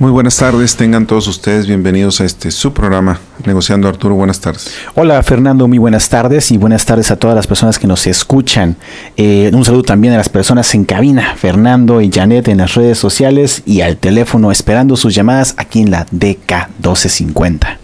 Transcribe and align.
Muy 0.00 0.10
buenas 0.10 0.38
tardes, 0.38 0.76
tengan 0.76 1.06
todos 1.06 1.28
ustedes 1.28 1.66
bienvenidos 1.66 2.22
a 2.22 2.24
este 2.24 2.50
su 2.50 2.72
programa, 2.72 3.20
Negociando 3.44 3.86
Arturo, 3.86 4.14
buenas 4.14 4.40
tardes. 4.40 4.72
Hola 4.94 5.22
Fernando, 5.22 5.68
muy 5.68 5.76
buenas 5.76 6.08
tardes 6.08 6.50
y 6.52 6.56
buenas 6.56 6.86
tardes 6.86 7.10
a 7.10 7.16
todas 7.16 7.36
las 7.36 7.46
personas 7.46 7.78
que 7.78 7.86
nos 7.86 8.06
escuchan. 8.06 8.76
Eh, 9.18 9.50
un 9.52 9.62
saludo 9.62 9.82
también 9.82 10.14
a 10.14 10.16
las 10.16 10.30
personas 10.30 10.74
en 10.74 10.86
cabina, 10.86 11.34
Fernando 11.36 12.00
y 12.00 12.10
Janet 12.10 12.48
en 12.48 12.56
las 12.56 12.76
redes 12.76 12.96
sociales 12.96 13.62
y 13.66 13.82
al 13.82 13.98
teléfono 13.98 14.50
esperando 14.50 14.96
sus 14.96 15.14
llamadas 15.14 15.52
aquí 15.58 15.82
en 15.82 15.90
la 15.90 16.06
DK 16.10 16.68
1250. 16.78 17.78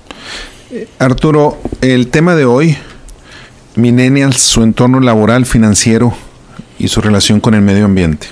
Arturo, 0.98 1.59
el 1.83 2.09
tema 2.09 2.35
de 2.35 2.46
hoy, 2.46 2.79
Millennials, 3.75 4.41
su 4.41 4.62
entorno 4.62 5.01
laboral, 5.01 5.45
financiero 5.45 6.14
y 6.79 6.89
su 6.89 7.03
relación 7.03 7.41
con 7.41 7.53
el 7.53 7.61
medio 7.61 7.85
ambiente. 7.85 8.29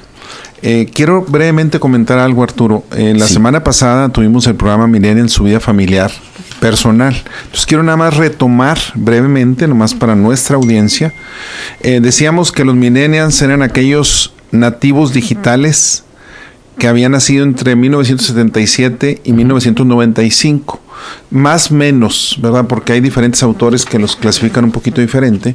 Eh, 0.62 0.88
quiero 0.92 1.22
brevemente 1.22 1.78
comentar 1.78 2.18
algo, 2.18 2.42
Arturo. 2.42 2.84
En 2.92 3.18
la 3.18 3.26
semana 3.26 3.62
pasada 3.62 4.08
tuvimos 4.08 4.46
el 4.46 4.54
programa 4.54 4.86
Millennial, 4.86 5.28
su 5.28 5.44
vida 5.44 5.60
familiar 5.60 6.10
personal. 6.60 7.14
Entonces 7.14 7.66
quiero 7.66 7.82
nada 7.82 7.96
más 7.96 8.16
retomar 8.16 8.78
brevemente, 8.94 9.68
nomás 9.68 9.94
para 9.94 10.14
nuestra 10.14 10.56
audiencia. 10.56 11.12
Eh, 11.80 12.00
decíamos 12.00 12.52
que 12.52 12.64
los 12.64 12.74
millennials 12.74 13.42
eran 13.42 13.62
aquellos 13.62 14.32
nativos 14.50 15.12
digitales 15.12 16.04
que 16.78 16.88
habían 16.88 17.12
nacido 17.12 17.44
entre 17.44 17.76
1977 17.76 19.20
y 19.24 19.32
1995. 19.32 20.80
Más 21.30 21.70
menos, 21.70 22.38
¿verdad? 22.40 22.66
Porque 22.66 22.94
hay 22.94 23.00
diferentes 23.00 23.42
autores 23.42 23.84
que 23.84 23.98
los 23.98 24.16
clasifican 24.16 24.64
un 24.64 24.72
poquito 24.72 25.00
diferente. 25.00 25.54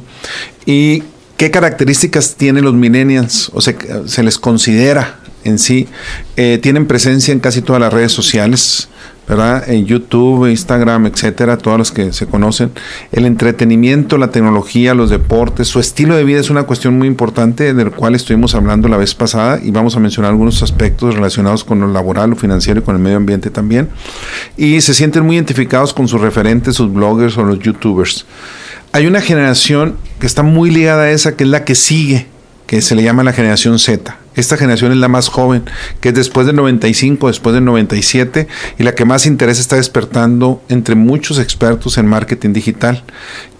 Y 0.66 1.02
¿Qué 1.40 1.50
características 1.50 2.34
tienen 2.34 2.64
los 2.64 2.74
millennials? 2.74 3.50
O 3.54 3.62
sea, 3.62 3.74
se 4.04 4.22
les 4.22 4.38
considera 4.38 5.20
en 5.42 5.58
sí. 5.58 5.88
Eh, 6.36 6.58
tienen 6.62 6.86
presencia 6.86 7.32
en 7.32 7.40
casi 7.40 7.62
todas 7.62 7.80
las 7.80 7.90
redes 7.90 8.12
sociales, 8.12 8.90
¿verdad? 9.26 9.66
En 9.66 9.86
YouTube, 9.86 10.50
Instagram, 10.50 11.06
etcétera, 11.06 11.56
todas 11.56 11.78
las 11.78 11.92
que 11.92 12.12
se 12.12 12.26
conocen. 12.26 12.72
El 13.10 13.24
entretenimiento, 13.24 14.18
la 14.18 14.30
tecnología, 14.30 14.92
los 14.92 15.08
deportes, 15.08 15.66
su 15.68 15.80
estilo 15.80 16.14
de 16.14 16.24
vida 16.24 16.40
es 16.40 16.50
una 16.50 16.64
cuestión 16.64 16.98
muy 16.98 17.08
importante 17.08 17.72
del 17.72 17.90
cual 17.90 18.14
estuvimos 18.14 18.54
hablando 18.54 18.88
la 18.88 18.98
vez 18.98 19.14
pasada 19.14 19.58
y 19.62 19.70
vamos 19.70 19.96
a 19.96 20.00
mencionar 20.00 20.32
algunos 20.32 20.62
aspectos 20.62 21.14
relacionados 21.14 21.64
con 21.64 21.80
lo 21.80 21.88
laboral, 21.88 22.28
lo 22.28 22.36
financiero 22.36 22.80
y 22.80 22.82
con 22.82 22.96
el 22.96 23.00
medio 23.00 23.16
ambiente 23.16 23.48
también. 23.48 23.88
Y 24.58 24.82
se 24.82 24.92
sienten 24.92 25.24
muy 25.24 25.36
identificados 25.36 25.94
con 25.94 26.06
sus 26.06 26.20
referentes, 26.20 26.74
sus 26.74 26.92
bloggers 26.92 27.38
o 27.38 27.44
los 27.44 27.60
youtubers 27.60 28.26
hay 28.92 29.06
una 29.06 29.20
generación 29.20 29.96
que 30.18 30.26
está 30.26 30.42
muy 30.42 30.70
ligada 30.70 31.04
a 31.04 31.10
esa, 31.10 31.36
que 31.36 31.44
es 31.44 31.50
la 31.50 31.64
que 31.64 31.74
sigue, 31.74 32.26
que 32.66 32.82
se 32.82 32.94
le 32.94 33.02
llama 33.02 33.22
la 33.22 33.32
generación 33.32 33.78
Z. 33.78 34.16
Esta 34.36 34.56
generación 34.56 34.92
es 34.92 34.98
la 34.98 35.08
más 35.08 35.28
joven, 35.28 35.64
que 36.00 36.10
es 36.10 36.14
después 36.14 36.46
del 36.46 36.56
95, 36.56 37.28
después 37.28 37.54
del 37.54 37.64
97, 37.64 38.46
y 38.78 38.82
la 38.82 38.94
que 38.94 39.04
más 39.04 39.26
interés 39.26 39.58
está 39.58 39.76
despertando 39.76 40.62
entre 40.68 40.94
muchos 40.94 41.38
expertos 41.38 41.98
en 41.98 42.06
marketing 42.06 42.52
digital, 42.52 43.02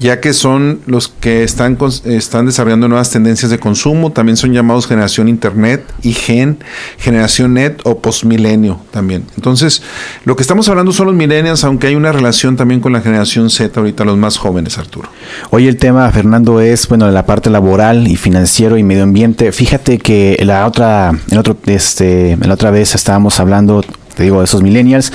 ya 0.01 0.19
que 0.19 0.33
son 0.33 0.81
los 0.87 1.09
que 1.09 1.45
están, 1.45 1.77
están 2.05 2.47
desarrollando 2.47 2.89
nuevas 2.89 3.11
tendencias 3.11 3.51
de 3.51 3.59
consumo, 3.59 4.11
también 4.13 4.39
son 4.39 4.53
llamados 4.53 4.87
generación 4.87 5.29
Internet 5.29 5.85
y 6.03 6.15
Gen, 6.15 6.59
generación 6.99 7.55
Net 7.55 7.81
o 7.85 7.99
postmilenio 7.99 8.81
también. 8.91 9.25
Entonces, 9.37 9.83
lo 10.25 10.37
que 10.37 10.43
estamos 10.43 10.69
hablando 10.71 10.93
son 10.93 11.07
los 11.07 11.15
millennials, 11.15 11.65
aunque 11.65 11.89
hay 11.89 11.97
una 11.97 12.13
relación 12.13 12.57
también 12.57 12.81
con 12.81 12.95
la 12.95 13.03
generación 13.03 13.51
Z, 13.51 13.79
ahorita 13.79 14.05
los 14.07 14.17
más 14.17 14.39
jóvenes, 14.39 14.79
Arturo. 14.79 15.11
Hoy 15.51 15.69
el 15.69 15.77
tema, 15.77 16.11
Fernando, 16.11 16.61
es, 16.61 16.89
bueno, 16.89 17.11
la 17.11 17.27
parte 17.27 17.51
laboral 17.51 18.09
y 18.09 18.17
financiero 18.17 18.79
y 18.79 18.83
medio 18.83 19.03
ambiente. 19.03 19.53
Fíjate 19.53 19.99
que 19.99 20.41
la 20.45 20.67
otra, 20.67 21.13
en 21.31 21.39
otro, 21.39 21.59
este, 21.67 22.39
la 22.41 22.55
otra 22.55 22.71
vez 22.71 22.95
estábamos 22.95 23.39
hablando 23.39 23.85
digo, 24.21 24.43
esos 24.43 24.63
millennials. 24.63 25.13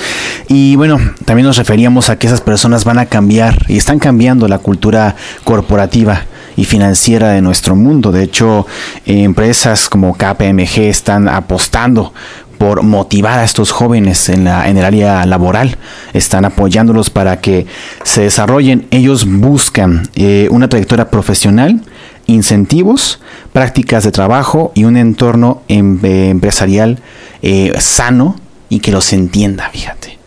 Y 0.48 0.76
bueno, 0.76 0.98
también 1.24 1.46
nos 1.46 1.56
referíamos 1.56 2.10
a 2.10 2.18
que 2.18 2.26
esas 2.26 2.40
personas 2.40 2.84
van 2.84 2.98
a 2.98 3.06
cambiar 3.06 3.64
y 3.68 3.76
están 3.76 3.98
cambiando 3.98 4.48
la 4.48 4.58
cultura 4.58 5.16
corporativa 5.44 6.24
y 6.56 6.64
financiera 6.64 7.30
de 7.30 7.42
nuestro 7.42 7.76
mundo. 7.76 8.12
De 8.12 8.22
hecho, 8.22 8.66
empresas 9.04 9.88
como 9.88 10.14
KPMG 10.14 10.80
están 10.80 11.28
apostando 11.28 12.12
por 12.58 12.82
motivar 12.82 13.38
a 13.38 13.44
estos 13.44 13.70
jóvenes 13.70 14.28
en, 14.28 14.44
la, 14.44 14.68
en 14.68 14.78
el 14.78 14.84
área 14.84 15.24
laboral. 15.26 15.76
Están 16.14 16.44
apoyándolos 16.44 17.10
para 17.10 17.40
que 17.40 17.66
se 18.02 18.22
desarrollen. 18.22 18.86
Ellos 18.90 19.26
buscan 19.26 20.08
eh, 20.14 20.48
una 20.50 20.68
trayectoria 20.68 21.10
profesional 21.10 21.82
incentivos, 22.26 23.20
prácticas 23.52 24.04
de 24.04 24.12
trabajo 24.12 24.72
y 24.74 24.84
un 24.84 24.96
entorno 24.96 25.62
em, 25.68 25.98
eh, 26.02 26.30
empresarial 26.30 26.98
eh, 27.42 27.72
sano 27.78 28.36
y 28.68 28.80
que 28.80 28.92
los 28.92 29.12
entienda, 29.12 29.70
fíjate. 29.70 30.18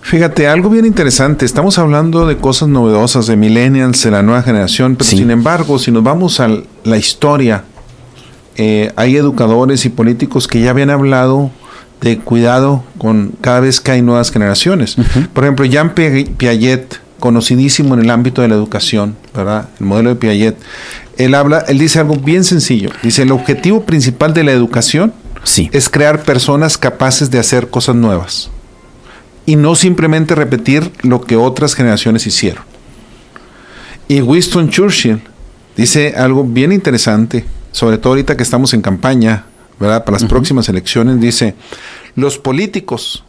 Fíjate, 0.00 0.48
algo 0.48 0.68
bien 0.68 0.84
interesante, 0.84 1.46
estamos 1.46 1.78
hablando 1.78 2.26
de 2.26 2.36
cosas 2.36 2.68
novedosas, 2.68 3.26
de 3.28 3.36
millennials, 3.36 4.02
de 4.02 4.10
la 4.10 4.22
nueva 4.22 4.42
generación, 4.42 4.96
pero 4.96 5.08
sin 5.08 5.30
embargo, 5.30 5.78
si 5.78 5.90
nos 5.90 6.02
vamos 6.02 6.40
a 6.40 6.48
la 6.84 6.98
historia, 6.98 7.64
eh, 8.56 8.92
hay 8.96 9.16
educadores 9.16 9.86
y 9.86 9.88
políticos 9.88 10.48
que 10.48 10.60
ya 10.60 10.70
habían 10.70 10.90
hablado 10.90 11.50
de 12.02 12.18
cuidado 12.18 12.82
con 12.98 13.32
cada 13.40 13.60
vez 13.60 13.80
que 13.80 13.92
hay 13.92 14.02
nuevas 14.02 14.32
generaciones. 14.32 14.96
Por 15.32 15.44
ejemplo, 15.44 15.64
Jean 15.64 15.94
Piaget, 15.94 17.00
conocidísimo 17.20 17.94
en 17.94 18.00
el 18.00 18.10
ámbito 18.10 18.42
de 18.42 18.48
la 18.48 18.56
educación, 18.56 19.16
¿verdad? 19.34 19.68
El 19.78 19.86
modelo 19.86 20.10
de 20.10 20.16
Piaget, 20.16 20.56
él 21.16 21.34
habla, 21.34 21.60
él 21.68 21.78
dice 21.78 22.00
algo 22.00 22.16
bien 22.16 22.42
sencillo. 22.42 22.90
Dice, 23.02 23.22
el 23.22 23.30
objetivo 23.30 23.84
principal 23.84 24.34
de 24.34 24.42
la 24.42 24.52
educación 24.52 25.14
sí. 25.44 25.70
es 25.72 25.88
crear 25.88 26.22
personas 26.22 26.78
capaces 26.78 27.30
de 27.30 27.38
hacer 27.38 27.68
cosas 27.68 27.94
nuevas 27.94 28.50
y 29.46 29.56
no 29.56 29.74
simplemente 29.74 30.34
repetir 30.34 30.92
lo 31.02 31.20
que 31.20 31.36
otras 31.36 31.74
generaciones 31.74 32.26
hicieron. 32.26 32.64
Y 34.08 34.20
Winston 34.20 34.68
Churchill 34.68 35.22
dice 35.76 36.14
algo 36.16 36.44
bien 36.44 36.72
interesante, 36.72 37.44
sobre 37.72 37.98
todo 37.98 38.12
ahorita 38.12 38.36
que 38.36 38.42
estamos 38.42 38.74
en 38.74 38.82
campaña, 38.82 39.46
¿verdad? 39.80 40.04
Para 40.04 40.18
las 40.18 40.28
próximas 40.28 40.68
elecciones, 40.68 41.20
dice, 41.20 41.54
los 42.14 42.38
políticos 42.38 43.24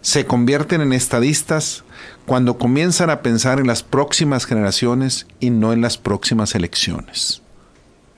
se 0.00 0.26
convierten 0.26 0.80
en 0.80 0.92
estadistas 0.92 1.84
cuando 2.26 2.58
comienzan 2.58 3.10
a 3.10 3.20
pensar 3.20 3.60
en 3.60 3.66
las 3.66 3.82
próximas 3.82 4.46
generaciones 4.46 5.26
y 5.40 5.50
no 5.50 5.72
en 5.72 5.80
las 5.80 5.98
próximas 5.98 6.54
elecciones. 6.54 7.42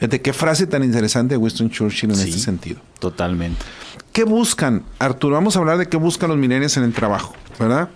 Fíjate 0.05 0.21
qué 0.21 0.35
frase 0.35 0.67
tan 0.67 0.85
interesante 0.85 1.33
de 1.33 1.39
Winston 1.39 1.71
Churchill 1.71 2.11
en 2.11 2.21
este 2.21 2.39
sentido. 2.39 2.79
Totalmente. 2.99 3.65
¿Qué 4.13 4.25
buscan, 4.25 4.83
Arturo? 4.99 5.35
Vamos 5.35 5.57
a 5.57 5.61
hablar 5.61 5.79
de 5.79 5.87
qué 5.87 5.97
buscan 5.97 6.29
los 6.29 6.37
millennials 6.37 6.77
en 6.77 6.83
el 6.83 6.93
trabajo, 6.93 7.35
¿verdad? 7.59 7.89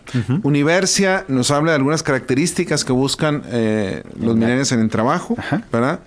Universia 0.42 1.26
nos 1.28 1.50
habla 1.50 1.72
de 1.72 1.76
algunas 1.76 2.02
características 2.02 2.86
que 2.86 2.92
buscan 2.92 3.42
eh, 3.48 4.04
los 4.18 4.36
millennials 4.36 4.72
en 4.72 4.80
el 4.80 4.88
trabajo, 4.88 5.36
¿verdad? 5.70 6.00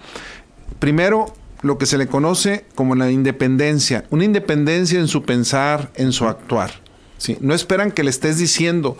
Primero, 0.79 1.35
lo 1.61 1.77
que 1.77 1.85
se 1.85 1.99
le 1.99 2.07
conoce 2.07 2.65
como 2.73 2.95
la 2.95 3.11
independencia, 3.11 4.05
una 4.09 4.25
independencia 4.25 4.99
en 4.99 5.07
su 5.07 5.21
pensar, 5.21 5.91
en 5.93 6.13
su 6.13 6.25
actuar. 6.25 6.71
¿sí? 7.19 7.37
No 7.41 7.53
esperan 7.53 7.91
que 7.91 8.03
le 8.03 8.09
estés 8.09 8.39
diciendo, 8.39 8.97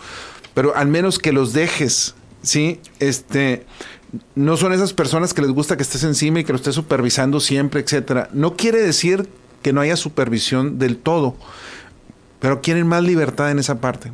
pero 0.54 0.76
al 0.76 0.88
menos 0.88 1.18
que 1.18 1.32
los 1.32 1.52
dejes, 1.52 2.14
¿sí? 2.44 2.80
Este, 3.00 3.66
no 4.36 4.58
son 4.58 4.74
esas 4.74 4.94
personas 4.94 5.34
que 5.34 5.42
les 5.42 5.52
gusta 5.52 5.78
que 5.78 5.84
estés 5.84 6.04
encima 6.04 6.40
y 6.40 6.44
que 6.44 6.52
lo 6.52 6.58
estés 6.58 6.76
supervisando 6.76 7.40
siempre, 7.40 7.82
etcétera. 7.82 8.30
No 8.34 8.56
quiere 8.56 8.82
decir 8.82 9.28
que 9.62 9.74
no 9.74 9.82
haya 9.82 9.96
supervisión 9.96 10.80
del 10.80 10.98
todo, 10.98 11.36
pero 12.40 12.62
quieren 12.62 12.88
más 12.88 13.04
libertad 13.04 13.52
en 13.52 13.60
esa 13.60 13.80
parte. 13.80 14.12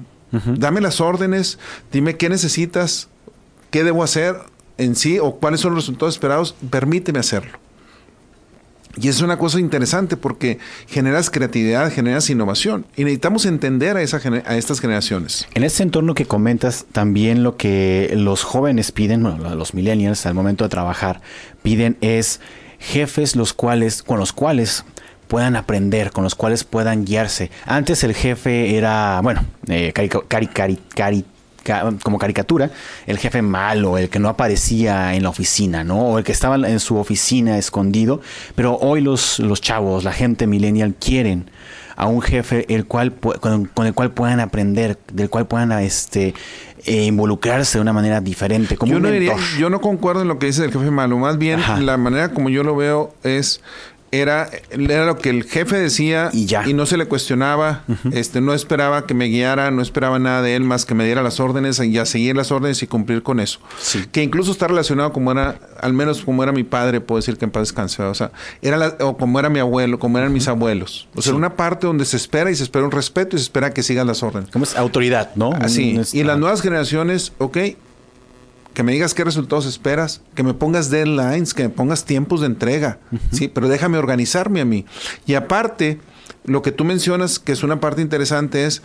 Dame 0.58 0.82
las 0.82 1.00
órdenes, 1.00 1.58
dime 1.92 2.18
qué 2.18 2.30
necesitas, 2.30 3.08
qué 3.72 3.84
debo 3.84 4.04
hacer 4.04 4.36
en 4.78 4.96
sí 4.96 5.20
o 5.20 5.36
cuáles 5.38 5.62
son 5.62 5.74
los 5.74 5.84
resultados 5.84 6.16
esperados, 6.16 6.56
permíteme 6.70 7.20
hacerlo. 7.20 7.58
Y 9.00 9.10
es 9.10 9.22
una 9.22 9.38
cosa 9.38 9.60
interesante 9.60 10.18
porque 10.18 10.60
generas 10.88 11.30
creatividad, 11.30 11.92
generas 11.92 12.30
innovación 12.30 12.86
y 12.96 13.04
necesitamos 13.04 13.46
entender 13.46 13.98
a, 13.98 14.02
esa, 14.02 14.20
a 14.46 14.58
estas 14.58 14.80
generaciones. 14.80 15.48
En 15.54 15.64
ese 15.64 15.84
entorno 15.84 16.16
que 16.16 16.26
comentas, 16.26 16.86
también 16.92 17.44
lo 17.44 17.58
que 17.58 18.12
los 18.16 18.44
jóvenes 18.44 18.92
piden, 18.92 19.24
bueno, 19.24 19.56
los 19.56 19.74
millennials 19.74 20.26
al 20.26 20.34
momento 20.34 20.64
de 20.64 20.70
trabajar, 20.70 21.22
piden 21.62 21.98
es 22.02 22.40
jefes 22.80 23.36
los 23.36 23.54
cuales, 23.54 24.04
con 24.04 24.20
los 24.20 24.34
cuales 24.34 24.84
puedan 25.28 25.56
aprender, 25.56 26.12
con 26.12 26.24
los 26.24 26.36
cuales 26.36 26.64
puedan 26.64 27.06
guiarse. 27.06 27.52
Antes 27.66 28.04
el 28.04 28.14
jefe 28.14 28.76
era, 28.78 29.20
bueno, 29.22 29.46
eh, 29.68 29.94
cari, 29.94 30.48
cari, 30.48 31.26
como 32.04 32.18
caricatura, 32.18 32.72
el 33.06 33.18
jefe 33.18 33.42
malo, 33.42 33.98
el 33.98 34.10
que 34.10 34.20
no 34.20 34.30
aparecía 34.30 35.16
en 35.16 35.24
la 35.24 35.30
oficina, 35.30 35.84
¿no? 35.84 36.00
O 36.00 36.18
el 36.18 36.24
que 36.24 36.32
estaba 36.32 36.56
en 36.56 36.80
su 36.80 36.98
oficina 36.98 37.58
escondido. 37.58 38.22
Pero 38.56 38.78
hoy 38.78 39.02
los, 39.02 39.40
los 39.40 39.62
chavos, 39.62 40.04
la 40.04 40.14
gente 40.14 40.48
millennial 40.48 40.96
quieren 40.96 41.50
a 41.98 42.06
un 42.06 42.22
jefe 42.22 42.72
el 42.74 42.86
cual 42.86 43.14
con, 43.14 43.70
el 43.86 43.94
cual 43.94 44.12
puedan 44.12 44.40
aprender, 44.40 45.00
del 45.12 45.30
cual 45.30 45.48
puedan 45.48 45.72
este 45.74 46.36
eh, 46.86 47.06
involucrarse 47.06 47.80
de 47.80 47.82
una 47.82 47.92
manera 47.92 48.22
diferente. 48.22 48.78
Como 48.78 48.94
yo, 48.94 49.00
no 49.00 49.10
yo 49.58 49.70
no 49.70 49.82
concuerdo 49.82 50.22
en 50.22 50.28
lo 50.28 50.38
que 50.38 50.46
dice 50.46 50.64
el 50.64 50.72
jefe 50.72 50.92
malo, 50.92 51.18
más 51.18 51.40
bien 51.40 51.60
la 51.80 51.98
manera 51.98 52.32
como 52.34 52.50
yo 52.50 52.64
lo 52.64 52.76
veo 52.76 53.14
es 53.24 53.62
era, 54.12 54.50
era 54.72 55.06
lo 55.06 55.18
que 55.18 55.30
el 55.30 55.44
jefe 55.44 55.78
decía 55.78 56.30
Y 56.32 56.46
ya. 56.46 56.66
no 56.68 56.86
se 56.86 56.96
le 56.98 57.06
cuestionaba, 57.08 57.84
este, 58.14 58.40
no 58.42 58.54
esperaba 58.54 59.06
que 59.06 59.14
me 59.14 59.26
guiara, 59.26 59.70
no 59.72 59.82
esperaba 59.82 60.18
nada 60.20 60.42
de 60.42 60.56
él 60.56 60.64
más 60.64 60.86
que 60.86 60.96
me 60.96 61.06
diera 61.06 61.22
las 61.22 61.40
órdenes 61.40 61.80
y 61.80 61.98
a 61.98 62.06
seguir 62.06 62.36
las 62.36 62.52
órdenes 62.52 62.82
y 62.84 62.88
cumplir 62.88 63.22
con 63.24 63.40
eso. 63.40 63.60
Sí. 63.80 64.06
Que 64.12 64.24
incluso 64.24 64.52
está 64.52 64.68
relacionado 64.68 65.12
como 65.12 65.32
era, 65.32 65.60
al 65.82 65.94
menos 65.94 66.22
como 66.24 66.42
era 66.44 66.52
mi 66.52 66.64
padre, 66.64 67.02
puedo 67.02 67.18
decir 67.20 67.38
que 67.38 67.46
en 67.46 67.52
paz 67.52 67.64
descanse, 67.64 68.02
o 68.04 68.14
sea, 68.14 68.32
era 68.62 68.78
la- 68.78 68.96
o 69.02 69.18
como 69.18 69.40
era 69.40 69.50
mi 69.50 69.60
abuelo, 69.60 70.00
como 70.00 70.18
eran 70.18 70.32
mis 70.32 70.48
abuelos. 70.48 71.08
O 71.16 71.22
sea, 71.22 71.32
Sí. 71.34 71.38
una 71.38 71.56
parte 71.56 71.86
donde 71.88 72.06
se 72.06 72.16
espera 72.18 72.50
y 72.50 72.56
se 72.56 72.64
espera 72.64 72.86
un 72.86 72.92
respeto 72.92 73.36
y 73.36 73.40
se 73.40 73.44
espera 73.44 73.74
que 73.74 73.84
sigan 73.84 74.08
las 74.08 74.24
órdenes. 74.24 74.50
¿Cómo 74.52 74.64
es? 74.64 74.76
Autoridad, 74.78 75.32
¿no? 75.36 75.52
Así. 75.60 76.00
Y 76.14 76.24
las 76.24 76.38
nuevas 76.40 76.62
generaciones, 76.62 77.34
ok, 77.40 77.58
que 78.78 78.84
me 78.84 78.92
digas 78.92 79.16
qué 79.16 79.24
resultados 79.24 79.66
esperas, 79.66 80.22
que 80.36 80.44
me 80.44 80.54
pongas 80.54 80.92
deadlines, 80.92 81.56
que 81.56 81.64
me 81.64 81.70
pongas 81.70 82.06
tiempos 82.06 82.42
de 82.42 82.46
entrega, 82.46 83.00
sí, 83.32 83.48
pero 83.48 83.68
déjame 83.68 83.98
organizarme 83.98 84.62
a 84.62 84.66
mí. 84.66 84.86
Y 85.26 85.34
aparte, 85.34 86.00
lo 86.46 86.62
que 86.62 86.72
tú 86.72 86.84
mencionas, 86.84 87.40
que 87.40 87.54
es 87.54 87.64
una 87.64 87.80
parte 87.80 88.04
interesante, 88.04 88.68
es 88.68 88.84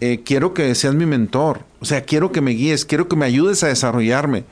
eh, 0.00 0.22
quiero 0.24 0.52
que 0.52 0.74
seas 0.74 0.96
mi 0.96 1.06
mentor, 1.06 1.60
o 1.78 1.84
sea, 1.84 2.02
quiero 2.02 2.32
que 2.32 2.40
me 2.40 2.50
guíes, 2.50 2.84
quiero 2.84 3.06
que 3.06 3.14
me 3.14 3.24
ayudes 3.24 3.62
a 3.62 3.68
desarrollarme. 3.68 4.46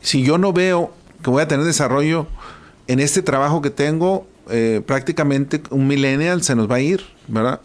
Si 0.00 0.22
yo 0.22 0.38
no 0.38 0.54
veo 0.54 0.94
que 1.22 1.28
voy 1.28 1.42
a 1.42 1.48
tener 1.48 1.66
desarrollo 1.66 2.26
en 2.86 3.00
este 3.00 3.20
trabajo 3.20 3.60
que 3.60 3.68
tengo, 3.68 4.26
eh, 4.48 4.80
prácticamente 4.86 5.60
un 5.68 5.86
millennial 5.86 6.42
se 6.42 6.54
nos 6.54 6.70
va 6.70 6.76
a 6.76 6.80
ir, 6.80 7.02
¿verdad? 7.28 7.60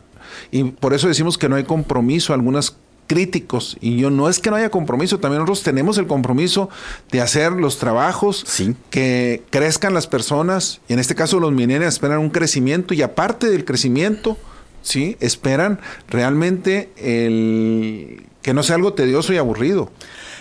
Y 0.51 0.65
por 0.65 0.93
eso 0.93 1.07
decimos 1.07 1.37
que 1.37 1.47
no 1.47 1.55
hay 1.55 1.63
compromiso, 1.63 2.33
algunos 2.33 2.75
críticos, 3.09 3.75
y 3.81 3.97
yo 3.97 4.11
no 4.11 4.29
es 4.29 4.37
que 4.37 4.51
no 4.51 4.55
haya 4.55 4.69
compromiso, 4.69 5.19
también 5.19 5.39
nosotros 5.41 5.63
tenemos 5.63 5.97
el 5.97 6.05
compromiso 6.05 6.69
de 7.11 7.21
hacer 7.21 7.51
los 7.53 7.79
trabajos 7.79 8.43
Sí. 8.45 8.75
que 8.91 9.41
crezcan 9.49 9.95
las 9.95 10.05
personas, 10.05 10.79
y 10.87 10.93
en 10.93 10.99
este 10.99 11.15
caso 11.15 11.39
los 11.39 11.51
millennials 11.51 11.95
esperan 11.95 12.19
un 12.19 12.29
crecimiento, 12.29 12.93
y 12.93 13.01
aparte 13.01 13.49
del 13.49 13.65
crecimiento, 13.65 14.37
¿sí? 14.83 15.17
Esperan 15.21 15.79
realmente 16.07 16.91
el 16.97 18.25
que 18.43 18.53
no 18.53 18.61
sea 18.61 18.75
algo 18.75 18.93
tedioso 18.93 19.33
y 19.33 19.37
aburrido, 19.37 19.91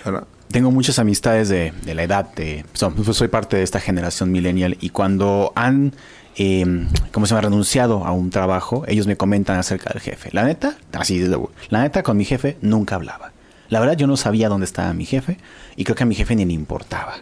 ¿verdad? 0.05 0.25
Tengo 0.53 0.71
muchas 0.71 0.99
amistades 0.99 1.49
de, 1.49 1.73
de 1.85 1.95
la 1.95 2.03
edad, 2.03 2.33
de, 2.35 2.65
soy 3.13 3.29
parte 3.29 3.57
de 3.57 3.63
esta 3.63 3.81
generación 3.81 4.31
millennial 4.31 4.77
y 4.81 4.91
cuando 4.91 5.53
han, 5.57 5.95
eh, 6.39 6.87
¿cómo 7.13 7.27
se 7.27 7.35
llama?, 7.35 7.49
renunciado 7.49 8.07
a 8.07 8.13
un 8.13 8.31
trabajo, 8.31 8.85
ellos 8.87 9.07
me 9.07 9.17
comentan 9.17 9.59
acerca 9.59 9.93
del 9.93 10.01
jefe. 10.01 10.31
La 10.33 10.45
neta, 10.45 10.77
así 10.93 11.23
la 11.69 11.83
neta 11.83 12.03
con 12.03 12.17
mi 12.17 12.25
jefe 12.25 12.57
nunca 12.63 12.95
hablaba. 12.95 13.33
La 13.69 13.81
verdad 13.81 13.97
yo 13.97 14.07
no 14.07 14.17
sabía 14.17 14.49
dónde 14.49 14.65
estaba 14.65 14.95
mi 14.95 15.05
jefe 15.05 15.37
y 15.77 15.85
creo 15.85 15.97
que 15.97 16.05
a 16.05 16.07
mi 16.07 16.15
jefe 16.15 16.35
ni 16.37 16.45
le 16.45 16.53
importaba. 16.53 17.17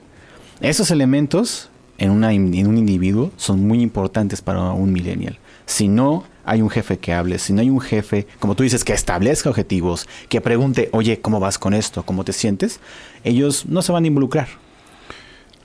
Esos 0.60 0.90
elementos 0.90 1.70
en, 1.98 2.10
una, 2.10 2.32
en 2.32 2.66
un 2.66 2.78
individuo 2.78 3.32
son 3.36 3.66
muy 3.66 3.80
importantes 3.80 4.42
para 4.42 4.70
un 4.72 4.92
millennial. 4.92 5.38
Si 5.64 5.88
no 5.88 6.24
hay 6.44 6.62
un 6.62 6.70
jefe 6.70 6.98
que 6.98 7.12
hable, 7.12 7.38
si 7.38 7.52
no 7.52 7.60
hay 7.60 7.70
un 7.70 7.80
jefe, 7.80 8.26
como 8.38 8.54
tú 8.54 8.62
dices, 8.62 8.84
que 8.84 8.92
establezca 8.92 9.50
objetivos, 9.50 10.06
que 10.28 10.40
pregunte, 10.40 10.88
oye, 10.92 11.20
¿cómo 11.20 11.40
vas 11.40 11.58
con 11.58 11.74
esto? 11.74 12.04
¿Cómo 12.04 12.22
te 12.24 12.32
sientes? 12.32 12.80
Ellos 13.24 13.66
no 13.66 13.82
se 13.82 13.92
van 13.92 14.04
a 14.04 14.06
involucrar. 14.06 14.46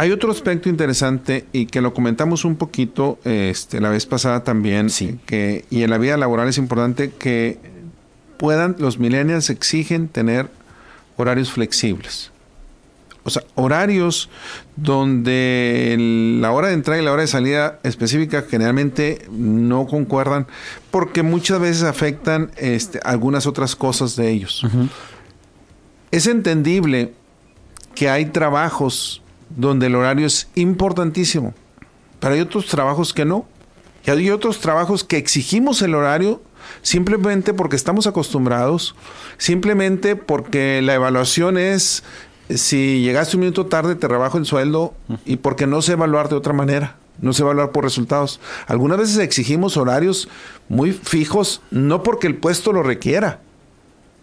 Hay 0.01 0.11
otro 0.11 0.31
aspecto 0.31 0.67
interesante 0.67 1.45
y 1.53 1.67
que 1.67 1.79
lo 1.79 1.93
comentamos 1.93 2.43
un 2.43 2.55
poquito 2.55 3.19
este, 3.23 3.79
la 3.79 3.89
vez 3.91 4.07
pasada 4.07 4.43
también, 4.43 4.89
Sí. 4.89 5.19
que, 5.27 5.63
y 5.69 5.83
en 5.83 5.91
la 5.91 5.99
vida 5.99 6.17
laboral 6.17 6.47
es 6.47 6.57
importante 6.57 7.11
que 7.11 7.59
puedan, 8.37 8.75
los 8.79 8.97
millennials 8.97 9.51
exigen 9.51 10.07
tener 10.07 10.49
horarios 11.17 11.51
flexibles. 11.51 12.31
O 13.23 13.29
sea, 13.29 13.43
horarios 13.53 14.31
donde 14.75 15.93
el- 15.93 16.41
la 16.41 16.51
hora 16.51 16.69
de 16.69 16.73
entrada 16.73 16.99
y 16.99 17.05
la 17.05 17.11
hora 17.11 17.21
de 17.21 17.27
salida 17.27 17.79
específica 17.83 18.43
generalmente 18.49 19.27
no 19.29 19.85
concuerdan 19.85 20.47
porque 20.89 21.21
muchas 21.21 21.59
veces 21.59 21.83
afectan 21.83 22.49
este, 22.57 22.99
algunas 23.03 23.45
otras 23.45 23.75
cosas 23.75 24.15
de 24.15 24.31
ellos. 24.31 24.65
Es 26.09 26.25
entendible 26.25 27.13
que 27.93 28.09
hay 28.09 28.25
trabajos 28.25 29.20
donde 29.55 29.87
el 29.87 29.95
horario 29.95 30.27
es 30.27 30.47
importantísimo, 30.55 31.53
pero 32.19 32.35
hay 32.35 32.41
otros 32.41 32.67
trabajos 32.67 33.13
que 33.13 33.25
no. 33.25 33.45
Y 34.05 34.09
hay 34.09 34.31
otros 34.31 34.59
trabajos 34.59 35.03
que 35.03 35.17
exigimos 35.17 35.81
el 35.83 35.93
horario 35.93 36.41
simplemente 36.81 37.53
porque 37.53 37.75
estamos 37.75 38.07
acostumbrados, 38.07 38.95
simplemente 39.37 40.15
porque 40.15 40.81
la 40.81 40.95
evaluación 40.95 41.57
es 41.57 42.03
si 42.49 43.01
llegaste 43.01 43.37
un 43.37 43.41
minuto 43.41 43.67
tarde 43.67 43.95
te 43.95 44.07
rebajo 44.07 44.37
el 44.37 44.45
sueldo 44.45 44.93
y 45.25 45.37
porque 45.37 45.67
no 45.67 45.81
sé 45.81 45.93
evaluar 45.93 46.29
de 46.29 46.35
otra 46.35 46.53
manera, 46.53 46.97
no 47.19 47.33
sé 47.33 47.43
evaluar 47.43 47.71
por 47.71 47.83
resultados. 47.83 48.39
Algunas 48.67 48.97
veces 48.97 49.17
exigimos 49.19 49.77
horarios 49.77 50.27
muy 50.67 50.91
fijos, 50.91 51.61
no 51.71 52.03
porque 52.03 52.27
el 52.27 52.35
puesto 52.35 52.73
lo 52.73 52.83
requiera, 52.83 53.39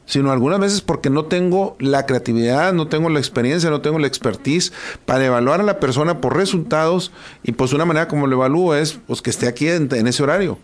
sino 0.09 0.33
algunas 0.33 0.59
veces 0.59 0.81
porque 0.81 1.11
no 1.11 1.27
tengo 1.27 1.77
la 1.79 2.07
creatividad, 2.07 2.73
no 2.73 2.89
tengo 2.89 3.11
la 3.11 3.19
experiencia, 3.19 3.69
no 3.69 3.83
tengo 3.83 3.99
la 3.99 4.07
expertise 4.07 4.73
para 5.05 5.27
evaluar 5.27 5.61
a 5.61 5.65
la 5.65 5.79
persona 5.79 6.21
por 6.21 6.35
resultados 6.35 7.13
y 7.45 7.53
pues 7.53 7.75
una 7.75 7.85
manera 7.85 8.09
como 8.09 8.27
lo 8.27 8.37
evalúo 8.37 8.75
es 8.75 8.99
pues 9.07 9.21
que 9.21 9.31
esté 9.31 9.47
aquí 9.47 9.69
en, 9.69 9.89
en 9.95 10.07
ese 10.07 10.23
horario. 10.23 10.59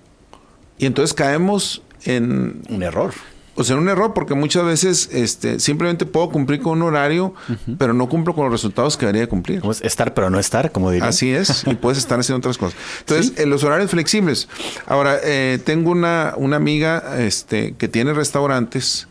Y 0.79 0.87
entonces 0.87 1.13
caemos 1.13 1.83
en, 2.07 2.63
Un 2.71 2.83
error. 2.83 3.13
o 3.55 3.65
sea, 3.65 3.77
en 3.77 3.83
un 3.83 3.89
error 3.91 4.15
porque 4.15 4.33
muchas 4.33 4.65
veces 4.65 5.11
este, 5.13 5.61
simplemente 5.61 6.07
puedo 6.07 6.31
cumplir 6.31 6.61
con 6.61 6.81
un 6.81 6.89
horario, 6.89 7.35
pero 7.79 7.93
no 7.93 8.09
cumplo 8.09 8.35
con 8.35 8.45
los 8.45 8.53
resultados 8.53 8.97
que 8.97 9.05
debería 9.05 9.29
cumplir. 9.29 9.63
Estar 9.83 10.15
pero 10.15 10.31
no 10.31 10.39
estar, 10.39 10.73
como 10.73 10.91
diría. 10.91 11.07
Así 11.07 11.31
es, 11.31 11.65
y 11.67 11.75
puedes 11.75 11.99
estar 11.99 12.19
haciendo 12.19 12.39
otras 12.39 12.57
cosas. 12.57 12.79
Entonces, 13.01 13.39
eh, 13.39 13.45
los 13.45 13.63
horarios 13.63 13.91
flexibles. 13.91 14.49
Ahora, 14.87 15.19
eh, 15.23 15.61
tengo 15.63 15.91
una, 15.91 16.33
una 16.39 16.57
amiga 16.57 17.19
este, 17.19 17.75
que 17.77 17.89
tiene 17.89 18.15
restaurantes 18.15 19.07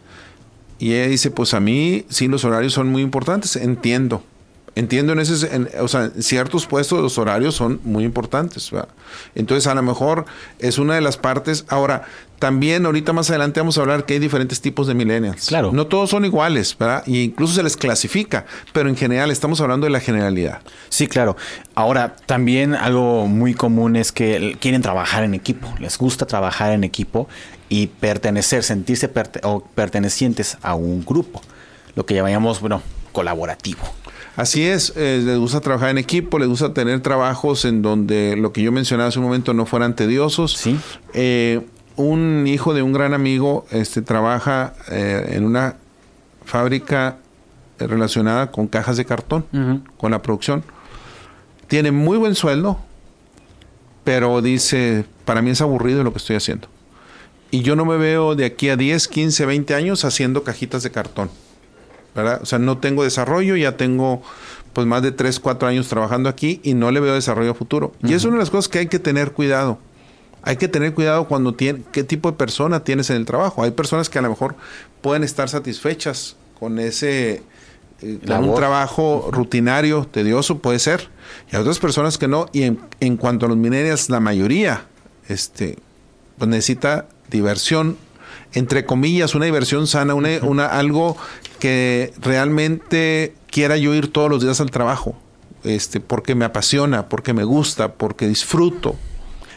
y 0.83 0.93
ella 0.95 1.07
dice, 1.07 1.31
pues 1.31 1.53
a 1.53 1.59
mí 1.59 2.05
sí 2.09 2.27
los 2.27 2.43
horarios 2.45 2.73
son 2.73 2.89
muy 2.89 3.01
importantes, 3.01 3.55
entiendo. 3.55 4.23
Entiendo 4.75 5.13
en 5.13 5.19
ese, 5.19 5.55
en- 5.55 5.69
o 5.81 5.87
sea, 5.87 6.05
en 6.05 6.23
ciertos 6.23 6.65
puestos 6.65 6.99
los 6.99 7.19
horarios 7.19 7.53
son 7.53 7.79
muy 7.83 8.03
importantes. 8.03 8.71
¿verdad? 8.71 8.89
Entonces, 9.35 9.67
a 9.67 9.75
lo 9.75 9.83
mejor 9.83 10.25
es 10.57 10.79
una 10.79 10.95
de 10.95 11.01
las 11.01 11.15
partes. 11.15 11.63
Ahora, 11.67 12.05
también 12.39 12.83
ahorita 12.87 13.13
más 13.13 13.29
adelante 13.29 13.59
vamos 13.59 13.77
a 13.77 13.81
hablar 13.81 14.05
que 14.07 14.13
hay 14.15 14.19
diferentes 14.19 14.61
tipos 14.61 14.87
de 14.87 14.95
millennials. 14.95 15.45
Claro. 15.45 15.71
No 15.71 15.85
todos 15.85 16.09
son 16.09 16.25
iguales, 16.25 16.75
¿verdad? 16.77 17.03
Y 17.05 17.21
incluso 17.21 17.53
se 17.53 17.61
les 17.61 17.77
clasifica, 17.77 18.45
pero 18.73 18.89
en 18.89 18.97
general 18.97 19.29
estamos 19.29 19.61
hablando 19.61 19.85
de 19.85 19.91
la 19.91 19.99
generalidad. 19.99 20.61
Sí, 20.89 21.05
claro. 21.07 21.37
Ahora, 21.75 22.15
también 22.25 22.73
algo 22.73 23.27
muy 23.27 23.53
común 23.53 23.95
es 23.95 24.11
que 24.11 24.57
quieren 24.59 24.81
trabajar 24.81 25.23
en 25.23 25.35
equipo, 25.35 25.71
les 25.79 25.99
gusta 25.99 26.25
trabajar 26.25 26.73
en 26.73 26.83
equipo 26.83 27.29
y 27.69 27.87
pertenecer, 27.87 28.63
sentirse 28.63 29.11
perte- 29.13 29.39
o 29.43 29.61
pertenecientes 29.63 30.57
a 30.61 30.75
un 30.75 31.03
grupo, 31.05 31.41
lo 31.95 32.05
que 32.05 32.13
llamamos, 32.15 32.59
bueno, 32.61 32.81
colaborativo. 33.11 33.81
Así 34.35 34.65
es, 34.65 34.93
eh, 34.95 35.21
les 35.23 35.37
gusta 35.37 35.61
trabajar 35.61 35.89
en 35.89 35.99
equipo, 35.99 36.39
les 36.39 36.47
gusta 36.47 36.73
tener 36.73 37.01
trabajos 37.01 37.65
en 37.65 37.81
donde 37.83 38.35
lo 38.35 38.51
que 38.51 38.63
yo 38.63 38.71
mencionaba 38.71 39.09
hace 39.09 39.19
un 39.19 39.25
momento 39.25 39.53
no 39.53 39.65
fueran 39.67 39.95
tediosos. 39.95 40.53
Sí. 40.53 40.79
Eh, 41.13 41.61
un 41.95 42.45
hijo 42.47 42.73
de 42.73 42.81
un 42.81 42.93
gran 42.93 43.13
amigo 43.13 43.67
este, 43.69 44.01
trabaja 44.01 44.73
eh, 44.89 45.33
en 45.33 45.45
una 45.45 45.75
fábrica 46.45 47.17
relacionada 47.77 48.49
con 48.49 48.67
cajas 48.67 48.97
de 48.97 49.05
cartón, 49.05 49.45
con 49.97 50.09
la 50.11 50.21
producción. 50.21 50.63
Tiene 51.67 51.91
muy 51.91 52.17
buen 52.17 52.33
sueldo, 52.33 52.79
pero 54.03 54.41
dice, 54.41 55.05
para 55.25 55.41
mí 55.41 55.51
es 55.51 55.61
aburrido 55.61 56.03
lo 56.03 56.11
que 56.11 56.17
estoy 56.17 56.35
haciendo. 56.35 56.67
Y 57.53 57.61
yo 57.61 57.75
no 57.75 57.85
me 57.85 57.97
veo 57.97 58.33
de 58.33 58.45
aquí 58.45 58.69
a 58.69 58.75
10, 58.75 59.07
15, 59.07 59.45
20 59.45 59.75
años 59.75 60.05
haciendo 60.05 60.43
cajitas 60.43 60.81
de 60.81 60.89
cartón. 60.89 61.29
¿verdad? 62.15 62.39
O 62.41 62.47
sea, 62.47 62.57
no 62.57 62.79
tengo 62.79 63.03
desarrollo, 63.03 63.55
ya 63.55 63.77
tengo 63.77 64.23
pues 64.73 64.87
más 64.87 65.03
de 65.03 65.11
3, 65.11 65.39
4 65.39 65.67
años 65.67 65.87
trabajando 65.87 66.29
aquí 66.29 66.61
y 66.63 66.73
no 66.73 66.89
le 66.89 66.99
veo 66.99 67.13
desarrollo 67.13 67.51
a 67.51 67.53
futuro. 67.53 67.93
Y 68.01 68.13
es 68.15 68.23
una 68.23 68.33
de 68.33 68.39
las 68.39 68.49
cosas 68.49 68.69
que 68.69 68.79
hay 68.79 68.87
que 68.87 68.97
tener 68.97 69.33
cuidado. 69.33 69.77
Hay 70.41 70.55
que 70.57 70.67
tener 70.67 70.95
cuidado 70.95 71.27
cuando 71.27 71.53
tiene, 71.53 71.83
qué 71.91 72.03
tipo 72.03 72.31
de 72.31 72.37
persona 72.37 72.83
tienes 72.83 73.11
en 73.11 73.17
el 73.17 73.25
trabajo. 73.27 73.61
Hay 73.61 73.69
personas 73.69 74.09
que 74.09 74.17
a 74.17 74.23
lo 74.23 74.31
mejor 74.31 74.55
pueden 75.01 75.23
estar 75.23 75.47
satisfechas 75.47 76.35
con 76.59 76.79
ese 76.79 77.43
eh, 78.01 78.19
con 78.25 78.37
un 78.37 78.45
Labor. 78.47 78.55
trabajo 78.55 79.29
rutinario, 79.31 80.07
tedioso, 80.11 80.57
puede 80.57 80.79
ser. 80.79 81.07
Y 81.51 81.55
hay 81.55 81.61
otras 81.61 81.77
personas 81.77 82.17
que 82.17 82.27
no. 82.27 82.47
Y 82.51 82.63
en, 82.63 82.79
en 82.99 83.15
cuanto 83.15 83.45
a 83.45 83.49
los 83.49 83.59
millennials, 83.59 84.09
la 84.09 84.19
mayoría 84.19 84.87
este, 85.27 85.77
pues 86.39 86.49
necesita 86.49 87.05
diversión, 87.33 87.97
entre 88.53 88.85
comillas, 88.85 89.35
una 89.35 89.45
diversión 89.45 89.87
sana, 89.87 90.13
una, 90.13 90.29
una, 90.43 90.67
algo 90.67 91.17
que 91.59 92.13
realmente 92.21 93.33
quiera 93.49 93.77
yo 93.77 93.93
ir 93.93 94.11
todos 94.11 94.29
los 94.29 94.41
días 94.41 94.61
al 94.61 94.71
trabajo, 94.71 95.15
este, 95.63 95.99
porque 95.99 96.35
me 96.35 96.45
apasiona, 96.45 97.09
porque 97.09 97.33
me 97.33 97.43
gusta, 97.43 97.93
porque 97.93 98.27
disfruto. 98.27 98.95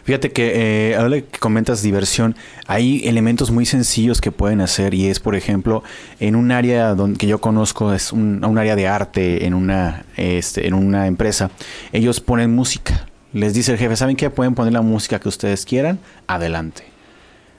Fíjate 0.05 0.31
que 0.31 0.53
eh, 0.91 0.97
ahora 0.97 1.21
que 1.21 1.39
comentas 1.41 1.83
diversión, 1.83 2.37
hay 2.69 3.03
elementos 3.09 3.51
muy 3.51 3.67
sencillos 3.67 4.21
que 4.21 4.31
pueden 4.31 4.61
hacer 4.61 4.95
y 4.95 5.09
es, 5.09 5.19
por 5.19 5.35
ejemplo, 5.35 5.83
en 6.21 6.37
un 6.37 6.53
área 6.53 6.95
donde, 6.95 7.19
que 7.19 7.27
yo 7.27 7.41
conozco, 7.41 7.93
es 7.93 8.13
un, 8.13 8.45
un 8.45 8.57
área 8.57 8.77
de 8.77 8.87
arte 8.87 9.47
en 9.47 9.53
una, 9.53 10.05
este, 10.17 10.69
en 10.69 10.75
una 10.75 11.09
empresa, 11.09 11.51
ellos 11.93 12.21
ponen 12.21 12.55
música. 12.55 13.09
Les 13.33 13.53
dice 13.53 13.73
el 13.73 13.79
jefe, 13.79 13.97
¿saben 13.97 14.15
qué? 14.15 14.31
Pueden 14.31 14.55
poner 14.55 14.73
la 14.73 14.81
música 14.81 15.19
que 15.19 15.29
ustedes 15.29 15.67
quieran, 15.67 15.99
adelante. 16.29 16.96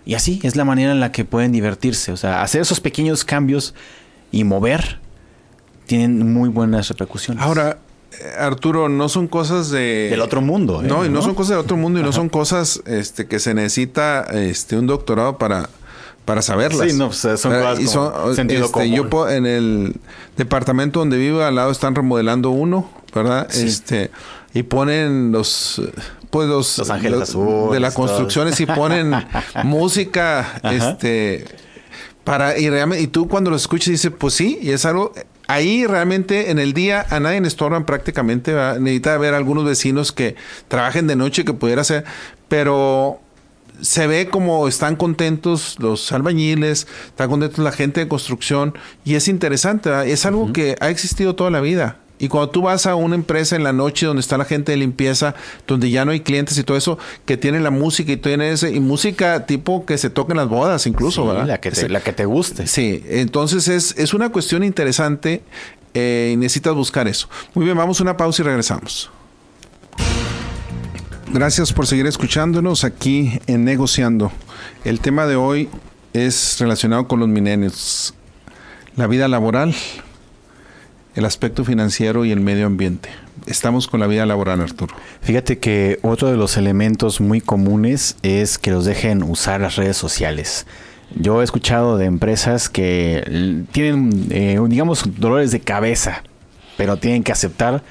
Y 0.08 0.16
así 0.16 0.40
es 0.44 0.56
la 0.56 0.64
manera 0.64 0.94
en 0.94 1.02
la 1.02 1.12
que 1.12 1.26
pueden 1.26 1.52
divertirse. 1.52 2.14
O 2.14 2.18
sea, 2.18 2.42
hacer 2.42 2.62
esos 2.62 2.80
pequeños 2.80 3.26
cambios 3.26 3.76
y 4.32 4.46
mover 4.46 5.00
tienen 5.86 6.32
muy 6.32 6.48
buenas 6.48 6.88
repercusiones. 6.88 7.44
Ahora, 7.44 7.80
eh, 8.14 8.24
Arturo, 8.40 8.88
no 8.88 9.10
son 9.10 9.28
cosas 9.28 9.70
de... 9.70 10.08
Del 10.10 10.22
otro 10.22 10.40
mundo. 10.40 10.82
¿eh? 10.82 10.88
No, 10.88 11.06
y 11.06 11.10
no, 11.10 11.22
son 11.22 11.36
cosas 11.36 11.50
del 11.50 11.60
otro 11.60 11.76
mundo 11.76 12.00
y 12.00 12.04
no 12.04 12.14
son 12.14 12.30
cosas 12.30 12.82
este, 12.86 13.28
que 13.28 13.40
se 13.40 13.54
necesita 13.54 14.22
este, 14.32 14.78
un 14.78 14.88
doctorado 14.88 15.38
para, 15.38 15.70
para 16.24 16.42
saberlas. 16.42 16.90
Sí, 16.90 16.98
no, 16.98 17.12
son 17.12 17.36
cosas 17.36 17.94
como 17.94 18.34
sentido 18.34 18.68
este, 18.68 18.90
Yo 18.90 19.30
en 19.30 19.46
el 19.46 19.94
departamento 20.38 21.00
donde 21.00 21.18
vivo 21.18 21.42
al 21.42 21.56
lado 21.56 21.70
están 21.70 21.96
remodelando 21.96 22.52
uno, 22.52 22.90
¿verdad? 23.14 23.54
Este 23.54 24.10
y 24.58 24.64
ponen 24.64 25.32
los 25.32 25.82
pues 26.30 26.48
los, 26.48 26.90
ángeles 26.90 27.34
de 27.72 27.80
las 27.80 27.94
construcciones 27.94 28.60
y 28.60 28.66
ponen 28.66 29.12
música 29.64 30.60
este 30.64 31.46
para 32.24 32.58
y 32.58 32.70
realmente 32.70 33.02
y 33.02 33.08
tú 33.08 33.28
cuando 33.28 33.50
lo 33.50 33.56
escuchas 33.56 33.90
dices, 33.90 34.12
pues 34.18 34.34
sí, 34.34 34.60
y 34.62 34.72
es 34.72 34.86
algo 34.86 35.14
ahí 35.48 35.86
realmente 35.86 36.52
en 36.52 36.60
el 36.60 36.74
día 36.74 37.06
a 37.10 37.20
nadie 37.20 37.40
le 37.40 37.48
estorban 37.48 37.86
prácticamente, 37.86 38.54
necesita 38.80 39.14
haber 39.14 39.34
algunos 39.34 39.66
vecinos 39.66 40.12
que 40.12 40.36
trabajen 40.68 41.08
de 41.08 41.16
noche 41.16 41.46
que 41.46 41.54
pudiera 41.54 41.84
ser, 41.84 42.04
pero 42.50 43.22
se 43.82 44.08
ve 44.08 44.28
como 44.30 44.68
están 44.68 44.96
contentos 44.96 45.78
los 45.80 46.12
albañiles, 46.12 46.88
están 47.08 47.30
contentos 47.30 47.60
la 47.60 47.72
gente 47.72 48.02
de 48.02 48.08
construcción 48.08 48.78
y 49.06 49.16
es 49.16 49.28
interesante, 49.28 50.12
es 50.12 50.26
algo 50.26 50.52
que 50.52 50.76
ha 50.80 50.90
existido 50.90 51.36
toda 51.36 51.50
la 51.50 51.62
vida. 51.62 51.98
Y 52.20 52.30
cuando 52.30 52.50
tú 52.50 52.62
vas 52.64 52.86
a 52.88 52.96
una 52.96 53.16
empresa 53.16 53.56
en 53.56 53.64
la 53.64 53.74
noche 53.74 54.06
donde 54.06 54.22
está 54.22 54.38
la 54.38 54.46
gente 54.46 54.72
de 54.72 54.78
limpieza, 54.78 55.36
donde 55.68 55.90
ya 55.90 56.04
no 56.04 56.12
hay 56.12 56.22
clientes 56.22 56.58
y 56.58 56.64
todo 56.64 56.78
eso, 56.78 56.98
que 57.26 57.38
tienen 57.38 57.64
la 57.64 57.70
música 57.70 58.12
y 58.12 58.18
tienen 58.18 58.54
ese, 58.54 58.74
y 58.74 58.80
música 58.80 59.46
tipo 59.46 59.86
que 59.86 59.98
se 59.98 60.10
toca 60.10 60.34
en 60.34 60.38
las 60.38 60.50
bodas 60.50 60.88
incluso, 60.88 61.28
¿verdad? 61.28 61.46
La 61.46 61.60
que, 61.60 61.72
te, 61.72 61.90
la 61.90 62.02
que 62.02 62.14
te 62.14 62.26
guste. 62.26 62.66
Sí, 62.68 63.04
entonces 63.08 63.68
es, 63.68 63.96
es 63.98 64.14
una 64.14 64.32
cuestión 64.32 64.64
interesante 64.64 65.44
eh, 65.94 66.32
y 66.34 66.38
necesitas 66.38 66.74
buscar 66.74 67.08
eso. 67.08 67.30
Muy 67.54 67.66
bien, 67.66 67.78
vamos 67.78 68.00
a 68.00 68.04
una 68.04 68.18
pausa 68.18 68.42
y 68.42 68.46
regresamos. 68.46 69.12
Gracias 71.32 71.74
por 71.74 71.86
seguir 71.86 72.08
escuchándonos 72.08 72.84
aquí 72.84 73.40
en 73.48 73.66
Negociando. 73.66 74.32
El 74.86 75.02
tema 75.02 75.28
de 75.28 75.36
hoy 75.36 75.70
es 76.14 76.58
relacionado 76.60 77.08
con 77.08 77.20
los 77.20 77.28
milenios, 77.28 78.14
la 78.96 79.08
vida 79.08 79.28
laboral, 79.28 79.76
el 81.18 81.26
aspecto 81.26 81.66
financiero 81.66 82.26
y 82.26 82.32
el 82.32 82.40
medio 82.40 82.68
ambiente. 82.68 83.10
Estamos 83.48 83.88
con 83.88 84.00
la 84.00 84.08
vida 84.08 84.28
laboral, 84.28 84.62
Arturo. 84.62 84.96
Fíjate 85.22 85.58
que 85.58 85.98
otro 86.04 86.30
de 86.30 86.38
los 86.38 86.58
elementos 86.58 87.20
muy 87.20 87.42
comunes 87.42 88.18
es 88.22 88.60
que 88.60 88.70
los 88.70 88.86
dejen 88.86 89.24
usar 89.24 89.62
las 89.62 89.78
redes 89.78 89.98
sociales. 89.98 90.68
Yo 91.16 91.42
he 91.42 91.44
escuchado 91.44 91.98
de 91.98 92.06
empresas 92.06 92.70
que 92.70 93.66
tienen, 93.72 94.28
eh, 94.30 94.60
digamos, 94.68 95.06
dolores 95.18 95.50
de 95.50 95.60
cabeza, 95.60 96.22
pero 96.78 96.98
tienen 96.98 97.24
que 97.24 97.32
aceptar 97.32 97.82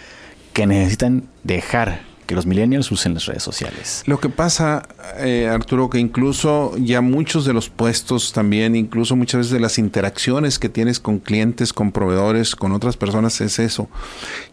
que 0.52 0.68
necesitan 0.68 1.24
dejar 1.42 2.02
que 2.26 2.34
los 2.34 2.46
millennials 2.46 2.90
usen 2.90 3.14
las 3.14 3.26
redes 3.26 3.42
sociales. 3.42 4.02
Lo 4.06 4.18
que 4.18 4.28
pasa, 4.28 4.86
eh, 5.18 5.48
Arturo, 5.48 5.88
que 5.88 5.98
incluso 5.98 6.76
ya 6.76 7.00
muchos 7.00 7.44
de 7.44 7.52
los 7.52 7.70
puestos 7.70 8.32
también, 8.32 8.76
incluso 8.76 9.16
muchas 9.16 9.38
veces 9.38 9.52
de 9.52 9.60
las 9.60 9.78
interacciones 9.78 10.58
que 10.58 10.68
tienes 10.68 11.00
con 11.00 11.18
clientes, 11.18 11.72
con 11.72 11.92
proveedores, 11.92 12.56
con 12.56 12.72
otras 12.72 12.96
personas, 12.96 13.40
es 13.40 13.58
eso. 13.58 13.88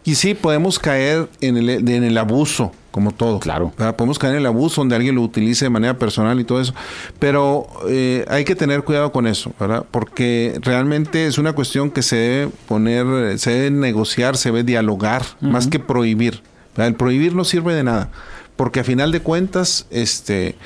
Y 0.04 0.14
sí, 0.14 0.34
podemos 0.34 0.78
caer 0.78 1.28
en 1.40 1.56
el, 1.56 1.68
en 1.68 2.04
el 2.04 2.16
abuso, 2.16 2.72
como 2.94 3.10
todo. 3.10 3.40
Claro. 3.40 3.72
Podemos 3.96 4.20
caer 4.20 4.34
en 4.34 4.40
el 4.40 4.46
abuso 4.46 4.80
donde 4.80 4.94
alguien 4.94 5.16
lo 5.16 5.22
utilice 5.22 5.64
de 5.64 5.70
manera 5.70 5.98
personal 5.98 6.38
y 6.38 6.44
todo 6.44 6.60
eso. 6.60 6.74
Pero 7.18 7.66
eh, 7.88 8.24
hay 8.28 8.44
que 8.44 8.54
tener 8.54 8.84
cuidado 8.84 9.10
con 9.10 9.26
eso, 9.26 9.52
¿verdad? 9.58 9.84
Porque 9.90 10.60
realmente 10.62 11.26
es 11.26 11.36
una 11.38 11.54
cuestión 11.54 11.90
que 11.90 12.02
se 12.02 12.14
debe 12.14 12.52
poner, 12.68 13.38
se 13.40 13.50
debe 13.50 13.70
negociar, 13.72 14.36
se 14.36 14.50
debe 14.50 14.62
dialogar, 14.62 15.24
más 15.40 15.66
que 15.66 15.80
prohibir. 15.80 16.40
El 16.76 16.94
prohibir 16.94 17.34
no 17.34 17.44
sirve 17.44 17.74
de 17.74 17.84
nada, 17.84 18.10
porque 18.56 18.80
a 18.80 18.84
final 18.84 19.12
de 19.12 19.20
cuentas, 19.20 19.86
este, 19.90 20.56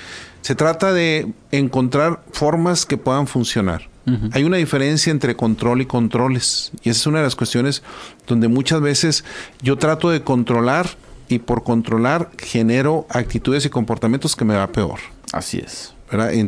se 0.42 0.54
trata 0.54 0.92
de 0.92 1.32
encontrar 1.50 2.22
formas 2.32 2.86
que 2.86 2.96
puedan 2.96 3.26
funcionar. 3.26 3.88
Hay 4.32 4.44
una 4.44 4.56
diferencia 4.56 5.10
entre 5.10 5.36
control 5.36 5.82
y 5.82 5.86
controles, 5.86 6.72
y 6.82 6.88
esa 6.88 7.00
es 7.00 7.06
una 7.08 7.18
de 7.18 7.24
las 7.24 7.36
cuestiones 7.36 7.82
donde 8.26 8.48
muchas 8.48 8.80
veces 8.80 9.22
yo 9.60 9.76
trato 9.76 10.08
de 10.08 10.22
controlar 10.22 10.88
y 11.28 11.40
por 11.40 11.62
controlar 11.62 12.30
genero 12.38 13.06
actitudes 13.10 13.66
y 13.66 13.68
comportamientos 13.68 14.34
que 14.34 14.46
me 14.46 14.56
va 14.56 14.66
peor. 14.68 14.98
Así 15.32 15.58
es. 15.58 15.92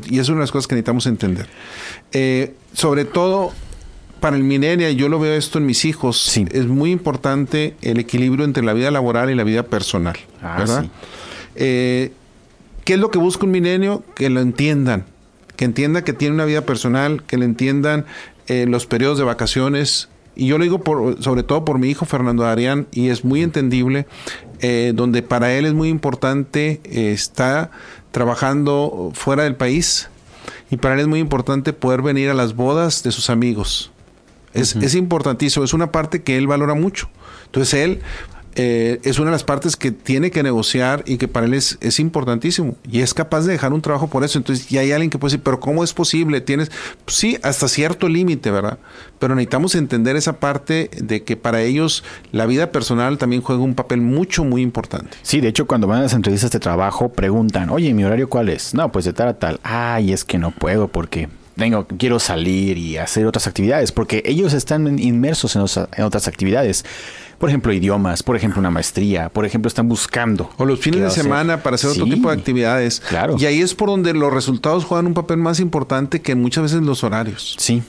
Y 0.08 0.18
es 0.18 0.28
una 0.30 0.38
de 0.38 0.44
las 0.44 0.52
cosas 0.52 0.66
que 0.66 0.74
necesitamos 0.74 1.04
entender. 1.06 1.48
Eh, 2.12 2.54
sobre 2.72 3.04
todo 3.04 3.52
para 4.20 4.36
el 4.36 4.44
millennial, 4.44 4.94
yo 4.94 5.08
lo 5.08 5.18
veo 5.18 5.34
esto 5.34 5.58
en 5.58 5.66
mis 5.66 5.84
hijos, 5.84 6.36
es 6.36 6.66
muy 6.66 6.90
importante 6.90 7.74
el 7.82 7.98
equilibrio 7.98 8.44
entre 8.44 8.62
la 8.62 8.72
vida 8.72 8.90
laboral 8.90 9.30
y 9.30 9.34
la 9.34 9.44
vida 9.44 9.64
personal. 9.64 10.16
Ah, 10.42 10.56
¿verdad? 10.58 10.86
Eh, 11.56 12.12
¿Qué 12.84 12.94
es 12.94 13.00
lo 13.00 13.10
que 13.10 13.18
busca 13.18 13.46
un 13.46 13.52
milenio? 13.52 14.04
Que 14.14 14.30
lo 14.30 14.40
entiendan, 14.40 15.04
que 15.56 15.64
entienda 15.64 16.04
que 16.04 16.12
tiene 16.12 16.34
una 16.34 16.44
vida 16.44 16.62
personal, 16.62 17.22
que 17.24 17.38
le 17.38 17.44
entiendan 17.44 18.04
eh, 18.46 18.66
los 18.68 18.86
periodos 18.86 19.18
de 19.18 19.24
vacaciones. 19.24 20.08
Y 20.36 20.46
yo 20.46 20.58
lo 20.58 20.64
digo 20.64 20.78
por, 20.78 21.22
sobre 21.22 21.42
todo 21.42 21.64
por 21.64 21.78
mi 21.78 21.88
hijo 21.88 22.04
Fernando 22.04 22.46
Arián, 22.46 22.86
y 22.92 23.08
es 23.08 23.24
muy 23.24 23.42
entendible, 23.42 24.06
eh, 24.60 24.92
donde 24.94 25.22
para 25.22 25.52
él 25.52 25.66
es 25.66 25.74
muy 25.74 25.88
importante 25.88 26.80
estar 26.84 27.70
trabajando 28.12 29.10
fuera 29.14 29.44
del 29.44 29.56
país, 29.56 30.08
y 30.70 30.76
para 30.76 30.94
él 30.94 31.00
es 31.00 31.06
muy 31.08 31.18
importante 31.18 31.72
poder 31.72 32.02
venir 32.02 32.30
a 32.30 32.34
las 32.34 32.54
bodas 32.54 33.02
de 33.02 33.10
sus 33.10 33.28
amigos. 33.28 33.90
Es, 34.52 34.74
es 34.76 34.94
importantísimo, 34.94 35.64
es 35.64 35.72
una 35.72 35.92
parte 35.92 36.22
que 36.22 36.36
él 36.36 36.46
valora 36.46 36.74
mucho. 36.74 37.08
Entonces 37.46 37.74
él 37.74 38.00
eh, 38.56 39.00
es 39.04 39.18
una 39.18 39.26
de 39.26 39.32
las 39.32 39.44
partes 39.44 39.76
que 39.76 39.92
tiene 39.92 40.30
que 40.32 40.42
negociar 40.42 41.04
y 41.06 41.18
que 41.18 41.28
para 41.28 41.46
él 41.46 41.54
es, 41.54 41.78
es, 41.80 42.00
importantísimo. 42.00 42.76
Y 42.90 43.00
es 43.00 43.14
capaz 43.14 43.42
de 43.42 43.52
dejar 43.52 43.72
un 43.72 43.80
trabajo 43.80 44.08
por 44.08 44.24
eso. 44.24 44.38
Entonces 44.38 44.68
ya 44.68 44.80
hay 44.80 44.92
alguien 44.92 45.10
que 45.10 45.18
puede 45.18 45.32
decir, 45.32 45.44
pero 45.44 45.60
¿cómo 45.60 45.84
es 45.84 45.92
posible? 45.92 46.40
Tienes, 46.40 46.70
pues 47.04 47.16
sí, 47.16 47.38
hasta 47.42 47.68
cierto 47.68 48.08
límite, 48.08 48.50
¿verdad? 48.50 48.78
Pero 49.18 49.34
necesitamos 49.34 49.74
entender 49.76 50.16
esa 50.16 50.40
parte 50.40 50.90
de 51.00 51.22
que 51.22 51.36
para 51.36 51.62
ellos 51.62 52.02
la 52.32 52.46
vida 52.46 52.72
personal 52.72 53.18
también 53.18 53.42
juega 53.42 53.62
un 53.62 53.74
papel 53.74 54.00
mucho, 54.00 54.44
muy 54.44 54.62
importante. 54.62 55.16
Sí, 55.22 55.40
de 55.40 55.48
hecho 55.48 55.66
cuando 55.66 55.86
van 55.86 56.00
a 56.00 56.02
las 56.02 56.14
entrevistas 56.14 56.50
de 56.50 56.58
trabajo 56.58 57.10
preguntan, 57.10 57.70
oye, 57.70 57.94
¿mi 57.94 58.04
horario 58.04 58.28
cuál 58.28 58.48
es? 58.48 58.74
No, 58.74 58.90
pues 58.90 59.04
de 59.04 59.12
tal 59.12 59.28
a 59.28 59.38
tal. 59.38 59.60
Ay, 59.62 60.12
es 60.12 60.24
que 60.24 60.38
no 60.38 60.50
puedo 60.50 60.88
porque 60.88 61.28
tengo, 61.60 61.86
quiero 61.98 62.18
salir 62.18 62.78
y 62.78 62.96
hacer 62.96 63.26
otras 63.26 63.46
actividades, 63.46 63.92
porque 63.92 64.22
ellos 64.24 64.54
están 64.54 64.98
inmersos 64.98 65.56
en, 65.56 65.62
otras 66.02 66.26
actividades. 66.26 66.84
Por 67.38 67.50
ejemplo, 67.50 67.72
idiomas, 67.72 68.22
por 68.22 68.34
ejemplo, 68.34 68.58
una 68.60 68.70
maestría, 68.70 69.28
por 69.28 69.44
ejemplo, 69.44 69.68
están 69.68 69.88
buscando. 69.88 70.50
O 70.56 70.64
los 70.64 70.80
fines 70.80 71.00
de 71.00 71.10
semana 71.10 71.62
para 71.62 71.74
hacer 71.74 71.90
otro 71.90 72.04
tipo 72.04 72.30
de 72.30 72.36
actividades. 72.36 73.00
Claro. 73.00 73.36
Y 73.38 73.46
ahí 73.46 73.60
es 73.60 73.74
por 73.74 73.88
donde 73.88 74.14
los 74.14 74.32
resultados 74.32 74.84
juegan 74.84 75.06
un 75.06 75.14
papel 75.14 75.36
más 75.36 75.60
importante 75.60 76.20
que 76.20 76.34
muchas 76.34 76.64
veces 76.64 76.82
los 76.82 77.04
horarios. 77.04 77.56
Sí. 77.58 77.82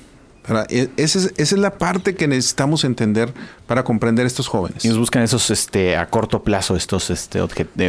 E, 0.69 0.89
esa 0.97 1.19
es, 1.19 1.25
esa 1.37 1.55
es, 1.55 1.61
la 1.61 1.77
parte 1.77 2.15
que 2.15 2.27
necesitamos 2.27 2.83
entender 2.83 3.33
para 3.67 3.83
comprender 3.83 4.25
estos 4.25 4.47
jóvenes. 4.47 4.83
Y 4.83 4.89
nos 4.89 4.97
buscan 4.97 5.21
esos 5.21 5.49
este, 5.49 5.95
a 5.95 6.09
corto 6.09 6.43
plazo, 6.43 6.75
estos 6.75 7.09
este, 7.09 7.39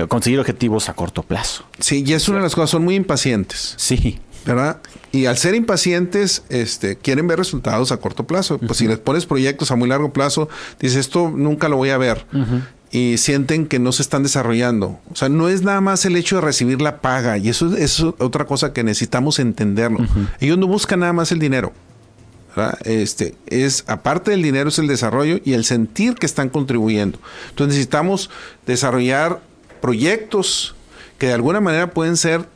conseguir 0.07 0.39
objetivos 0.39 0.89
a 0.89 0.95
corto 0.95 1.23
plazo. 1.23 1.65
Sí, 1.79 2.05
y 2.07 2.13
es 2.13 2.29
una 2.29 2.39
de 2.39 2.45
las 2.45 2.55
cosas, 2.55 2.71
son 2.71 2.85
muy 2.85 2.95
impacientes. 2.95 3.75
Sí. 3.79 4.21
¿Verdad? 4.45 4.79
Y 5.13 5.27
al 5.27 5.37
ser 5.37 5.55
impacientes, 5.55 6.43
este, 6.49 6.97
quieren 6.97 7.27
ver 7.27 7.39
resultados 7.39 7.93
a 7.93 7.99
corto 7.99 8.27
plazo. 8.27 8.59
Pues 8.59 8.79
si 8.79 8.89
les 8.89 8.99
pones 8.99 9.27
proyectos 9.27 9.71
a 9.71 9.77
muy 9.77 9.89
largo 9.89 10.13
plazo, 10.13 10.49
dices, 10.81 10.99
esto 10.99 11.31
nunca 11.31 11.69
lo 11.69 11.77
voy 11.77 11.91
a 11.91 11.99
ver. 11.99 12.25
Y 12.91 13.19
sienten 13.19 13.67
que 13.67 13.79
no 13.79 13.93
se 13.93 14.03
están 14.03 14.23
desarrollando. 14.23 15.01
O 15.11 15.17
sea, 15.17 15.29
no 15.29 15.49
es 15.49 15.63
nada 15.63 15.81
más 15.81 16.05
el 16.05 16.17
hecho 16.17 16.37
de 16.37 16.43
recibir 16.43 16.81
la 16.81 17.01
paga. 17.01 17.39
Y 17.39 17.49
eso, 17.49 17.77
es 17.77 18.01
otra 18.01 18.47
cosa 18.47 18.73
que 18.73 18.85
necesitamos 18.85 19.39
entenderlo. 19.39 19.99
Ellos 20.41 20.59
no 20.59 20.67
buscan 20.67 21.01
nada 21.01 21.13
más 21.13 21.31
el 21.33 21.39
dinero. 21.39 21.73
Este, 22.85 23.35
es 23.47 23.85
aparte 23.87 24.31
del 24.31 24.43
dinero 24.43 24.69
es 24.69 24.79
el 24.79 24.87
desarrollo 24.87 25.41
y 25.43 25.55
el 25.55 25.65
sentir 25.65 26.15
que 26.15 26.27
están 26.27 26.51
contribuyendo. 26.51 27.19
Entonces 27.51 27.77
necesitamos 27.77 28.31
desarrollar 28.67 29.41
proyectos 29.81 30.75
que 31.19 31.29
de 31.29 31.33
alguna 31.33 31.61
manera 31.61 31.91
pueden 31.91 32.17
ser 32.17 32.47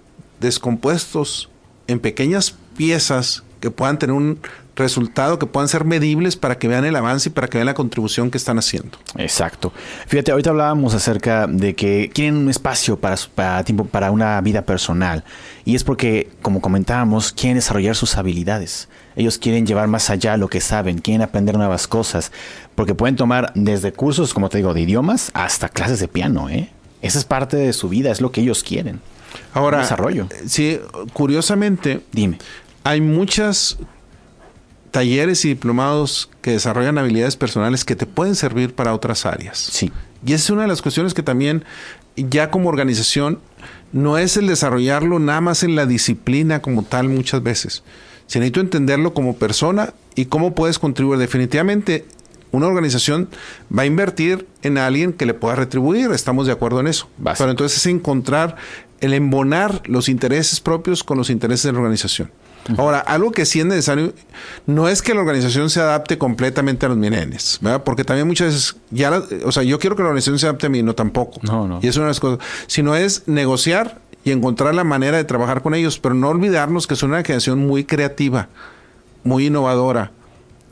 descompuestos 0.41 1.49
en 1.87 2.01
pequeñas 2.01 2.55
piezas 2.77 3.43
que 3.61 3.71
puedan 3.71 3.99
tener 3.99 4.15
un 4.15 4.39
resultado, 4.77 5.39
que 5.39 5.47
puedan 5.47 5.69
ser 5.69 5.85
medibles 5.85 6.37
para 6.37 6.59
que 6.59 6.69
vean 6.69 6.85
el 6.85 6.95
avance 6.95 7.31
y 7.31 7.33
para 7.33 7.49
que 7.49 7.59
vean 7.59 7.67
la 7.67 7.75
contribución 7.75 8.31
que 8.31 8.39
están 8.39 8.59
haciendo. 8.59 8.99
Exacto. 9.17 9.73
Fíjate, 10.07 10.31
ahorita 10.31 10.51
hablábamos 10.51 10.95
acerca 10.95 11.47
de 11.47 11.75
que 11.75 12.11
quieren 12.13 12.37
un 12.37 12.51
espacio 12.51 12.99
para, 12.99 13.17
para, 13.35 13.65
tiempo, 13.65 13.87
para 13.87 14.11
una 14.11 14.41
vida 14.43 14.63
personal. 14.63 15.25
Y 15.65 15.75
es 15.75 15.83
porque, 15.83 16.29
como 16.43 16.61
comentábamos, 16.61 17.33
quieren 17.33 17.57
desarrollar 17.57 17.97
sus 17.97 18.17
habilidades. 18.17 18.89
Ellos 19.17 19.39
quieren 19.39 19.67
llevar 19.67 19.89
más 19.89 20.11
allá 20.11 20.37
lo 20.37 20.49
que 20.49 20.61
saben, 20.61 20.99
quieren 20.99 21.23
aprender 21.23 21.57
nuevas 21.57 21.89
cosas. 21.89 22.31
Porque 22.75 22.95
pueden 22.95 23.17
tomar 23.17 23.53
desde 23.55 23.93
cursos, 23.93 24.35
como 24.35 24.51
te 24.51 24.59
digo, 24.59 24.75
de 24.75 24.83
idiomas 24.83 25.31
hasta 25.33 25.71
clases 25.71 26.01
de 26.01 26.09
piano, 26.09 26.51
¿eh? 26.51 26.71
Esa 27.01 27.19
es 27.19 27.25
parte 27.25 27.57
de 27.57 27.73
su 27.73 27.89
vida, 27.89 28.11
es 28.11 28.21
lo 28.21 28.31
que 28.31 28.43
ellos 28.43 28.63
quieren. 28.63 29.01
Ahora, 29.53 29.81
desarrollo. 29.81 30.29
Sí, 30.47 30.81
curiosamente, 31.13 32.03
dime. 32.13 32.39
Hay 32.85 33.01
muchas 33.01 33.79
talleres 34.91 35.45
y 35.45 35.49
diplomados 35.49 36.31
que 36.41 36.53
desarrollan 36.53 36.99
habilidades 36.99 37.37
personales 37.37 37.85
que 37.85 37.97
te 37.97 38.07
pueden 38.07 38.35
servir 38.35 38.75
para 38.75 38.95
otras 38.95 39.27
áreas. 39.27 39.59
Sí. 39.59 39.93
Y 40.25 40.33
esa 40.33 40.45
es 40.45 40.51
una 40.51 40.63
de 40.63 40.69
las 40.69 40.83
cuestiones 40.83 41.13
que 41.13 41.23
también 41.23 41.65
ya 42.17 42.51
como 42.51 42.69
organización 42.69 43.41
no 43.93 44.19
es 44.19 44.37
el 44.37 44.47
desarrollarlo 44.47 45.19
nada 45.19 45.41
más 45.41 45.63
en 45.63 45.77
la 45.77 45.87
disciplina 45.87 46.63
como 46.63 46.83
tal 46.83 47.09
muchas 47.09 47.43
veces. 47.43 47.83
Si 48.27 48.39
necesito 48.39 48.61
entenderlo 48.61 49.15
como 49.15 49.37
persona 49.37 49.95
y 50.15 50.27
cómo 50.27 50.55
puedes 50.55 50.79
contribuir. 50.79 51.19
Definitivamente 51.19 52.05
una 52.51 52.67
organización 52.67 53.29
va 53.77 53.83
a 53.83 53.87
invertir 53.87 54.47
en 54.63 54.79
alguien 54.79 55.13
que 55.13 55.27
le 55.27 55.35
pueda 55.35 55.57
retribuir, 55.57 56.11
estamos 56.13 56.47
de 56.47 56.53
acuerdo 56.53 56.81
en 56.81 56.87
eso. 56.87 57.09
Pero 57.23 57.51
entonces 57.51 57.79
es 57.79 57.87
encontrar 57.87 58.57
el 59.01 59.15
embonar 59.15 59.83
los 59.87 60.09
intereses 60.09 60.61
propios 60.61 61.05
con 61.05 61.19
los 61.19 61.31
intereses 61.31 61.65
de 61.65 61.73
la 61.73 61.79
organización. 61.79 62.31
Ahora, 62.79 62.99
algo 62.99 63.31
que 63.31 63.47
sí 63.47 63.61
es 63.61 63.67
necesario 63.67 64.13
no 64.67 64.89
es 64.89 65.01
que 65.01 65.15
la 65.15 65.21
organización 65.21 65.71
se 65.71 65.81
adapte 65.81 66.19
completamente 66.19 66.87
a 66.87 66.89
los 66.89 66.99
milenios, 66.99 67.59
¿verdad? 67.61 67.85
Porque 67.85 68.03
también 68.03 68.27
muchas 68.27 68.49
veces, 68.49 68.77
ya, 68.91 69.23
o 69.45 69.53
sea, 69.53 69.63
yo 69.63 69.79
quiero 69.79 69.95
que 69.95 70.03
la 70.03 70.09
organización 70.09 70.39
se 70.39 70.47
adapte 70.47 70.67
a 70.67 70.69
mí, 70.69 70.83
no 70.83 70.95
tampoco. 70.95 71.41
No, 71.43 71.69
no. 71.69 71.79
Y 71.83 71.87
es 71.87 71.97
una 71.97 72.07
de 72.07 72.11
las 72.11 72.21
cosas. 72.21 72.45
Sino 72.67 72.97
es 72.97 73.29
negociar 73.29 74.01
y 74.25 74.33
encontrar 74.33 74.75
la 74.75 74.85
manera 74.85 75.17
de 75.17 75.25
trabajar 75.25 75.63
con 75.63 75.75
ellos, 75.75 75.99
pero 75.99 76.15
no 76.15 76.29
olvidarnos 76.29 76.87
que 76.87 76.97
son 76.97 77.11
una 77.11 77.23
generación 77.23 77.61
muy 77.61 77.85
creativa, 77.85 78.49
muy 79.23 79.47
innovadora, 79.47 80.11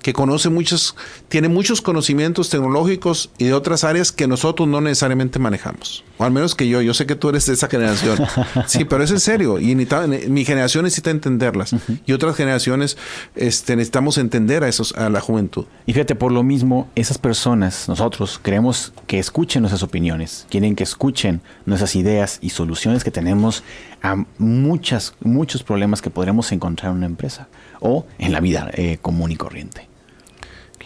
que 0.04 0.12
conoce 0.12 0.50
muchos, 0.50 0.96
tiene 1.28 1.49
muchos 1.49 1.80
conocimientos 1.80 2.50
tecnológicos 2.50 3.30
y 3.38 3.46
de 3.46 3.54
otras 3.54 3.84
áreas 3.84 4.12
que 4.12 4.26
nosotros 4.26 4.68
no 4.68 4.82
necesariamente 4.82 5.38
manejamos. 5.38 6.04
O 6.18 6.25
al 6.25 6.30
menos 6.30 6.54
que 6.54 6.68
yo, 6.68 6.82
yo 6.82 6.92
sé 6.92 7.06
que 7.06 7.14
tú 7.16 7.30
eres 7.30 7.46
de 7.46 7.54
esa 7.54 7.68
generación. 7.68 8.18
Sí, 8.66 8.84
pero 8.84 9.02
es 9.02 9.11
en 9.11 9.20
serio. 9.20 9.58
Y 9.58 9.75
mi 9.75 10.44
generación 10.44 10.84
necesita 10.84 11.11
entenderlas. 11.11 11.75
Y 12.04 12.12
otras 12.12 12.37
generaciones 12.37 12.99
este, 13.34 13.76
necesitamos 13.76 14.18
entender 14.18 14.62
a, 14.62 14.68
esos, 14.68 14.92
a 14.94 15.08
la 15.08 15.20
juventud. 15.20 15.64
Y 15.87 15.94
fíjate, 15.94 16.14
por 16.14 16.32
lo 16.32 16.42
mismo, 16.42 16.90
esas 16.94 17.16
personas, 17.16 17.88
nosotros, 17.88 18.38
queremos 18.42 18.92
que 19.06 19.18
escuchen 19.18 19.62
nuestras 19.62 19.82
opiniones, 19.82 20.46
quieren 20.50 20.76
que 20.76 20.84
escuchen 20.84 21.40
nuestras 21.64 21.96
ideas 21.96 22.38
y 22.42 22.50
soluciones 22.50 23.04
que 23.04 23.11
tenemos 23.11 23.62
a 24.02 24.23
muchas, 24.37 25.14
muchos 25.20 25.62
problemas 25.62 26.02
que 26.02 26.11
podremos 26.11 26.52
encontrar 26.52 26.92
en 26.92 26.99
una 26.99 27.06
empresa 27.06 27.49
o 27.80 28.06
en 28.18 28.32
la 28.32 28.40
vida 28.40 28.70
eh, 28.75 28.99
común 29.00 29.30
y 29.30 29.37
corriente. 29.37 29.93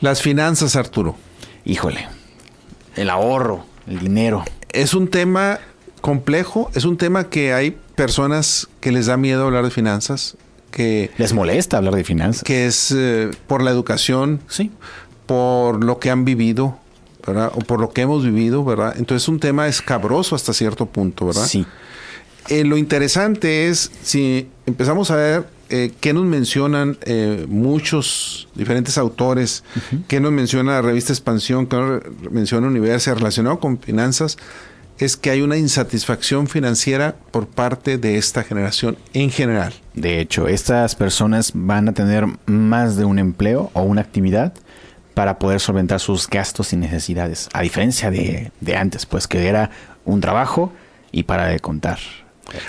Las 0.00 0.23
finanzas, 0.23 0.76
Arturo. 0.76 1.17
Híjole, 1.64 2.07
el 2.95 3.11
ahorro, 3.11 3.64
el 3.88 3.99
dinero. 3.99 4.45
Es 4.71 4.95
un 4.95 5.09
tema 5.09 5.59
complejo, 6.00 6.71
es 6.75 6.85
un 6.85 6.97
tema 6.97 7.28
que 7.28 7.52
hay 7.52 7.76
personas 7.97 8.69
que 8.81 8.93
les 8.93 9.07
da 9.07 9.17
miedo 9.17 9.45
hablar 9.45 9.64
de 9.64 9.71
finanzas, 9.71 10.37
que... 10.71 11.11
Les 11.19 11.33
molesta 11.33 11.78
hablar 11.78 11.97
de 11.97 12.05
finanzas. 12.05 12.45
Que 12.45 12.67
es 12.67 12.95
eh, 12.97 13.31
por 13.49 13.62
la 13.62 13.73
educación, 13.73 14.40
sí. 14.49 14.71
por 15.26 15.83
lo 15.83 15.99
que 15.99 16.11
han 16.11 16.25
vivido, 16.25 16.78
¿verdad? 17.26 17.50
O 17.55 17.59
por 17.59 17.81
lo 17.81 17.90
que 17.90 18.02
hemos 18.02 18.25
vivido, 18.25 18.64
¿verdad? 18.64 18.95
Entonces 18.97 19.25
es 19.25 19.28
un 19.28 19.40
tema 19.40 19.67
escabroso 19.67 20.37
hasta 20.37 20.52
cierto 20.52 20.87
punto, 20.87 21.26
¿verdad? 21.26 21.47
Sí. 21.47 21.67
Eh, 22.49 22.64
lo 22.64 22.76
interesante 22.76 23.69
es, 23.69 23.90
si 24.02 24.49
empezamos 24.64 25.11
a 25.11 25.17
ver 25.17 25.57
eh, 25.70 25.92
qué 26.00 26.12
nos 26.12 26.25
mencionan 26.25 26.96
eh, 27.02 27.46
muchos 27.48 28.48
diferentes 28.54 28.96
autores, 28.98 29.64
qué 30.06 30.20
nos 30.20 30.32
menciona 30.32 30.72
la 30.72 30.82
revista 30.82 31.12
Expansión, 31.12 31.66
qué 31.66 31.76
nos 31.76 32.02
menciona 32.30 32.66
Universo 32.66 33.14
relacionado 33.14 33.60
con 33.60 33.78
finanzas, 33.78 34.38
es 34.98 35.16
que 35.16 35.30
hay 35.30 35.42
una 35.42 35.56
insatisfacción 35.56 36.48
financiera 36.48 37.16
por 37.30 37.46
parte 37.46 37.98
de 37.98 38.18
esta 38.18 38.42
generación 38.42 38.98
en 39.12 39.30
general. 39.30 39.72
De 39.94 40.20
hecho, 40.20 40.48
estas 40.48 40.94
personas 40.94 41.52
van 41.54 41.88
a 41.88 41.92
tener 41.92 42.26
más 42.46 42.96
de 42.96 43.04
un 43.04 43.18
empleo 43.18 43.70
o 43.75 43.82
una 43.82 44.00
actividad 44.00 44.54
para 45.14 45.38
poder 45.38 45.60
solventar 45.60 46.00
sus 46.00 46.28
gastos 46.28 46.73
y 46.73 46.76
necesidades, 46.76 47.49
a 47.52 47.62
diferencia 47.62 48.10
de, 48.10 48.52
de 48.60 48.76
antes, 48.76 49.06
pues 49.06 49.26
que 49.26 49.49
era 49.49 49.71
un 50.04 50.21
trabajo 50.21 50.73
y 51.12 51.25
para 51.25 51.47
de 51.47 51.60
contar. 51.60 51.99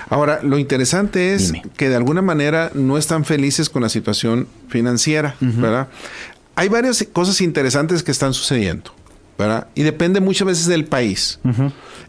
Ahora, 0.08 0.40
lo 0.42 0.58
interesante 0.58 1.34
es 1.34 1.52
que 1.76 1.88
de 1.88 1.96
alguna 1.96 2.22
manera 2.22 2.70
no 2.74 2.98
están 2.98 3.24
felices 3.24 3.70
con 3.70 3.82
la 3.82 3.88
situación 3.88 4.46
financiera, 4.68 5.36
¿verdad? 5.40 5.88
Hay 6.54 6.68
varias 6.68 7.06
cosas 7.12 7.40
interesantes 7.40 8.02
que 8.02 8.10
están 8.10 8.34
sucediendo, 8.34 8.92
¿verdad? 9.38 9.68
Y 9.74 9.82
depende 9.82 10.20
muchas 10.20 10.46
veces 10.46 10.66
del 10.66 10.84
país. 10.84 11.40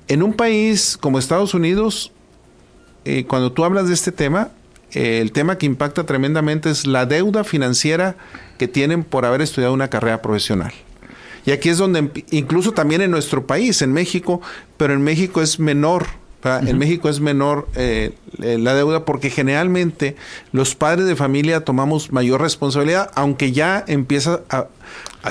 En 0.07 0.23
un 0.23 0.33
país 0.33 0.97
como 0.99 1.19
Estados 1.19 1.53
Unidos, 1.53 2.11
eh, 3.05 3.25
cuando 3.25 3.51
tú 3.51 3.63
hablas 3.63 3.87
de 3.87 3.93
este 3.93 4.11
tema, 4.11 4.49
eh, 4.93 5.19
el 5.21 5.31
tema 5.31 5.57
que 5.57 5.65
impacta 5.65 6.05
tremendamente 6.05 6.69
es 6.69 6.85
la 6.85 7.05
deuda 7.05 7.43
financiera 7.43 8.17
que 8.57 8.67
tienen 8.67 9.03
por 9.03 9.25
haber 9.25 9.41
estudiado 9.41 9.73
una 9.73 9.89
carrera 9.89 10.21
profesional. 10.21 10.73
Y 11.45 11.51
aquí 11.51 11.69
es 11.69 11.77
donde, 11.77 12.11
incluso 12.29 12.73
también 12.73 13.01
en 13.01 13.09
nuestro 13.09 13.47
país, 13.47 13.81
en 13.81 13.93
México, 13.93 14.41
pero 14.77 14.93
en 14.93 15.01
México 15.01 15.41
es 15.41 15.59
menor 15.59 16.20
en 16.43 16.77
México 16.77 17.09
es 17.09 17.19
menor 17.19 17.67
eh, 17.75 18.13
eh, 18.41 18.57
la 18.57 18.73
deuda 18.73 19.05
porque 19.05 19.29
generalmente 19.29 20.15
los 20.51 20.75
padres 20.75 21.05
de 21.05 21.15
familia 21.15 21.63
tomamos 21.63 22.11
mayor 22.11 22.41
responsabilidad, 22.41 23.11
aunque 23.15 23.51
ya 23.51 23.83
empieza 23.87 24.41
a, 24.49 24.67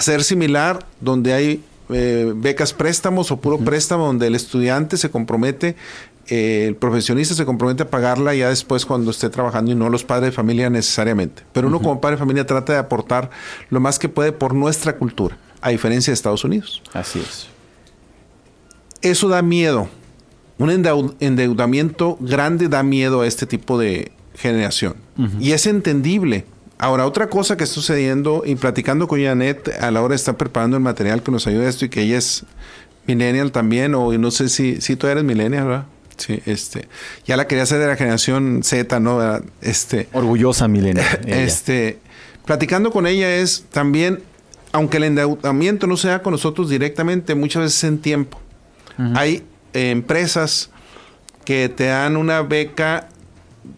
ser 0.01 0.23
similar 0.23 0.87
donde 1.01 1.33
hay 1.33 1.65
eh, 1.91 2.33
becas 2.37 2.73
préstamos 2.73 3.31
o 3.33 3.41
puro 3.41 3.59
préstamo 3.59 4.07
donde 4.07 4.29
el 4.29 4.35
estudiante 4.37 4.97
se 4.97 5.11
compromete 5.11 5.77
el 6.29 6.77
profesionista 6.77 7.35
se 7.35 7.45
compromete 7.45 7.83
a 7.83 7.91
pagarla 7.91 8.33
ya 8.37 8.51
después 8.51 8.87
cuando 8.87 9.11
esté 9.11 9.31
trabajando 9.31 9.73
y 9.73 9.75
no 9.75 9.89
los 9.89 10.05
padres 10.05 10.31
de 10.31 10.33
familia 10.33 10.71
necesariamente. 10.71 11.43
Pero 11.53 11.67
uno 11.67 11.81
como 11.81 12.01
padre 12.01 12.15
de 12.15 12.21
familia 12.21 12.47
trata 12.47 12.73
de 12.73 12.79
aportar 12.79 13.31
lo 13.69 13.81
más 13.81 13.99
que 13.99 14.09
puede 14.09 14.31
por 14.31 14.55
nuestra 14.55 14.95
cultura, 14.95 15.37
a 15.61 15.71
diferencia 15.71 16.13
de 16.13 16.15
Estados 16.15 16.45
Unidos. 16.45 16.83
Así 16.93 17.19
es. 17.19 17.49
Eso 19.03 19.29
da 19.29 19.43
miedo 19.43 19.89
un 20.61 21.17
endeudamiento 21.21 22.19
grande 22.21 22.69
da 22.69 22.83
miedo 22.83 23.23
a 23.23 23.27
este 23.27 23.47
tipo 23.47 23.79
de 23.79 24.13
generación. 24.37 24.95
Y 25.39 25.53
es 25.53 25.67
entendible. 25.67 26.45
Ahora, 26.79 27.07
otra 27.07 27.29
cosa 27.29 27.57
que 27.57 27.65
está 27.65 27.75
sucediendo, 27.75 28.43
y 28.45 28.55
platicando 28.55 29.07
con 29.07 29.23
Janet 29.23 29.69
a 29.81 29.91
la 29.91 30.01
hora 30.01 30.11
de 30.13 30.17
estar 30.17 30.37
preparando 30.37 30.77
el 30.77 30.83
material 30.83 31.23
que 31.23 31.31
nos 31.31 31.47
ayuda 31.47 31.67
a 31.67 31.69
esto, 31.69 31.85
y 31.85 31.89
que 31.89 32.03
ella 32.03 32.19
es 32.19 32.45
millennial 33.07 33.53
también, 33.53 33.95
o 33.95 34.13
no 34.13 34.31
sé 34.31 34.49
si, 34.49 34.81
si 34.81 34.97
tú 34.97 35.07
eres 35.07 35.25
millennial, 35.25 35.67
¿verdad? 35.67 35.87
Sí, 36.17 36.43
este, 36.45 36.89
ya 37.27 37.37
la 37.39 37.47
quería 37.47 37.63
hacer 37.63 37.79
de 37.79 37.87
la 37.87 37.97
generación 37.97 38.61
Z, 38.63 39.01
¿no? 39.01 39.21
Este, 39.63 40.09
Orgullosa 40.13 40.69
millennial. 40.69 41.07
este, 41.27 41.99
platicando 42.45 42.91
con 42.91 43.07
ella 43.07 43.35
es 43.37 43.65
también, 43.71 44.23
aunque 44.73 44.99
el 44.99 45.05
endeudamiento 45.05 45.87
no 45.87 45.97
sea 45.97 46.23
con 46.23 46.33
nosotros 46.33 46.69
directamente, 46.69 47.35
muchas 47.35 47.63
veces 47.63 47.85
en 47.85 47.99
tiempo. 47.99 48.39
Hay 49.15 49.45
empresas 49.73 50.71
que 51.45 51.69
te 51.69 51.87
dan 51.87 52.17
una 52.17 52.43
beca 52.43 53.09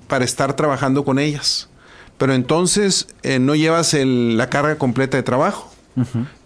para 0.08 0.24
estar 0.24 0.54
trabajando 0.54 1.04
con 1.04 1.18
ellas. 1.18 1.68
Pero 2.18 2.34
entonces 2.34 3.08
eh, 3.22 3.38
no 3.38 3.54
llevas 3.54 3.94
la 3.94 4.48
carga 4.48 4.76
completa 4.76 5.16
de 5.16 5.22
trabajo. 5.22 5.72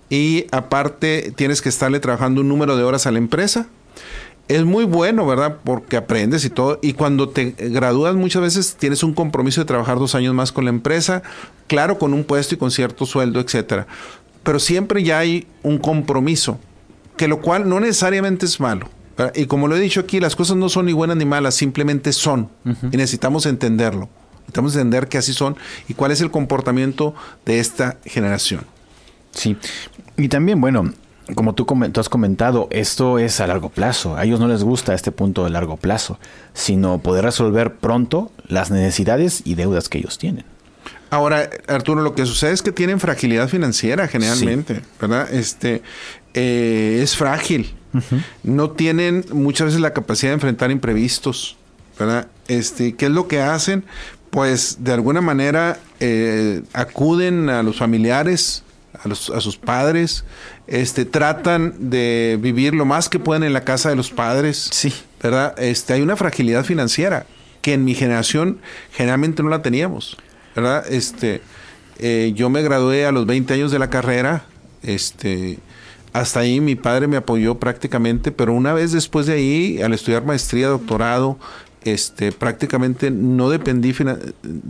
Y 0.09 0.47
aparte 0.51 1.33
tienes 1.37 1.61
que 1.63 1.69
estarle 1.69 2.01
trabajando 2.01 2.41
un 2.41 2.49
número 2.49 2.77
de 2.77 2.85
horas 2.85 3.07
a 3.07 3.11
la 3.11 3.19
empresa. 3.19 3.67
Es 4.49 4.65
muy 4.65 4.85
bueno, 4.85 5.27
¿verdad? 5.27 5.59
Porque 5.65 5.97
aprendes 5.97 6.45
y 6.45 6.51
todo. 6.51 6.79
Y 6.81 6.93
cuando 6.93 7.29
te 7.29 7.55
gradúas 7.59 8.15
muchas 8.15 8.43
veces 8.43 8.77
tienes 8.77 9.03
un 9.03 9.13
compromiso 9.13 9.61
de 9.61 9.65
trabajar 9.65 9.99
dos 9.99 10.15
años 10.15 10.33
más 10.33 10.53
con 10.53 10.65
la 10.65 10.71
empresa. 10.71 11.23
Claro, 11.67 11.99
con 11.99 12.15
un 12.15 12.25
puesto 12.25 12.55
y 12.55 12.59
con 12.59 12.71
cierto 12.71 13.05
sueldo, 13.05 13.41
etcétera. 13.41 13.87
Pero 14.45 14.61
siempre 14.61 15.03
ya 15.03 15.19
hay 15.19 15.47
un 15.63 15.79
compromiso. 15.79 16.59
Que 17.17 17.29
lo 17.29 17.41
cual 17.41 17.69
no 17.69 17.81
necesariamente 17.81 18.47
es 18.47 18.61
malo. 18.61 18.89
Y 19.35 19.47
como 19.47 19.69
lo 19.69 19.77
he 19.77 19.81
dicho 19.81 20.01
aquí, 20.01 20.21
las 20.21 20.37
cosas 20.37 20.57
no 20.57 20.69
son 20.69 20.87
ni 20.87 20.93
buenas 20.93 21.17
ni 21.17 21.25
malas, 21.25 21.55
simplemente 21.55 22.13
son. 22.13 22.49
Y 22.65 22.97
necesitamos 22.97 23.47
entenderlo. 23.47 24.09
Necesitamos 24.41 24.75
entender 24.77 25.09
que 25.09 25.19
así 25.19 25.33
son 25.33 25.57
y 25.89 25.95
cuál 25.95 26.13
es 26.13 26.21
el 26.21 26.31
comportamiento 26.31 27.15
de 27.45 27.59
esta 27.59 27.97
generación. 28.05 28.65
Sí. 29.33 29.57
Y 30.17 30.29
también, 30.29 30.61
bueno, 30.61 30.93
como 31.35 31.55
tú, 31.55 31.67
has 31.99 32.09
comentado, 32.09 32.69
esto 32.71 33.19
es 33.19 33.41
a 33.41 33.47
largo 33.47 33.69
plazo. 33.69 34.17
A 34.17 34.25
ellos 34.25 34.39
no 34.39 34.47
les 34.47 34.63
gusta 34.63 34.95
este 34.95 35.11
punto 35.11 35.45
de 35.45 35.51
largo 35.51 35.77
plazo, 35.77 36.19
sino 36.55 36.99
poder 36.99 37.25
resolver 37.25 37.75
pronto 37.75 38.31
las 38.47 38.71
necesidades 38.71 39.43
y 39.45 39.55
deudas 39.57 39.89
que 39.89 39.99
ellos 39.99 40.19
tienen. 40.19 40.45
Ahora, 41.11 41.49
Arturo, 41.69 42.03
lo 42.03 42.15
que 42.15 42.27
sucede 42.27 42.53
es 42.53 42.63
que 42.63 42.73
tienen 42.73 43.01
fragilidad 43.01 43.49
financiera 43.49 44.09
generalmente, 44.09 44.83
¿verdad? 45.01 45.33
Este 45.33 45.83
eh, 46.35 47.01
es 47.03 47.17
frágil 47.17 47.75
no 48.43 48.71
tienen 48.71 49.25
muchas 49.33 49.67
veces 49.67 49.81
la 49.81 49.93
capacidad 49.93 50.31
de 50.31 50.35
enfrentar 50.35 50.71
imprevistos, 50.71 51.57
¿verdad? 51.99 52.29
Este, 52.49 52.95
¿Qué 52.95 53.07
es 53.07 53.13
lo 53.13 53.29
que 53.29 53.41
hacen? 53.41 53.85
Pues 54.31 54.79
de 54.81 54.93
alguna 54.93 55.21
manera 55.21 55.79
eh, 56.01 56.63
acuden 56.73 57.49
a 57.49 57.63
los 57.63 57.79
familiares, 57.79 58.63
a, 59.03 59.09
los, 59.09 59.31
a 59.31 59.41
sus 59.41 59.57
padres, 59.57 60.25
este, 60.67 61.05
tratan 61.05 61.75
de 61.91 62.39
vivir 62.41 62.75
lo 62.75 62.85
más 62.85 63.09
que 63.09 63.19
pueden 63.19 63.45
en 63.45 63.53
la 63.53 63.65
casa 63.65 63.89
de 63.89 63.97
los 63.97 64.11
padres. 64.11 64.69
Sí. 64.73 64.93
¿Verdad? 65.23 65.55
Este, 65.59 65.95
hay 65.95 66.03
una 66.03 66.17
fragilidad 66.17 66.65
financiera 66.65 67.27
que 67.63 67.73
en 67.73 67.85
mi 67.85 67.95
generación 67.95 68.59
generalmente 68.93 69.43
no 69.43 69.49
la 69.49 69.63
teníamos. 69.63 70.17
¿Verdad? 70.57 70.85
Este, 70.91 71.43
eh, 71.99 72.33
yo 72.35 72.51
me 72.51 72.63
gradué 72.63 73.07
a 73.07 73.13
los 73.13 73.27
20 73.27 73.55
años 73.55 73.71
de 73.71 73.79
la 73.79 73.91
carrera. 73.91 74.47
Este, 74.83 75.59
hasta 76.13 76.41
ahí 76.41 76.61
mi 76.61 76.75
padre 76.75 77.07
me 77.07 77.19
apoyó 77.19 77.57
prácticamente, 77.59 78.33
pero 78.33 78.55
una 78.55 78.73
vez 78.73 78.93
después 78.93 79.27
de 79.27 79.35
ahí, 79.35 79.83
al 79.83 79.93
estudiar 79.93 80.25
maestría, 80.25 80.69
doctorado, 80.69 81.39
este, 81.85 82.33
prácticamente 82.33 83.11
no 83.11 83.51
dependí, 83.51 83.95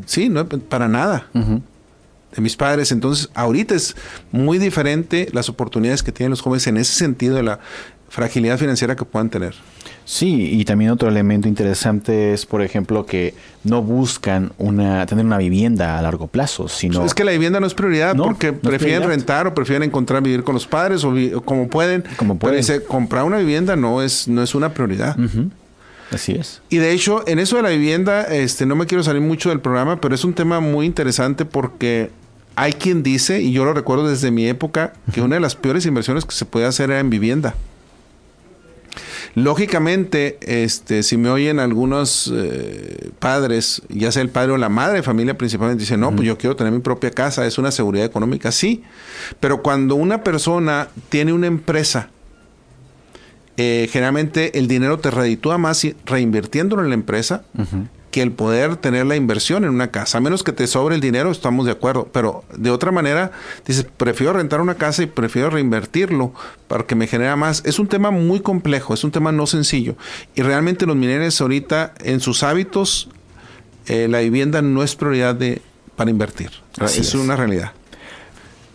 sí, 0.07 0.29
no, 0.29 0.46
para 0.46 0.88
nada 0.88 1.29
de 1.33 2.42
mis 2.42 2.57
padres. 2.57 2.90
Entonces, 2.92 3.31
ahorita 3.35 3.75
es 3.75 3.96
muy 4.33 4.59
diferente 4.59 5.29
las 5.33 5.49
oportunidades 5.49 6.03
que 6.03 6.12
tienen 6.12 6.31
los 6.31 6.40
jóvenes 6.40 6.66
en 6.66 6.77
ese 6.77 6.94
sentido 6.94 7.37
de 7.37 7.44
la 7.44 7.61
fragilidad 8.09 8.59
financiera 8.59 8.96
que 8.96 9.05
puedan 9.05 9.31
tener. 9.31 9.55
Sí, 10.07 10.51
y 10.53 10.64
también 10.64 10.92
otro 10.92 11.09
elemento 11.09 11.49
interesante 11.49 12.33
es, 12.33 12.47
por 12.47 12.62
ejemplo, 12.62 13.05
que 13.07 13.35
no 13.64 13.83
buscan 13.83 14.53
una 14.57 15.05
tener 15.05 15.27
una 15.27 15.37
vivienda 15.37 15.99
a 15.99 16.03
largo 16.03 16.29
plazo, 16.29 16.69
sino... 16.69 17.05
es 17.05 17.12
que 17.12 17.25
la 17.25 17.33
vivienda 17.33 17.59
no 17.59 17.66
es 17.66 17.75
prioridad 17.75 18.16
porque 18.16 18.53
prefieren 18.53 19.03
rentar 19.03 19.49
o 19.49 19.55
prefieren 19.55 19.83
encontrar 19.83 20.23
vivir 20.23 20.45
con 20.45 20.55
los 20.55 20.69
padres 20.69 21.03
o, 21.03 21.12
como 21.45 21.69
pueden. 21.69 22.05
Como 22.16 22.38
pueden. 22.38 22.53
Pero 22.53 22.57
dice, 22.57 22.87
comprar 22.87 23.25
una 23.25 23.38
vivienda 23.38 23.75
no 23.75 24.01
es, 24.01 24.29
no 24.29 24.45
es 24.45 24.55
una 24.55 24.73
prioridad. 24.73 25.16
Así 26.12 26.33
es. 26.33 26.62
Y 26.69 26.77
de 26.77 26.92
hecho, 26.92 27.27
en 27.27 27.40
eso 27.40 27.57
de 27.57 27.62
la 27.62 27.71
vivienda, 27.71 28.23
este, 28.23 28.64
no 28.64 28.77
me 28.77 28.87
quiero 28.87 29.03
salir 29.03 29.23
mucho 29.23 29.49
del 29.49 29.59
programa, 29.59 30.01
pero 30.01 30.14
es 30.14 30.25
un 30.25 30.35
tema 30.35 30.61
muy 30.61 30.87
interesante 30.87 31.45
porque 31.45 32.12
hay 32.55 32.75
quien 32.75 33.03
dice, 33.03 33.42
y 33.42 33.51
yo 33.51 33.64
lo 33.64 33.73
recuerdo 33.73 34.09
desde 34.09 34.31
mi 34.31 34.47
época, 34.47 34.92
que 35.12 35.21
una 35.21 35.35
de 35.35 35.40
las 35.40 35.57
peores 35.57 35.85
inversiones 35.85 36.25
que 36.25 36.33
se 36.33 36.45
puede 36.45 36.66
hacer 36.66 36.90
era 36.90 37.01
en 37.01 37.11
vivienda. 37.11 37.57
Lógicamente, 39.37 40.38
este, 40.40 41.03
si 41.03 41.18
me 41.18 41.29
oyen 41.29 41.61
algunos 41.61 42.33
eh, 42.35 43.11
padres, 43.18 43.83
ya 43.90 44.11
sea 44.11 44.22
el 44.22 44.31
padre 44.31 44.53
o 44.53 44.57
la 44.57 44.70
madre 44.70 44.96
de 44.96 45.03
familia 45.03 45.37
principalmente, 45.37 45.83
dicen, 45.83 46.01
no, 46.01 46.11
pues 46.16 46.27
yo 46.27 46.38
quiero 46.38 46.57
tener 46.57 46.72
mi 46.72 46.79
propia 46.79 47.11
casa, 47.11 47.44
es 47.44 47.59
una 47.59 47.70
seguridad 47.70 48.07
económica, 48.07 48.51
sí, 48.51 48.83
pero 49.38 49.61
cuando 49.62 49.94
una 49.94 50.25
persona 50.25 50.88
tiene 51.11 51.35
una 51.35 51.49
empresa, 51.49 52.09
eh, 53.59 53.90
generalmente 53.92 54.59
el 54.59 54.68
dinero 54.68 55.01
te 55.01 55.11
reditúa 55.11 55.59
más 55.59 55.87
reinvirtiéndolo 56.07 56.83
en 56.83 56.88
la 56.88 56.94
empresa 56.94 57.44
que 58.17 58.23
el 58.23 58.33
poder 58.33 58.77
tener 58.77 59.05
la 59.05 59.15
inversión 59.15 59.65
en 59.65 59.69
una 59.69 59.91
casa. 59.91 60.17
A 60.17 60.21
menos 60.23 60.43
que 60.43 60.51
te 60.51 60.67
sobre 60.67 60.95
el 60.95 61.03
dinero, 61.03 61.31
estamos 61.31 61.67
de 61.67 61.73
acuerdo. 61.73 62.09
Pero 62.15 62.45
de 62.57 62.71
otra 62.71 62.91
manera, 62.91 63.31
dices, 63.67 63.87
prefiero 63.95 64.33
rentar 64.33 64.63
una 64.63 64.77
casa 64.77 65.03
y 65.03 65.07
prefiero 65.07 65.51
reinvertirlo 65.51 66.33
para 66.67 66.85
que 66.85 66.95
me 66.95 67.09
genera 67.09 67.37
más. 67.37 67.61
Es 67.67 67.79
un 67.79 67.89
tema 67.89 68.11
muy 68.11 68.41
complejo, 68.41 68.95
es 68.95 69.05
un 69.05 69.11
tema 69.11 69.33
no 69.33 69.47
sencillo. 69.47 69.97
Y 70.35 70.41
realmente 70.41 70.87
los 70.87 70.97
mineros 70.97 71.39
ahorita, 71.43 71.93
en 72.05 72.21
sus 72.21 72.43
hábitos, 72.43 73.11
eh, 73.85 74.09
la 74.09 74.21
vivienda 74.21 74.63
no 74.63 74.83
es 74.83 74.97
prioridad 74.97 75.35
de, 75.35 75.61
para 75.95 76.11
invertir. 76.11 76.53
es 76.81 77.15
una 77.15 77.37
realidad. 77.37 77.73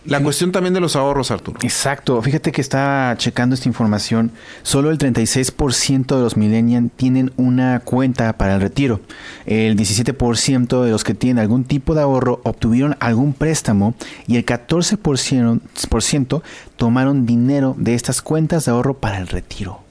La 0.04 0.20
cuestión 0.20 0.50
también 0.50 0.74
de 0.74 0.80
los 0.80 0.96
ahorros, 0.96 1.30
Arturo. 1.30 1.60
Exacto. 1.62 2.20
Fíjate 2.22 2.50
que 2.50 2.60
estaba 2.60 3.16
checando 3.16 3.54
esta 3.54 3.68
información. 3.68 4.32
Solo 4.64 4.90
el 4.90 4.98
36% 4.98 6.16
de 6.16 6.22
los 6.22 6.36
millennials 6.36 6.90
tienen 6.96 7.32
una 7.36 7.78
cuenta 7.80 8.36
para 8.36 8.56
el 8.56 8.60
retiro. 8.60 9.00
El 9.46 9.76
17% 9.76 10.82
de 10.82 10.90
los 10.90 11.04
que 11.04 11.14
tienen 11.14 11.38
algún 11.38 11.62
tipo 11.64 11.94
de 11.94 12.02
ahorro 12.02 12.40
obtuvieron 12.42 12.96
algún 12.98 13.32
préstamo 13.32 13.94
y 14.26 14.36
el 14.36 14.44
14% 14.44 16.42
tomaron 16.76 17.24
dinero 17.24 17.76
de 17.78 17.94
estas 17.94 18.22
cuentas 18.22 18.64
de 18.64 18.72
ahorro 18.72 18.94
para 18.94 19.18
el 19.18 19.28
retiro. 19.28 19.82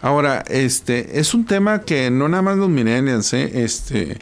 Ahora, 0.00 0.42
este 0.48 1.20
es 1.20 1.34
un 1.34 1.44
tema 1.44 1.82
que 1.82 2.10
no 2.10 2.28
nada 2.28 2.42
más 2.42 2.56
los 2.56 2.68
millennials, 2.68 3.32
¿eh? 3.34 3.62
este 3.62 4.18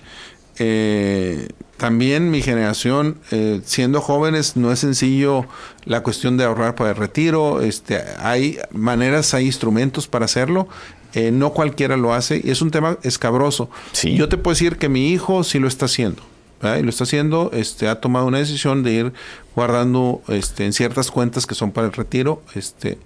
eh, 0.59 1.48
también 1.76 2.30
mi 2.30 2.42
generación, 2.42 3.18
eh, 3.30 3.60
siendo 3.64 4.00
jóvenes, 4.00 4.56
no 4.56 4.72
es 4.72 4.80
sencillo 4.80 5.46
la 5.84 6.02
cuestión 6.02 6.36
de 6.36 6.44
ahorrar 6.44 6.74
para 6.74 6.90
el 6.90 6.96
retiro. 6.96 7.60
Este, 7.60 8.02
hay 8.18 8.58
maneras, 8.72 9.34
hay 9.34 9.46
instrumentos 9.46 10.08
para 10.08 10.24
hacerlo. 10.24 10.68
Eh, 11.14 11.30
no 11.30 11.52
cualquiera 11.52 11.96
lo 11.96 12.12
hace 12.12 12.40
y 12.42 12.50
es 12.50 12.60
un 12.62 12.70
tema 12.70 12.98
escabroso. 13.02 13.70
Yo 14.02 14.28
te 14.28 14.36
puedo 14.36 14.54
decir 14.54 14.76
que 14.76 14.88
mi 14.88 15.12
hijo 15.12 15.44
sí 15.44 15.58
lo 15.58 15.68
está 15.68 15.86
haciendo. 15.86 16.22
Y 16.62 16.82
lo 16.82 16.90
está 16.90 17.04
haciendo, 17.04 17.50
este, 17.52 17.86
ha 17.86 18.00
tomado 18.00 18.26
una 18.26 18.38
decisión 18.38 18.82
de 18.82 18.92
ir 18.92 19.12
guardando 19.54 20.22
este, 20.28 20.64
en 20.64 20.72
ciertas 20.72 21.10
cuentas 21.10 21.46
que 21.46 21.54
son 21.54 21.70
para 21.70 21.86
el 21.86 21.92
retiro. 21.92 22.42
Este, 22.54 22.98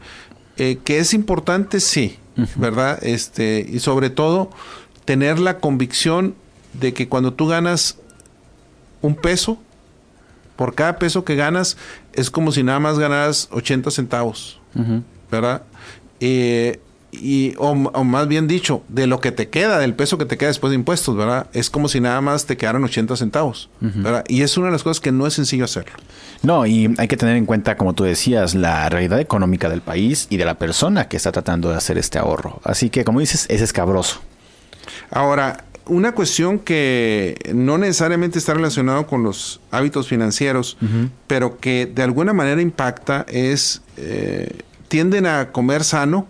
eh, 0.57 0.79
que 0.83 0.99
es 0.99 1.13
importante, 1.13 1.81
sí, 1.81 2.19
¿verdad? 2.57 2.99
Este, 3.03 3.67
y 3.69 3.81
sobre 3.81 4.09
todo, 4.09 4.51
tener 5.05 5.39
la 5.41 5.59
convicción 5.59 6.35
de 6.73 6.95
que 6.95 7.09
cuando 7.09 7.35
tú 7.35 7.49
ganas 7.49 7.99
un 9.03 9.15
peso, 9.15 9.59
por 10.57 10.75
cada 10.75 10.99
peso 10.99 11.25
que 11.25 11.37
ganas, 11.37 11.77
es 12.13 12.31
como 12.31 12.53
si 12.53 12.63
nada 12.63 12.81
más 12.81 12.99
ganaras 12.99 13.49
80 13.53 13.91
centavos, 13.91 14.61
¿verdad? 15.31 15.63
Eh, 16.21 16.81
y, 17.13 17.55
o, 17.59 17.75
más 17.75 18.29
bien 18.29 18.47
dicho, 18.47 18.85
de 18.89 19.07
lo 19.07 19.21
que 19.21 19.33
te 19.33 19.49
queda, 19.49 19.79
del 19.79 19.95
peso 19.95 20.17
que 20.17 20.27
te 20.27 20.37
queda 20.39 20.49
después 20.49 20.71
de 20.71 20.77
impuestos, 20.77 21.17
¿verdad? 21.17 21.49
Es 21.53 21.69
como 21.69 21.89
si 21.89 22.01
nada 22.01 22.21
más 22.21 22.47
te 22.47 22.57
quedaran 22.57 22.85
80 22.85 23.17
centavos, 23.17 23.69
¿verdad? 23.81 24.25
Y 24.29 24.43
es 24.43 24.57
una 24.57 24.67
de 24.67 24.73
las 24.73 24.85
cosas 24.85 25.01
que 25.01 25.11
no 25.11 25.27
es 25.27 25.35
sencillo 25.35 25.65
hacerlo. 25.65 25.97
No, 26.43 26.67
y 26.67 26.95
hay 26.99 27.09
que 27.09 27.17
tener 27.17 27.37
en 27.37 27.47
cuenta, 27.47 27.77
como 27.77 27.95
tú 27.95 28.05
decías, 28.05 28.55
la 28.55 28.89
realidad 28.89 29.19
económica 29.19 29.69
del 29.69 29.81
país 29.81 30.29
y 30.31 30.37
de 30.37 30.45
la 30.45 30.55
persona 30.55 31.09
que 31.09 31.17
está 31.17 31.33
tratando 31.33 31.71
de 31.71 31.77
hacer 31.77 31.99
este 31.99 32.19
ahorro. 32.19 32.61
Así 32.65 32.91
que, 32.91 33.05
como 33.05 33.21
dices, 33.21 33.47
es 33.49 33.61
escabroso. 33.61 34.21
Ahora, 35.11 35.65
una 35.87 36.13
cuestión 36.13 36.59
que 36.59 37.37
no 37.55 37.79
necesariamente 37.79 38.39
está 38.39 38.55
relacionado 38.55 39.07
con 39.07 39.23
los 39.23 39.61
hábitos 39.71 40.09
financieros, 40.09 40.77
pero 41.27 41.59
que 41.59 41.87
de 41.87 42.03
alguna 42.03 42.33
manera 42.33 42.63
impacta 42.63 43.27
es, 43.29 43.83
eh, 43.97 44.61
tienden 44.89 45.27
a 45.27 45.51
comer 45.53 45.85
sano. 45.85 46.29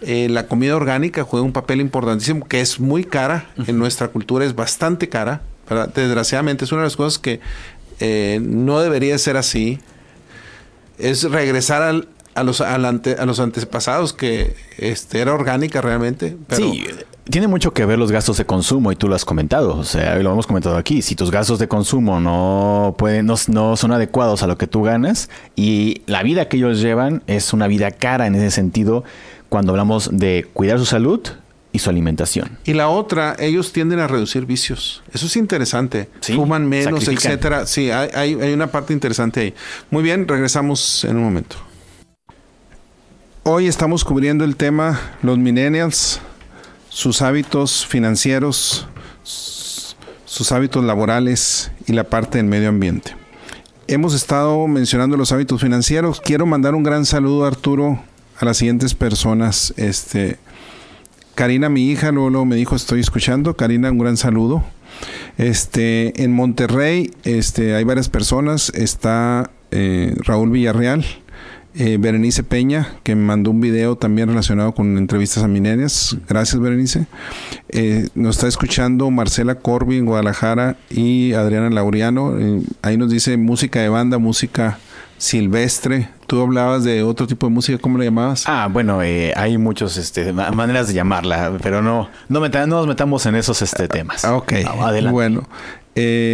Eh, 0.00 0.28
la 0.28 0.46
comida 0.46 0.76
orgánica 0.76 1.24
juega 1.24 1.44
un 1.44 1.52
papel 1.52 1.80
importantísimo, 1.80 2.46
que 2.46 2.60
es 2.60 2.78
muy 2.78 3.04
cara 3.04 3.50
en 3.66 3.78
nuestra 3.78 4.08
cultura, 4.08 4.44
es 4.44 4.54
bastante 4.54 5.08
cara. 5.08 5.42
Desgraciadamente 5.94 6.64
es 6.64 6.72
una 6.72 6.82
de 6.82 6.86
las 6.86 6.96
cosas 6.96 7.18
que 7.18 7.40
eh, 8.00 8.38
no 8.42 8.80
debería 8.80 9.16
ser 9.18 9.36
así. 9.36 9.80
Es 10.98 11.24
regresar 11.24 11.82
al, 11.82 12.08
a 12.34 12.42
los, 12.44 12.60
a 12.60 12.78
los 12.78 13.40
antepasados 13.40 14.12
que 14.12 14.54
este, 14.78 15.20
era 15.20 15.34
orgánica 15.34 15.80
realmente. 15.80 16.36
sí, 16.50 16.84
tiene 17.30 17.48
mucho 17.48 17.72
que 17.72 17.86
ver 17.86 17.98
los 17.98 18.12
gastos 18.12 18.36
de 18.36 18.44
consumo 18.44 18.92
y 18.92 18.96
tú 18.96 19.08
lo 19.08 19.14
has 19.14 19.24
comentado, 19.24 19.76
o 19.76 19.84
sea, 19.84 20.16
lo 20.16 20.32
hemos 20.32 20.46
comentado 20.46 20.76
aquí, 20.76 21.02
si 21.02 21.14
tus 21.14 21.30
gastos 21.30 21.58
de 21.58 21.68
consumo 21.68 22.20
no 22.20 22.94
pueden 22.98 23.26
no, 23.26 23.34
no, 23.48 23.76
son 23.76 23.92
adecuados 23.92 24.42
a 24.42 24.46
lo 24.46 24.58
que 24.58 24.66
tú 24.66 24.82
ganas 24.82 25.30
y 25.56 26.02
la 26.06 26.22
vida 26.22 26.48
que 26.48 26.58
ellos 26.58 26.80
llevan 26.80 27.22
es 27.26 27.52
una 27.52 27.66
vida 27.66 27.90
cara 27.90 28.26
en 28.26 28.34
ese 28.34 28.50
sentido 28.50 29.04
cuando 29.48 29.72
hablamos 29.72 30.10
de 30.12 30.46
cuidar 30.52 30.78
su 30.78 30.84
salud 30.84 31.20
y 31.72 31.80
su 31.80 31.90
alimentación. 31.90 32.58
Y 32.64 32.74
la 32.74 32.88
otra, 32.88 33.34
ellos 33.38 33.72
tienden 33.72 33.98
a 33.98 34.06
reducir 34.06 34.46
vicios. 34.46 35.02
Eso 35.12 35.26
es 35.26 35.36
interesante. 35.36 36.08
Fuman 36.20 36.68
menos, 36.68 37.08
etcétera. 37.08 37.66
Sí, 37.66 37.90
hay, 37.90 38.10
hay, 38.14 38.34
hay 38.34 38.52
una 38.52 38.68
parte 38.68 38.92
interesante 38.92 39.40
ahí. 39.40 39.54
Muy 39.90 40.04
bien, 40.04 40.28
regresamos 40.28 41.04
en 41.04 41.16
un 41.16 41.24
momento. 41.24 41.56
Hoy 43.42 43.66
estamos 43.66 44.04
cubriendo 44.04 44.44
el 44.44 44.54
tema 44.54 45.00
los 45.22 45.36
millennials 45.36 46.20
sus 46.94 47.22
hábitos 47.22 47.84
financieros, 47.84 48.86
sus 49.24 50.52
hábitos 50.52 50.84
laborales 50.84 51.72
y 51.88 51.92
la 51.92 52.04
parte 52.04 52.38
del 52.38 52.46
medio 52.46 52.68
ambiente. 52.68 53.16
Hemos 53.88 54.14
estado 54.14 54.68
mencionando 54.68 55.16
los 55.16 55.32
hábitos 55.32 55.60
financieros. 55.60 56.20
Quiero 56.20 56.46
mandar 56.46 56.76
un 56.76 56.84
gran 56.84 57.04
saludo, 57.04 57.46
Arturo, 57.46 58.00
a 58.38 58.44
las 58.44 58.58
siguientes 58.58 58.94
personas. 58.94 59.74
Este, 59.76 60.38
Karina, 61.34 61.68
mi 61.68 61.90
hija, 61.90 62.12
luego, 62.12 62.44
me 62.44 62.54
dijo, 62.54 62.76
estoy 62.76 63.00
escuchando. 63.00 63.56
Karina, 63.56 63.90
un 63.90 63.98
gran 63.98 64.16
saludo. 64.16 64.64
Este, 65.36 66.22
en 66.22 66.30
Monterrey, 66.32 67.10
este, 67.24 67.74
hay 67.74 67.82
varias 67.82 68.08
personas. 68.08 68.70
Está 68.72 69.50
eh, 69.72 70.14
Raúl 70.18 70.50
Villarreal, 70.52 71.04
eh, 71.76 71.96
Berenice 71.98 72.44
Peña, 72.44 72.86
que 73.02 73.16
me 73.16 73.22
mandó 73.22 73.50
un 73.50 73.60
video 73.60 73.96
también 73.96 74.28
relacionado 74.28 74.72
con 74.72 74.96
entrevistas 74.96 75.42
a 75.42 75.48
minerias. 75.48 76.16
Gracias, 76.28 76.60
Berenice. 76.60 77.06
Eh, 77.68 78.08
nos 78.14 78.36
está 78.36 78.46
escuchando 78.46 79.10
Marcela 79.10 79.56
Corby 79.56 79.98
en 79.98 80.06
Guadalajara 80.06 80.76
y 80.88 81.32
Adriana 81.32 81.70
Laureano. 81.70 82.38
Eh, 82.38 82.62
ahí 82.82 82.96
nos 82.96 83.10
dice 83.10 83.36
música 83.36 83.80
de 83.80 83.88
banda, 83.88 84.18
música 84.18 84.78
silvestre. 85.18 86.08
Tú 86.28 86.40
hablabas 86.42 86.84
de 86.84 87.02
otro 87.02 87.26
tipo 87.26 87.48
de 87.48 87.52
música, 87.52 87.76
¿cómo 87.78 87.98
la 87.98 88.04
llamabas? 88.04 88.44
Ah, 88.46 88.68
bueno, 88.70 89.00
hay 89.00 89.58
muchas 89.58 89.96
este, 89.96 90.32
maneras 90.32 90.86
de 90.86 90.94
llamarla, 90.94 91.58
pero 91.60 91.82
no, 91.82 92.08
no, 92.28 92.40
nos 92.66 92.86
metamos 92.86 93.26
en 93.26 93.34
esos 93.34 93.62
este, 93.62 93.88
temas. 93.88 94.24
Ah, 94.24 94.36
ok, 94.36 94.52
adelante. 94.80 95.10
Bueno, 95.10 95.48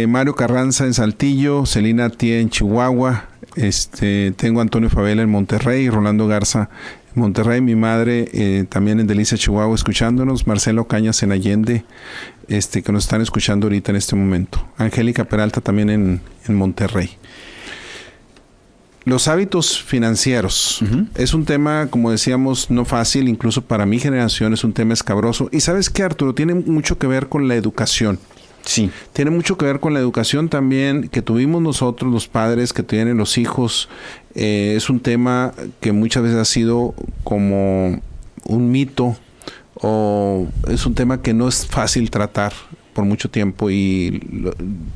Mario 0.07 0.35
Carranza 0.35 0.85
en 0.85 0.93
Saltillo, 0.93 1.65
Celina 1.65 2.09
Tía 2.11 2.39
en 2.39 2.49
Chihuahua, 2.49 3.25
Este, 3.55 4.33
tengo 4.37 4.59
a 4.59 4.63
Antonio 4.63 4.89
Favela 4.89 5.21
en 5.21 5.29
Monterrey, 5.29 5.89
Rolando 5.89 6.27
Garza 6.27 6.69
en 7.15 7.21
Monterrey, 7.21 7.61
mi 7.61 7.75
madre 7.75 8.29
eh, 8.33 8.65
también 8.69 8.99
en 8.99 9.07
Delicia, 9.07 9.37
Chihuahua, 9.37 9.75
escuchándonos, 9.75 10.47
Marcelo 10.47 10.87
Cañas 10.87 11.21
en 11.23 11.31
Allende, 11.31 11.83
este, 12.47 12.81
que 12.81 12.91
nos 12.91 13.03
están 13.03 13.21
escuchando 13.21 13.67
ahorita 13.67 13.91
en 13.91 13.97
este 13.97 14.15
momento. 14.15 14.65
Angélica 14.77 15.25
Peralta 15.25 15.61
también 15.61 15.89
en, 15.89 16.21
en 16.47 16.55
Monterrey. 16.55 17.17
Los 19.03 19.27
hábitos 19.27 19.81
financieros 19.81 20.83
es 21.15 21.33
un 21.33 21.45
tema, 21.45 21.87
como 21.89 22.11
decíamos, 22.11 22.69
no 22.69 22.85
fácil, 22.85 23.27
incluso 23.29 23.63
para 23.63 23.87
mi 23.87 23.97
generación 23.97 24.53
es 24.53 24.63
un 24.63 24.73
tema 24.73 24.93
escabroso. 24.93 25.49
Y 25.51 25.61
sabes 25.61 25.89
qué, 25.89 26.03
Arturo, 26.03 26.35
tiene 26.35 26.53
mucho 26.53 26.99
que 26.99 27.07
ver 27.07 27.27
con 27.27 27.47
la 27.47 27.55
educación. 27.55 28.19
Sí. 28.65 28.91
Tiene 29.13 29.31
mucho 29.31 29.57
que 29.57 29.65
ver 29.65 29.79
con 29.79 29.93
la 29.93 29.99
educación 29.99 30.49
también 30.49 31.09
que 31.09 31.21
tuvimos 31.21 31.61
nosotros, 31.61 32.11
los 32.11 32.27
padres, 32.27 32.73
que 32.73 32.83
tienen 32.83 33.17
los 33.17 33.37
hijos. 33.37 33.89
Eh, 34.35 34.73
es 34.77 34.89
un 34.89 34.99
tema 34.99 35.53
que 35.79 35.91
muchas 35.91 36.23
veces 36.23 36.37
ha 36.37 36.45
sido 36.45 36.93
como 37.23 37.99
un 38.45 38.71
mito 38.71 39.15
o 39.75 40.47
es 40.67 40.85
un 40.85 40.93
tema 40.93 41.21
que 41.21 41.33
no 41.33 41.47
es 41.47 41.65
fácil 41.65 42.11
tratar 42.11 42.53
por 42.93 43.05
mucho 43.05 43.29
tiempo 43.29 43.71
y 43.71 44.21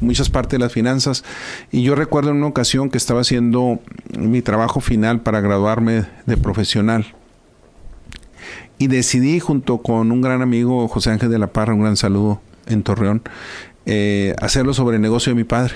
muchas 0.01 0.29
partes 0.29 0.51
de 0.51 0.59
las 0.59 0.73
finanzas. 0.73 1.23
Y 1.71 1.83
yo 1.83 1.95
recuerdo 1.95 2.31
en 2.31 2.37
una 2.37 2.47
ocasión 2.47 2.89
que 2.89 2.97
estaba 2.97 3.21
haciendo 3.21 3.79
mi 4.17 4.41
trabajo 4.41 4.79
final 4.79 5.21
para 5.21 5.41
graduarme 5.41 6.05
de 6.25 6.37
profesional. 6.37 7.15
Y 8.77 8.87
decidí 8.87 9.39
junto 9.39 9.77
con 9.77 10.11
un 10.11 10.21
gran 10.21 10.41
amigo, 10.41 10.87
José 10.89 11.11
Ángel 11.11 11.29
de 11.29 11.39
la 11.39 11.47
Parra, 11.47 11.73
un 11.73 11.81
gran 11.81 11.95
saludo 11.95 12.41
en 12.67 12.83
Torreón, 12.83 13.21
eh, 13.85 14.35
hacerlo 14.41 14.73
sobre 14.73 14.97
el 14.97 15.01
negocio 15.01 15.31
de 15.31 15.35
mi 15.35 15.43
padre. 15.43 15.73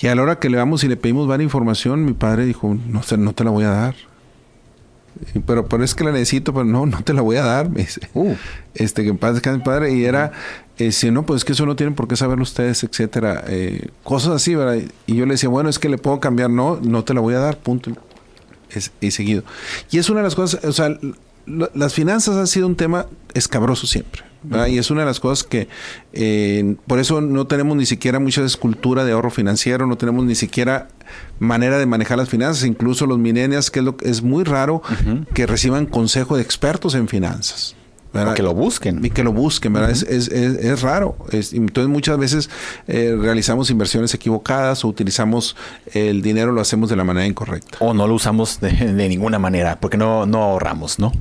Y 0.00 0.06
a 0.06 0.14
la 0.14 0.22
hora 0.22 0.38
que 0.38 0.48
le 0.48 0.56
vamos 0.56 0.84
y 0.84 0.88
le 0.88 0.96
pedimos 0.96 1.26
varias 1.26 1.46
información, 1.46 2.04
mi 2.04 2.12
padre 2.12 2.44
dijo, 2.44 2.76
no, 2.86 3.02
no 3.18 3.32
te 3.32 3.44
la 3.44 3.50
voy 3.50 3.64
a 3.64 3.70
dar. 3.70 3.94
Pero, 5.46 5.66
pero 5.66 5.82
es 5.82 5.94
que 5.94 6.04
la 6.04 6.12
necesito, 6.12 6.52
pero 6.52 6.64
no, 6.64 6.86
no 6.86 7.02
te 7.02 7.12
la 7.12 7.22
voy 7.22 7.36
a 7.36 7.42
dar. 7.42 7.68
Me 7.68 7.80
dice. 7.80 8.00
Uh. 8.14 8.34
Este, 8.74 9.02
que 9.02 9.08
en 9.08 9.18
paz 9.18 9.40
mi 9.44 9.58
padre. 9.58 9.92
Y 9.92 10.04
era, 10.04 10.32
eh, 10.78 10.92
si 10.92 11.10
no, 11.10 11.26
pues 11.26 11.38
es 11.38 11.44
que 11.44 11.52
eso 11.52 11.66
no 11.66 11.76
tienen 11.76 11.94
por 11.94 12.06
qué 12.06 12.16
saberlo 12.16 12.42
ustedes, 12.42 12.84
etcétera. 12.84 13.44
Eh, 13.48 13.88
cosas 14.04 14.34
así, 14.34 14.54
¿verdad? 14.54 14.78
Y 15.06 15.16
yo 15.16 15.26
le 15.26 15.32
decía, 15.32 15.48
bueno, 15.48 15.68
es 15.68 15.78
que 15.78 15.88
le 15.88 15.98
puedo 15.98 16.20
cambiar, 16.20 16.50
no, 16.50 16.78
no 16.80 17.04
te 17.04 17.14
la 17.14 17.20
voy 17.20 17.34
a 17.34 17.40
dar, 17.40 17.58
punto. 17.58 17.90
Es, 18.70 18.92
y 19.00 19.10
seguido. 19.10 19.42
Y 19.90 19.98
es 19.98 20.08
una 20.10 20.20
de 20.20 20.24
las 20.24 20.34
cosas, 20.34 20.64
o 20.64 20.72
sea, 20.72 20.96
las 21.46 21.94
finanzas 21.94 22.36
han 22.36 22.46
sido 22.46 22.66
un 22.66 22.76
tema 22.76 23.06
escabroso 23.34 23.86
siempre. 23.86 24.27
Y 24.68 24.78
es 24.78 24.90
una 24.90 25.00
de 25.00 25.06
las 25.06 25.20
cosas 25.20 25.44
que 25.44 25.68
eh, 26.12 26.76
por 26.86 26.98
eso 26.98 27.20
no 27.20 27.46
tenemos 27.46 27.76
ni 27.76 27.86
siquiera 27.86 28.20
mucha 28.20 28.44
escultura 28.44 29.04
de 29.04 29.12
ahorro 29.12 29.30
financiero, 29.30 29.86
no 29.86 29.96
tenemos 29.96 30.24
ni 30.24 30.34
siquiera 30.34 30.88
manera 31.38 31.78
de 31.78 31.86
manejar 31.86 32.18
las 32.18 32.28
finanzas, 32.28 32.64
incluso 32.64 33.06
los 33.06 33.18
millennials, 33.18 33.70
que 33.70 33.80
es, 33.80 33.84
lo, 33.84 33.96
es 34.00 34.22
muy 34.22 34.44
raro 34.44 34.82
que 35.34 35.46
reciban 35.46 35.86
consejo 35.86 36.36
de 36.36 36.42
expertos 36.42 36.94
en 36.94 37.08
finanzas 37.08 37.77
que 38.34 38.42
lo 38.42 38.54
busquen. 38.54 39.04
Y 39.04 39.10
que 39.10 39.22
lo 39.22 39.32
busquen, 39.32 39.72
¿verdad? 39.72 39.90
es, 39.90 40.02
es, 40.02 40.28
es, 40.28 40.82
raro. 40.82 41.16
entonces 41.30 41.88
muchas 41.88 42.18
veces 42.18 42.50
eh, 42.86 43.16
realizamos 43.18 43.70
inversiones 43.70 44.14
equivocadas 44.14 44.84
o 44.84 44.88
utilizamos 44.88 45.56
el 45.92 46.22
dinero, 46.22 46.52
lo 46.52 46.60
hacemos 46.60 46.88
de 46.88 46.96
la 46.96 47.04
manera 47.04 47.26
incorrecta. 47.26 47.78
O 47.80 47.94
no 47.94 48.06
lo 48.06 48.14
usamos 48.14 48.60
de, 48.60 48.94
ninguna 49.08 49.38
manera, 49.38 49.78
porque 49.80 49.96
no, 49.96 50.26
no 50.26 50.42
ahorramos, 50.42 50.98
¿no? 50.98 51.12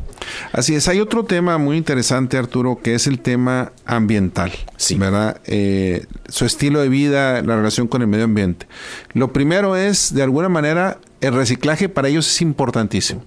Así 0.51 0.75
es. 0.75 0.87
Hay 0.87 0.99
otro 0.99 1.25
tema 1.25 1.57
muy 1.57 1.77
interesante, 1.77 2.37
Arturo, 2.37 2.79
que 2.81 2.95
es 2.95 3.07
el 3.07 3.19
tema 3.19 3.71
ambiental. 3.85 4.51
Sí. 4.77 4.95
¿Verdad? 4.95 5.39
Eh, 5.45 6.05
su 6.29 6.45
estilo 6.45 6.79
de 6.79 6.89
vida, 6.89 7.41
la 7.41 7.55
relación 7.55 7.87
con 7.87 8.01
el 8.01 8.07
medio 8.07 8.25
ambiente. 8.25 8.67
Lo 9.13 9.33
primero 9.33 9.75
es, 9.75 10.13
de 10.13 10.23
alguna 10.23 10.49
manera, 10.49 10.99
el 11.21 11.33
reciclaje 11.33 11.89
para 11.89 12.07
ellos 12.07 12.27
es 12.27 12.41
importantísimo. 12.41 13.23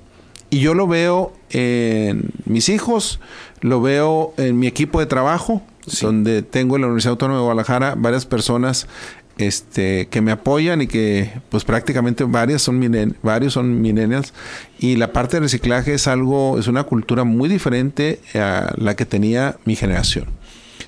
Y 0.51 0.61
yo 0.61 0.75
lo 0.75 0.87
veo 0.87 1.33
en 1.51 2.31
mis 2.45 2.69
hijos, 2.69 3.21
lo 3.61 3.81
veo 3.81 4.35
en 4.37 4.59
mi 4.59 4.67
equipo 4.67 4.99
de 4.99 5.07
trabajo, 5.07 5.63
donde 6.03 6.43
tengo 6.43 6.77
en 6.77 6.83
la 6.83 6.89
Universidad 6.89 7.13
Autónoma 7.13 7.39
de 7.39 7.45
Guadalajara 7.45 7.95
varias 7.97 8.27
personas 8.27 8.89
este, 9.39 10.09
que 10.09 10.21
me 10.21 10.33
apoyan 10.33 10.83
y 10.83 10.87
que 10.87 11.31
pues 11.49 11.65
prácticamente 11.65 12.25
varias 12.25 12.63
son 12.63 12.81
varios 13.23 13.55
son 13.55 13.81
millennials 13.81 14.35
y 14.79 14.97
la 14.97 15.13
parte 15.13 15.37
de 15.37 15.41
reciclaje 15.41 15.95
es 15.95 16.09
algo, 16.09 16.59
es 16.59 16.67
una 16.67 16.85
cultura 16.85 17.25
muy 17.25 17.49
diferente 17.49 18.21
a 18.35 18.75
la 18.77 18.97
que 18.97 19.07
tenía 19.07 19.57
mi 19.65 19.77
generación. 19.77 20.27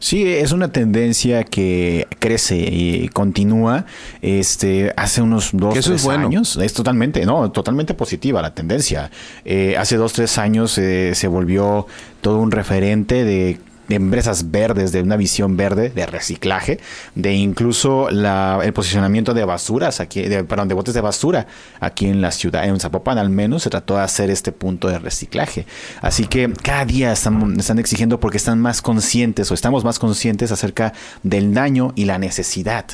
Sí, 0.02 0.26
es 0.26 0.50
una 0.50 0.72
tendencia 0.72 1.44
que 1.44 2.08
crece 2.18 2.56
y 2.56 3.08
continúa. 3.10 3.86
Este, 4.20 4.92
hace 4.96 5.22
unos 5.22 5.50
dos, 5.52 5.78
tres 5.78 6.08
años, 6.08 6.56
es 6.56 6.72
totalmente, 6.72 7.24
no, 7.24 7.52
totalmente 7.52 7.94
positiva 7.94 8.42
la 8.42 8.52
tendencia. 8.52 9.12
Eh, 9.44 9.76
hace 9.78 9.96
dos, 9.96 10.12
tres 10.12 10.38
años 10.38 10.76
eh, 10.76 11.12
se 11.14 11.28
volvió 11.28 11.86
todo 12.20 12.40
un 12.40 12.50
referente 12.50 13.22
de 13.22 13.60
empresas 13.94 14.50
verdes, 14.50 14.92
de 14.92 15.02
una 15.02 15.16
visión 15.16 15.56
verde, 15.56 15.90
de 15.90 16.06
reciclaje, 16.06 16.78
de 17.14 17.34
incluso 17.34 18.10
la, 18.10 18.60
el 18.62 18.72
posicionamiento 18.72 19.34
de 19.34 19.44
basuras 19.44 20.00
aquí, 20.00 20.22
de, 20.22 20.44
perdón, 20.44 20.68
de 20.68 20.74
botes 20.74 20.94
de 20.94 21.00
basura 21.00 21.46
aquí 21.80 22.06
en 22.06 22.20
la 22.20 22.30
ciudad, 22.30 22.64
en 22.64 22.78
Zapopan 22.80 23.18
al 23.18 23.30
menos, 23.30 23.62
se 23.62 23.70
trató 23.70 23.96
de 23.96 24.02
hacer 24.02 24.30
este 24.30 24.52
punto 24.52 24.88
de 24.88 24.98
reciclaje. 24.98 25.66
Así 26.00 26.26
que 26.26 26.52
cada 26.62 26.84
día 26.84 27.12
están, 27.12 27.58
están 27.58 27.78
exigiendo 27.78 28.20
porque 28.20 28.36
están 28.36 28.60
más 28.60 28.82
conscientes 28.82 29.50
o 29.50 29.54
estamos 29.54 29.84
más 29.84 29.98
conscientes 29.98 30.52
acerca 30.52 30.92
del 31.22 31.54
daño 31.54 31.92
y 31.94 32.04
la 32.04 32.18
necesidad 32.18 32.86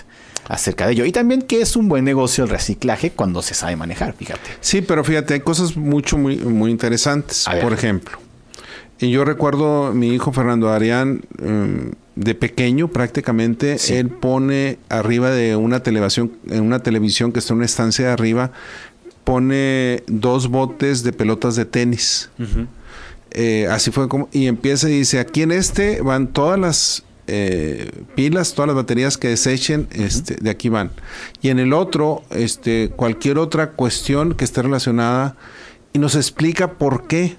acerca 0.49 0.87
de 0.87 0.93
ello. 0.95 1.05
Y 1.05 1.13
también 1.13 1.43
que 1.43 1.61
es 1.61 1.77
un 1.77 1.89
buen 1.89 2.05
negocio 2.05 2.45
el 2.45 2.51
reciclaje 2.51 3.11
cuando 3.11 3.43
se 3.43 3.55
sabe 3.55 3.77
manejar, 3.77 4.15
fíjate. 4.15 4.41
Sí, 4.61 4.81
pero 4.81 5.05
fíjate, 5.05 5.35
hay 5.35 5.41
cosas 5.41 5.77
mucho, 5.77 6.19
muy, 6.19 6.37
muy 6.37 6.71
interesantes. 6.71 7.47
Por 7.63 7.73
ejemplo, 7.73 8.19
y 9.01 9.11
yo 9.11 9.25
recuerdo 9.25 9.93
mi 9.93 10.09
hijo 10.09 10.33
Fernando 10.33 10.71
Arián, 10.71 11.23
em, 11.41 11.93
de 12.17 12.35
pequeño 12.35 12.89
prácticamente, 12.89 13.77
él 13.91 14.09
pone 14.09 14.79
arriba 14.89 15.31
de 15.31 15.55
una 15.55 15.83
televisión, 15.83 16.33
en 16.49 16.63
una 16.63 16.81
televisión 16.81 17.33
que 17.33 17.39
está 17.39 17.53
en 17.53 17.59
una 17.59 17.67
estancia 17.67 18.07
de 18.07 18.13
arriba, 18.13 18.51
pone 19.23 20.03
dos 20.09 20.49
botes 20.49 21.05
de 21.05 21.13
pelotas 21.13 21.55
de 21.55 21.65
tenis. 21.65 22.31
Eh, 23.31 23.69
así 23.71 23.91
fue 23.91 24.09
como, 24.09 24.29
y 24.33 24.47
empieza 24.47 24.89
y 24.89 24.99
dice, 24.99 25.21
aquí 25.21 25.43
en 25.43 25.53
este 25.53 26.01
van 26.01 26.29
todas 26.29 26.59
las 26.59 27.05
eh, 27.29 27.91
pilas, 28.15 28.55
todas 28.55 28.69
las 28.69 28.75
baterías 28.75 29.19
que 29.19 29.29
desechen, 29.29 29.87
este, 29.93 30.37
de 30.37 30.51
aquí 30.51 30.71
van. 30.71 30.91
Y 31.43 31.51
en 31.51 31.59
el 31.59 31.73
otro, 31.73 32.23
este, 32.31 32.89
cualquier 32.97 33.39
otra 33.39 33.73
cuestión 33.73 34.35
que 34.35 34.45
esté 34.45 34.63
relacionada, 34.63 35.37
y 35.93 35.99
nos 35.99 36.17
explica 36.17 36.73
por 36.73 37.07
qué 37.07 37.37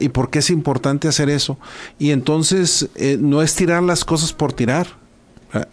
¿Y 0.00 0.08
por 0.08 0.30
qué 0.30 0.40
es 0.40 0.50
importante 0.50 1.08
hacer 1.08 1.30
eso? 1.30 1.58
Y 1.98 2.10
entonces 2.10 2.88
eh, 2.96 3.16
no 3.20 3.42
es 3.42 3.54
tirar 3.54 3.82
las 3.82 4.04
cosas 4.04 4.32
por 4.32 4.52
tirar. 4.52 4.88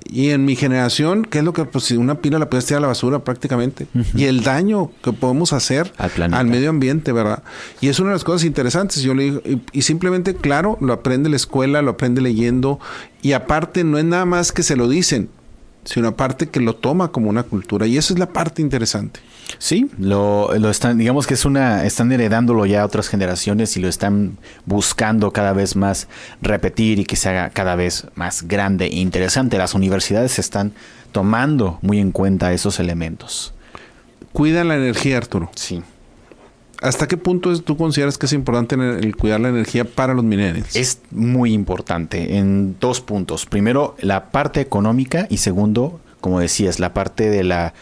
Y 0.06 0.30
en 0.30 0.46
mi 0.46 0.56
generación, 0.56 1.26
¿qué 1.26 1.40
es 1.40 1.44
lo 1.44 1.52
que, 1.52 1.66
pues 1.66 1.84
si 1.84 1.98
una 1.98 2.16
pila 2.22 2.40
la 2.40 2.50
puedes 2.50 2.66
tirar 2.66 2.78
a 2.78 2.82
la 2.82 2.88
basura 2.88 3.20
prácticamente? 3.26 3.88
Y 4.16 4.24
el 4.24 4.42
daño 4.42 4.92
que 5.04 5.12
podemos 5.12 5.52
hacer 5.52 5.92
al, 5.98 6.48
medio 6.48 6.70
ambiente, 6.70 7.12
¿verdad? 7.12 7.44
Y 7.82 7.90
es 7.90 8.00
una 8.00 8.10
de 8.10 8.16
las 8.16 8.24
cosas 8.24 8.46
interesantes. 8.46 9.02
Yo 9.02 9.14
le 9.14 9.24
digo, 9.24 9.42
y, 9.74 9.82
simplemente, 9.82 10.34
claro, 10.36 10.78
lo 10.80 10.94
aprende 10.94 11.30
la 11.30 11.36
escuela, 11.36 11.82
lo 11.82 11.92
aprende 11.92 12.22
leyendo. 12.22 12.80
Y 13.22 13.34
aparte, 13.34 13.84
no 13.84 13.98
es 13.98 14.06
nada 14.06 14.26
más 14.26 14.54
que 14.54 14.64
se 14.64 14.78
lo 14.78 14.88
dicen, 14.88 15.30
sino 15.86 16.10
aparte 16.10 16.50
que 16.50 16.60
lo 16.60 16.76
toma 16.76 17.12
como 17.12 17.30
una 17.30 17.44
cultura. 17.44 17.88
Y 17.88 17.98
esa 17.98 18.14
es 18.14 18.20
la 18.20 18.28
parte 18.28 18.62
interesante. 18.62 19.22
Sí, 19.60 19.90
lo, 20.00 20.50
lo, 20.58 20.70
están, 20.70 20.98
digamos 20.98 21.28
que 21.28 21.36
es 21.36 21.46
una, 21.46 21.86
están 21.86 22.12
heredándolo 22.12 22.66
ya 22.66 22.82
a 22.82 22.86
otras 22.86 23.08
generaciones 23.08 23.78
y 23.78 23.80
lo 23.80 23.88
están 23.88 24.38
buscando 24.66 25.32
cada 25.32 25.54
vez 25.54 25.76
más 25.76 26.08
repetir 26.42 27.00
y 27.00 27.06
que 27.06 27.16
se 27.16 27.30
haga 27.30 27.52
cada 27.52 27.76
vez 27.76 28.08
más 28.16 28.48
grande 28.48 28.86
e 28.88 28.96
interesante. 28.96 29.58
Las 29.58 29.76
universidades 29.76 30.40
están 30.40 30.74
tomando 31.12 31.80
muy 31.82 32.00
en 32.00 32.12
cuenta 32.12 32.52
esos 32.52 32.80
elementos. 32.80 33.54
Cuida 34.34 34.64
la 34.64 34.76
energía, 34.76 35.18
Arturo. 35.18 35.50
Sí. 35.56 35.82
¿Hasta 36.86 37.08
qué 37.08 37.18
punto 37.18 37.60
tú 37.62 37.78
consideras 37.78 38.20
que 38.20 38.28
es 38.28 38.34
importante 38.34 38.76
el, 38.76 39.16
cuidar 39.16 39.40
la 39.40 39.50
energía 39.50 39.86
para 39.86 40.14
los 40.14 40.24
millennials? 40.24 40.76
Es 40.76 41.00
muy 41.10 41.52
importante 41.52 42.38
en 42.38 42.78
dos 42.80 43.02
puntos. 43.02 43.48
Primero, 43.48 43.96
la 44.00 44.30
parte 44.30 44.62
económica 44.62 45.26
y 45.32 45.38
segundo, 45.38 46.00
como 46.22 46.40
decías, 46.40 46.80
la 46.80 46.94
parte 46.94 47.32
de 47.32 47.44
la 47.44 47.74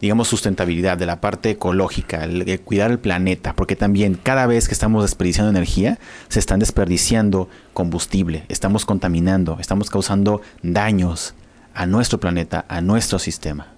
digamos, 0.00 0.26
sustentabilidad, 0.26 0.98
de 0.98 1.06
la 1.06 1.20
parte 1.20 1.50
ecológica, 1.50 2.26
de 2.26 2.58
cuidar 2.58 2.90
el 2.90 2.98
planeta, 2.98 3.54
porque 3.54 3.76
también 3.76 4.18
cada 4.20 4.46
vez 4.46 4.66
que 4.66 4.74
estamos 4.74 5.04
desperdiciando 5.04 5.50
energía, 5.50 6.00
se 6.28 6.40
están 6.40 6.58
desperdiciando 6.58 7.48
combustible, 7.72 8.44
estamos 8.48 8.84
contaminando, 8.84 9.58
estamos 9.60 9.90
causando 9.90 10.40
daños 10.62 11.34
a 11.72 11.86
nuestro 11.86 12.18
planeta, 12.18 12.64
a 12.68 12.80
nuestro 12.80 13.20
sistema. 13.20 13.68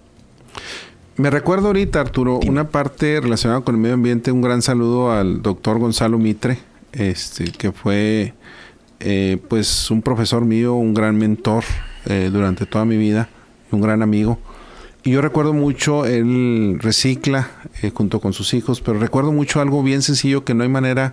Me 1.16 1.30
recuerdo 1.30 1.68
ahorita, 1.68 2.00
Arturo, 2.00 2.40
una 2.44 2.70
parte 2.70 3.20
relacionada 3.20 3.60
con 3.60 3.76
el 3.76 3.80
medio 3.80 3.94
ambiente. 3.94 4.32
Un 4.32 4.40
gran 4.42 4.62
saludo 4.62 5.12
al 5.12 5.42
doctor 5.42 5.78
Gonzalo 5.78 6.18
Mitre, 6.18 6.58
este, 6.90 7.44
que 7.52 7.70
fue 7.70 8.34
eh, 8.98 9.38
pues 9.48 9.92
un 9.92 10.02
profesor 10.02 10.44
mío, 10.44 10.74
un 10.74 10.92
gran 10.92 11.16
mentor 11.16 11.62
eh, 12.06 12.30
durante 12.32 12.66
toda 12.66 12.84
mi 12.84 12.96
vida, 12.96 13.28
un 13.70 13.80
gran 13.80 14.02
amigo. 14.02 14.40
Y 15.04 15.12
yo 15.12 15.20
recuerdo 15.20 15.52
mucho, 15.52 16.04
él 16.04 16.78
recicla 16.80 17.48
eh, 17.82 17.92
junto 17.94 18.20
con 18.20 18.32
sus 18.32 18.52
hijos, 18.52 18.80
pero 18.80 18.98
recuerdo 18.98 19.30
mucho 19.30 19.60
algo 19.60 19.84
bien 19.84 20.02
sencillo 20.02 20.44
que 20.44 20.54
no 20.54 20.64
hay 20.64 20.68
manera 20.68 21.12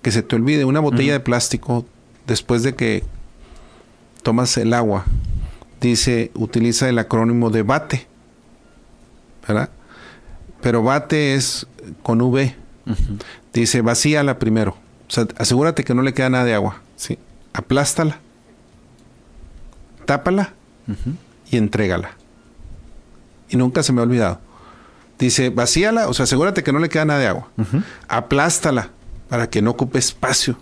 que 0.00 0.10
se 0.10 0.22
te 0.22 0.36
olvide. 0.36 0.64
Una 0.64 0.80
botella 0.80 1.12
de 1.12 1.20
plástico, 1.20 1.84
después 2.26 2.62
de 2.62 2.76
que 2.76 3.02
tomas 4.22 4.56
el 4.56 4.72
agua, 4.72 5.04
dice, 5.82 6.30
utiliza 6.34 6.88
el 6.88 6.98
acrónimo 6.98 7.50
de 7.50 7.62
BATE, 7.62 8.13
¿verdad? 9.46 9.70
Pero 10.60 10.82
BATE 10.82 11.34
es 11.34 11.66
con 12.02 12.20
V. 12.20 12.54
Dice, 13.52 13.82
vacíala 13.82 14.38
primero. 14.38 14.76
O 15.08 15.10
sea, 15.10 15.26
asegúrate 15.36 15.84
que 15.84 15.94
no 15.94 16.02
le 16.02 16.14
queda 16.14 16.30
nada 16.30 16.44
de 16.44 16.54
agua. 16.54 16.80
¿sí? 16.96 17.18
Aplástala, 17.52 18.18
tápala 20.06 20.54
y 21.50 21.56
entrégala. 21.56 22.12
Y 23.48 23.56
nunca 23.56 23.82
se 23.82 23.92
me 23.92 24.00
ha 24.00 24.04
olvidado. 24.04 24.40
Dice, 25.18 25.50
vacíala, 25.50 26.08
o 26.08 26.14
sea, 26.14 26.24
asegúrate 26.24 26.62
que 26.62 26.72
no 26.72 26.78
le 26.78 26.88
queda 26.88 27.04
nada 27.04 27.20
de 27.20 27.28
agua. 27.28 27.48
Aplástala 28.08 28.90
para 29.28 29.48
que 29.48 29.62
no 29.62 29.70
ocupe 29.70 29.98
espacio. 29.98 30.56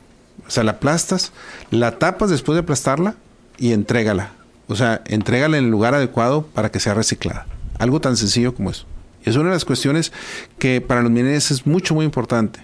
O 0.46 0.50
sea, 0.50 0.64
la 0.64 0.72
aplastas, 0.72 1.32
la 1.70 1.98
tapas 1.98 2.30
después 2.30 2.54
de 2.54 2.60
aplastarla 2.60 3.14
y 3.56 3.72
entrégala. 3.72 4.32
O 4.68 4.76
sea, 4.76 5.02
entrégala 5.06 5.58
en 5.58 5.64
el 5.64 5.70
lugar 5.70 5.94
adecuado 5.94 6.42
para 6.46 6.70
que 6.70 6.80
sea 6.80 6.94
reciclada. 6.94 7.46
Algo 7.82 8.00
tan 8.00 8.16
sencillo 8.16 8.54
como 8.54 8.70
eso. 8.70 8.86
Y 9.26 9.30
es 9.30 9.34
una 9.34 9.46
de 9.46 9.56
las 9.56 9.64
cuestiones 9.64 10.12
que 10.60 10.80
para 10.80 11.02
los 11.02 11.10
mineros 11.10 11.50
es 11.50 11.66
mucho, 11.66 11.96
muy 11.96 12.04
importante. 12.04 12.60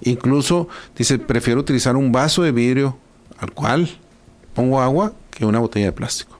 Incluso 0.00 0.68
dice, 0.98 1.20
prefiero 1.20 1.60
utilizar 1.60 1.94
un 1.94 2.10
vaso 2.10 2.42
de 2.42 2.50
vidrio 2.50 2.98
al 3.38 3.52
cual 3.52 3.88
pongo 4.54 4.80
agua 4.82 5.12
que 5.30 5.44
una 5.44 5.60
botella 5.60 5.86
de 5.86 5.92
plástico. 5.92 6.36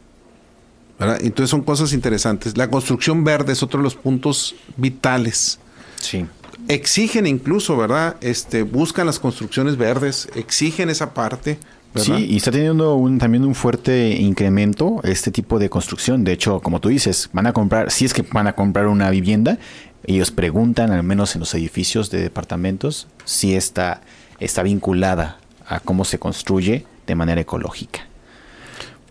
Entonces 0.98 1.50
son 1.50 1.62
cosas 1.62 1.92
interesantes. 1.92 2.56
La 2.56 2.68
construcción 2.68 3.22
verde 3.22 3.52
es 3.52 3.62
otro 3.62 3.78
de 3.78 3.84
los 3.84 3.94
puntos 3.94 4.56
vitales. 4.76 5.60
Sí. 6.00 6.26
Exigen 6.66 7.28
incluso, 7.28 7.76
¿verdad? 7.76 8.16
Este, 8.22 8.64
buscan 8.64 9.06
las 9.06 9.20
construcciones 9.20 9.76
verdes, 9.76 10.28
exigen 10.34 10.90
esa 10.90 11.14
parte. 11.14 11.60
Sí, 11.96 12.26
y 12.28 12.36
está 12.36 12.50
teniendo 12.50 12.94
un, 12.94 13.18
también 13.18 13.44
un 13.44 13.54
fuerte 13.54 14.10
incremento 14.10 15.00
este 15.04 15.30
tipo 15.30 15.58
de 15.58 15.68
construcción. 15.70 16.24
De 16.24 16.32
hecho, 16.32 16.60
como 16.60 16.80
tú 16.80 16.88
dices, 16.88 17.30
van 17.32 17.46
a 17.46 17.52
comprar, 17.52 17.90
si 17.90 18.04
es 18.04 18.14
que 18.14 18.22
van 18.22 18.46
a 18.46 18.54
comprar 18.54 18.86
una 18.86 19.10
vivienda, 19.10 19.58
ellos 20.04 20.30
preguntan, 20.30 20.92
al 20.92 21.02
menos 21.02 21.34
en 21.34 21.40
los 21.40 21.54
edificios 21.54 22.10
de 22.10 22.20
departamentos, 22.20 23.08
si 23.24 23.54
está, 23.54 24.02
está 24.38 24.62
vinculada 24.62 25.38
a 25.66 25.80
cómo 25.80 26.04
se 26.04 26.18
construye 26.18 26.86
de 27.06 27.14
manera 27.14 27.40
ecológica. 27.40 28.06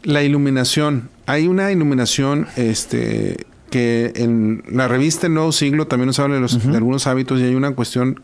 La 0.04 0.24
iluminación. 0.24 1.10
Hay 1.26 1.48
una 1.48 1.72
iluminación 1.72 2.48
este, 2.56 3.46
que 3.70 4.14
en 4.16 4.64
la 4.70 4.88
revista 4.88 5.28
El 5.28 5.34
Nuevo 5.34 5.52
Siglo 5.52 5.88
también 5.88 6.08
nos 6.08 6.20
habla 6.20 6.36
de, 6.36 6.42
los, 6.42 6.64
de 6.66 6.78
algunos 6.78 7.08
hábitos 7.08 7.40
y 7.40 7.44
hay 7.44 7.56
una 7.56 7.72
cuestión 7.72 8.22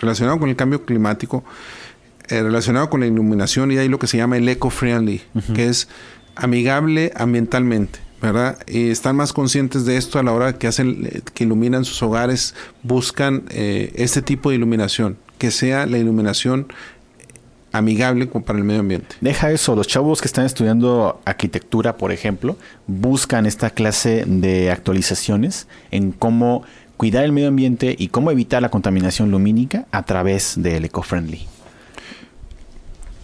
relacionada 0.00 0.38
con 0.38 0.48
el 0.48 0.56
cambio 0.56 0.84
climático, 0.84 1.44
eh, 2.28 2.42
relacionado 2.42 2.90
con 2.90 3.00
la 3.00 3.06
iluminación 3.06 3.70
y 3.72 3.78
hay 3.78 3.88
lo 3.88 3.98
que 3.98 4.06
se 4.06 4.16
llama 4.16 4.36
el 4.36 4.48
eco-friendly, 4.48 5.22
que 5.54 5.66
es 5.66 5.88
amigable 6.36 7.12
ambientalmente. 7.16 8.00
¿verdad? 8.20 8.56
Y 8.66 8.88
están 8.88 9.16
más 9.16 9.34
conscientes 9.34 9.84
de 9.84 9.98
esto 9.98 10.18
a 10.18 10.22
la 10.22 10.32
hora 10.32 10.54
que 10.54 10.66
hacen, 10.66 11.22
que 11.34 11.44
iluminan 11.44 11.84
sus 11.84 12.02
hogares, 12.02 12.54
buscan 12.82 13.42
eh, 13.50 13.92
este 13.96 14.22
tipo 14.22 14.48
de 14.48 14.56
iluminación, 14.56 15.18
que 15.36 15.50
sea 15.50 15.84
la 15.84 15.98
iluminación 15.98 16.68
amigable 17.74 18.26
para 18.26 18.58
el 18.58 18.64
medio 18.64 18.80
ambiente. 18.80 19.16
Deja 19.20 19.50
eso, 19.50 19.74
los 19.74 19.88
chavos 19.88 20.22
que 20.22 20.26
están 20.28 20.46
estudiando 20.46 21.20
arquitectura, 21.24 21.96
por 21.96 22.12
ejemplo, 22.12 22.56
buscan 22.86 23.46
esta 23.46 23.70
clase 23.70 24.24
de 24.26 24.70
actualizaciones 24.70 25.66
en 25.90 26.12
cómo 26.12 26.62
cuidar 26.96 27.24
el 27.24 27.32
medio 27.32 27.48
ambiente 27.48 27.94
y 27.98 28.08
cómo 28.08 28.30
evitar 28.30 28.62
la 28.62 28.70
contaminación 28.70 29.30
lumínica 29.30 29.86
a 29.90 30.04
través 30.04 30.54
del 30.56 30.84
eco-friendly. 30.84 31.48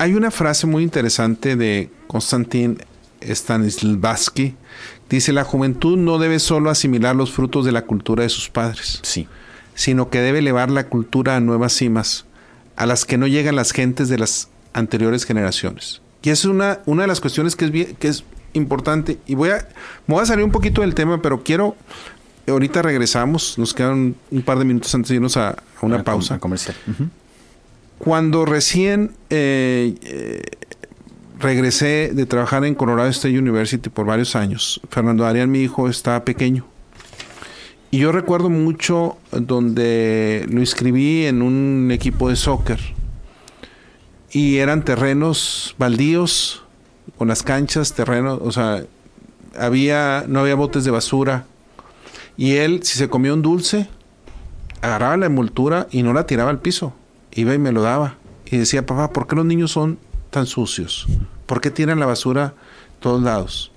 Hay 0.01 0.15
una 0.15 0.31
frase 0.31 0.67
muy 0.67 0.83
interesante 0.83 1.57
de 1.57 1.91
Konstantin 2.07 2.79
Stanislavski. 3.21 4.55
Dice, 5.11 5.35
la 5.35 5.45
juventud 5.45 5.99
no 5.99 6.17
debe 6.17 6.39
solo 6.39 6.71
asimilar 6.71 7.15
los 7.15 7.33
frutos 7.33 7.67
de 7.67 7.73
la 7.73 7.83
cultura 7.83 8.23
de 8.23 8.31
sus 8.31 8.49
padres, 8.49 9.01
sí. 9.03 9.29
sino 9.75 10.09
que 10.09 10.23
debe 10.23 10.39
elevar 10.39 10.71
la 10.71 10.87
cultura 10.87 11.37
a 11.37 11.41
nuevas 11.41 11.75
cimas 11.75 12.25
a 12.77 12.87
las 12.87 13.05
que 13.05 13.19
no 13.19 13.27
llegan 13.27 13.57
las 13.57 13.73
gentes 13.73 14.09
de 14.09 14.17
las 14.17 14.49
anteriores 14.73 15.27
generaciones. 15.27 16.01
Y 16.23 16.31
es 16.31 16.47
una, 16.47 16.81
una 16.87 17.03
de 17.03 17.09
las 17.09 17.21
cuestiones 17.21 17.55
que 17.55 17.67
es, 17.67 17.95
que 17.99 18.09
es 18.09 18.25
importante. 18.55 19.19
Y 19.27 19.35
voy 19.35 19.51
a, 19.51 19.69
voy 20.07 20.23
a 20.23 20.25
salir 20.25 20.47
un 20.47 20.51
poquito 20.51 20.81
del 20.81 20.95
tema, 20.95 21.21
pero 21.21 21.43
quiero, 21.43 21.77
ahorita 22.49 22.81
regresamos, 22.81 23.59
nos 23.59 23.75
quedan 23.75 24.15
un 24.31 24.41
par 24.41 24.59
de 24.59 24.65
minutos 24.65 24.95
antes 24.95 25.11
de 25.11 25.17
irnos 25.17 25.37
a, 25.37 25.57
una 25.83 26.03
pausa. 26.03 26.39
comercial. 26.39 26.75
Cuando 28.01 28.47
recién 28.47 29.13
eh, 29.29 29.95
eh, 30.01 30.43
regresé 31.39 32.13
de 32.15 32.25
trabajar 32.25 32.65
en 32.65 32.75
Colorado 32.75 33.11
State 33.11 33.39
University 33.39 33.91
por 33.91 34.07
varios 34.07 34.35
años, 34.37 34.81
Fernando 34.89 35.27
Arián, 35.27 35.51
mi 35.51 35.61
hijo, 35.61 35.87
estaba 35.87 36.25
pequeño. 36.25 36.65
Y 37.91 37.99
yo 37.99 38.11
recuerdo 38.11 38.49
mucho 38.49 39.19
donde 39.33 40.47
lo 40.49 40.61
inscribí 40.61 41.27
en 41.27 41.43
un 41.43 41.91
equipo 41.93 42.31
de 42.31 42.37
soccer. 42.37 42.81
Y 44.31 44.57
eran 44.57 44.83
terrenos 44.83 45.75
baldíos, 45.77 46.65
con 47.19 47.29
las 47.29 47.43
canchas, 47.43 47.93
terrenos, 47.93 48.41
o 48.43 48.51
sea, 48.51 48.83
había, 49.59 50.25
no 50.27 50.41
había 50.41 50.55
botes 50.55 50.85
de 50.85 50.91
basura. 50.91 51.45
Y 52.39 52.53
él, 52.55 52.81
si 52.83 52.97
se 52.97 53.11
comía 53.11 53.35
un 53.35 53.43
dulce, 53.43 53.91
agarraba 54.81 55.19
la 55.19 55.27
envoltura 55.27 55.87
y 55.91 56.03
no 56.03 56.15
la 56.15 56.25
tiraba 56.25 56.49
al 56.49 56.61
piso. 56.61 56.95
Iba 57.33 57.55
y 57.55 57.59
me 57.59 57.73
lo 57.73 57.83
daba. 57.83 58.17
Y 58.47 58.59
decía, 58.59 58.85
papá, 58.87 59.13
¿por 59.13 59.27
qué 59.27 59.37
los 59.37 59.45
niños 59.45 59.71
son 59.71 59.99
tan 60.31 60.47
sucios? 60.47 61.07
¿Por 61.47 61.61
qué 61.61 61.71
tiran 61.71 62.01
la 62.01 62.07
basura 62.07 62.55
todos 63.01 63.23
lados? 63.23 63.73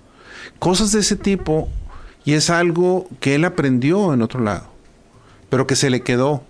Cosas 0.60 0.92
de 0.92 1.00
ese 1.00 1.16
tipo 1.16 1.70
y 2.26 2.34
es 2.34 2.50
algo 2.50 3.08
que 3.20 3.36
él 3.36 3.46
aprendió 3.46 4.14
en 4.14 4.22
otro 4.22 4.40
lado, 4.40 4.66
pero 5.50 5.68
que 5.68 5.76
se 5.76 5.90
le 5.90 6.02
quedó. 6.02 6.44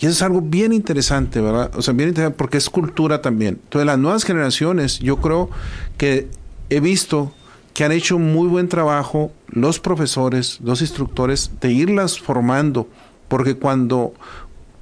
Y 0.00 0.06
eso 0.06 0.10
es 0.12 0.22
algo 0.22 0.40
bien 0.40 0.72
interesante, 0.72 1.40
¿verdad? 1.40 1.70
O 1.76 1.82
sea, 1.82 1.94
bien 1.94 2.08
interesante 2.08 2.36
porque 2.36 2.58
es 2.58 2.68
cultura 2.68 3.22
también. 3.22 3.60
Entonces, 3.62 3.86
las 3.86 3.98
nuevas 3.98 4.24
generaciones, 4.24 4.98
yo 4.98 5.18
creo 5.18 5.50
que 5.98 6.28
he 6.70 6.80
visto 6.80 7.32
que 7.74 7.84
han 7.84 7.92
hecho 7.92 8.18
muy 8.18 8.48
buen 8.48 8.68
trabajo 8.68 9.32
los 9.48 9.80
profesores, 9.80 10.60
los 10.62 10.80
instructores, 10.80 11.50
de 11.60 11.72
irlas 11.72 12.18
formando, 12.18 12.88
porque 13.28 13.56
cuando 13.56 14.14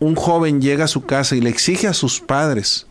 un 0.03 0.17
joven 0.17 0.61
llega 0.61 0.85
a 0.85 0.89
su 0.89 1.05
casa 1.05 1.37
y 1.37 1.41
le 1.41 1.51
exige 1.51 1.87
a 1.87 1.95
sus 1.95 2.21
padres 2.21 2.87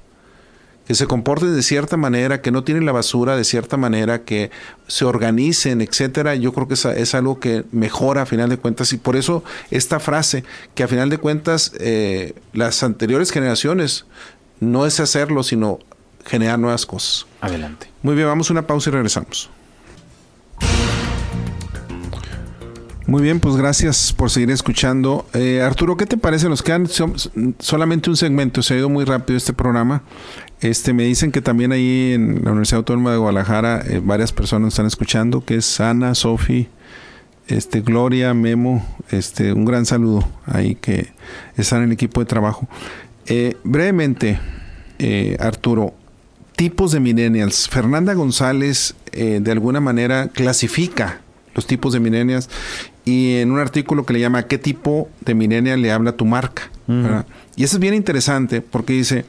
que 0.88 0.96
se 0.96 1.08
comporten 1.08 1.56
de 1.56 1.62
cierta 1.62 1.96
manera, 1.96 2.42
que 2.42 2.52
no 2.52 2.64
tienen 2.64 2.86
la 2.86 2.92
basura 2.92 3.36
de 3.36 3.44
cierta 3.44 3.78
manera, 3.78 4.24
que 4.24 4.50
se 4.88 5.06
organicen, 5.06 5.82
etcétera, 5.82 6.36
yo 6.36 6.54
creo 6.54 6.68
que 6.68 6.74
es, 6.74 6.86
es 6.86 7.14
algo 7.14 7.40
que 7.40 7.64
mejora 7.72 8.24
a 8.24 8.26
final 8.26 8.50
de 8.50 8.58
cuentas 8.58 8.92
y 8.94 8.98
por 8.98 9.16
eso 9.16 9.44
esta 9.70 10.00
frase 10.00 10.44
que 10.74 10.84
a 10.84 10.88
final 10.88 11.10
de 11.10 11.18
cuentas 11.18 11.74
eh, 11.80 12.34
las 12.54 12.82
anteriores 12.82 13.32
generaciones 13.32 14.06
no 14.60 14.86
es 14.86 15.00
hacerlo, 15.00 15.44
sino 15.44 15.80
generar 16.26 16.60
nuevas 16.60 16.86
cosas. 16.86 17.26
Adelante. 17.42 17.88
Muy 18.02 18.16
bien, 18.16 18.28
vamos 18.28 18.50
a 18.50 18.54
una 18.54 18.68
pausa 18.68 18.90
y 18.90 18.94
regresamos. 18.94 19.50
Muy 23.12 23.24
bien, 23.24 23.42
pues 23.42 23.58
gracias 23.58 24.14
por 24.14 24.30
seguir 24.30 24.52
escuchando. 24.52 25.26
Eh, 25.34 25.62
Arturo, 25.62 25.98
¿qué 25.98 26.06
te 26.06 26.16
parece? 26.16 26.48
Nos 26.48 26.64
quedan 26.64 26.88
solamente 27.60 28.10
un 28.10 28.16
segmento, 28.16 28.64
se 28.64 28.74
ha 28.74 28.78
ido 28.78 28.88
muy 28.88 29.04
rápido 29.04 29.36
este 29.36 29.52
programa. 29.52 30.04
Este, 30.62 30.94
me 30.94 31.04
dicen 31.04 31.34
que 31.34 31.42
también 31.42 31.74
ahí 31.74 32.14
en 32.14 32.36
la 32.46 32.52
Universidad 32.52 32.78
Autónoma 32.78 33.12
de 33.12 33.18
Guadalajara 33.18 33.84
eh, 33.86 34.02
varias 34.02 34.32
personas 34.32 34.70
están 34.70 34.86
escuchando, 34.86 35.44
que 35.44 35.56
es 35.56 35.82
Ana, 35.82 36.16
Sofi, 36.16 36.70
este, 37.50 37.82
Gloria, 37.82 38.34
Memo, 38.34 38.88
este, 39.10 39.52
un 39.52 39.66
gran 39.66 39.86
saludo 39.86 40.26
ahí 40.46 40.76
que 40.76 41.12
están 41.58 41.80
en 41.80 41.88
el 41.88 41.92
equipo 41.92 42.22
de 42.22 42.28
trabajo. 42.28 42.70
Eh, 43.26 43.58
brevemente, 43.66 44.40
Arturo, 45.38 45.94
tipos 46.56 46.94
de 46.94 47.02
millennials. 47.02 47.68
Fernanda 47.68 48.14
González 48.14 48.96
de 49.12 49.52
alguna 49.52 49.82
manera 49.82 50.30
clasifica 50.30 51.20
los 51.54 51.68
tipos 51.68 51.94
de 51.94 52.00
millennials 52.00 52.50
y 53.12 53.42
en 53.42 53.52
un 53.52 53.60
artículo 53.60 54.06
que 54.06 54.14
le 54.14 54.22
llama 54.22 54.48
¿Qué 54.48 54.58
tipo 54.58 55.10
de 55.20 55.36
millennial 55.36 55.82
le 55.82 55.92
habla 55.92 56.14
tu 56.14 56.26
marca? 56.26 56.72
Y 57.56 57.64
eso 57.64 57.76
es 57.76 57.80
bien 57.80 57.94
interesante 57.94 58.62
porque 58.62 58.94
dice, 58.94 59.26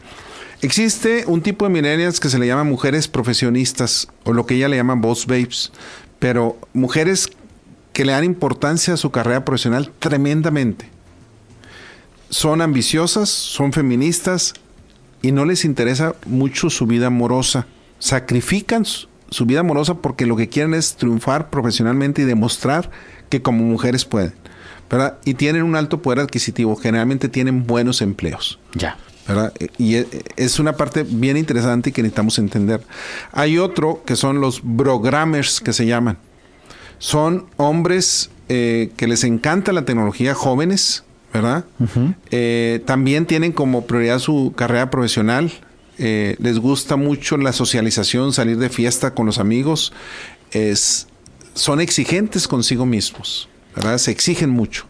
existe 0.63 1.25
un 1.27 1.43
tipo 1.43 1.65
de 1.65 1.71
millennials 1.71 2.21
que 2.21 2.29
se 2.29 2.39
le 2.39 2.47
llama 2.47 2.65
mujeres 2.65 3.09
profesionistas 3.09 4.09
o 4.25 4.33
lo 4.33 4.47
que 4.47 4.55
ella 4.55 4.69
le 4.69 4.77
llama 4.77 4.95
boss 4.95 5.27
babes, 5.27 5.73
pero 6.19 6.59
mujeres 6.73 7.29
que 7.93 8.05
le 8.05 8.13
dan 8.13 8.25
importancia 8.25 8.95
a 8.95 8.97
su 8.97 9.11
carrera 9.11 9.45
profesional 9.45 9.91
tremendamente. 9.99 10.89
Son 12.31 12.63
ambiciosas, 12.63 13.29
son 13.29 13.73
feministas 13.73 14.55
y 15.23 15.33
no 15.33 15.45
les 15.45 15.65
interesa 15.65 16.15
mucho 16.27 16.71
su 16.71 16.87
vida 16.87 17.09
amorosa. 17.09 17.67
Sacrifican 17.99 18.85
su 19.33 19.47
vida 19.47 19.61
amorosa 19.61 19.95
porque 19.95 20.27
lo 20.27 20.37
que 20.37 20.49
quieren 20.49 20.75
es 20.75 20.97
triunfar 20.97 21.51
profesionalmente 21.51 22.23
y 22.23 22.25
demostrar 22.25 22.91
que 23.29 23.43
como 23.43 23.65
mujeres 23.65 24.05
pueden. 24.05 24.35
¿verdad? 24.91 25.19
Y 25.25 25.35
tienen 25.35 25.63
un 25.63 25.75
alto 25.75 26.03
poder 26.03 26.21
adquisitivo, 26.21 26.77
generalmente 26.77 27.29
tienen 27.29 27.67
buenos 27.67 28.03
empleos. 28.03 28.59
Ya. 28.75 28.99
¿verdad? 29.27 29.53
Y 29.79 29.97
e, 29.97 30.07
es 30.37 30.59
una 30.59 30.77
parte 30.77 31.05
bien 31.05 31.37
interesante 31.37 31.91
y 31.91 31.93
que 31.93 32.03
necesitamos 32.03 32.39
entender. 32.39 32.83
Hay 33.33 33.59
otro 33.59 34.03
que 34.05 34.17
son 34.17 34.41
los 34.41 34.61
programmers 34.61 35.61
que 35.61 35.73
se 35.73 35.87
llaman. 35.87 36.19
Son 36.99 37.47
hombres 37.57 38.31
eh, 38.49 38.93
que 38.97 39.07
les 39.07 39.25
encanta 39.25 39.73
la 39.73 39.85
tecnología, 39.85 40.35
jóvenes, 40.35 41.05
¿verdad? 41.33 41.65
Eh, 42.31 42.83
también 42.85 43.27
tienen 43.27 43.53
como 43.53 43.87
prioridad 43.87 44.19
su 44.19 44.53
carrera 44.55 44.91
profesional. 44.91 45.51
Eh, 45.99 46.37
les 46.39 46.59
gusta 46.59 46.97
mucho 46.97 47.37
la 47.37 47.53
socialización, 47.53 48.33
salir 48.33 48.59
de 48.59 48.69
fiesta 48.69 49.15
con 49.15 49.27
los 49.27 49.39
amigos. 49.39 49.93
Es, 50.51 51.07
son 51.55 51.81
exigentes 51.81 52.49
consigo 52.49 52.87
mismos, 52.87 53.49
¿verdad? 53.75 53.99
Se 53.99 54.11
exigen 54.11 54.51
mucho. 54.51 54.87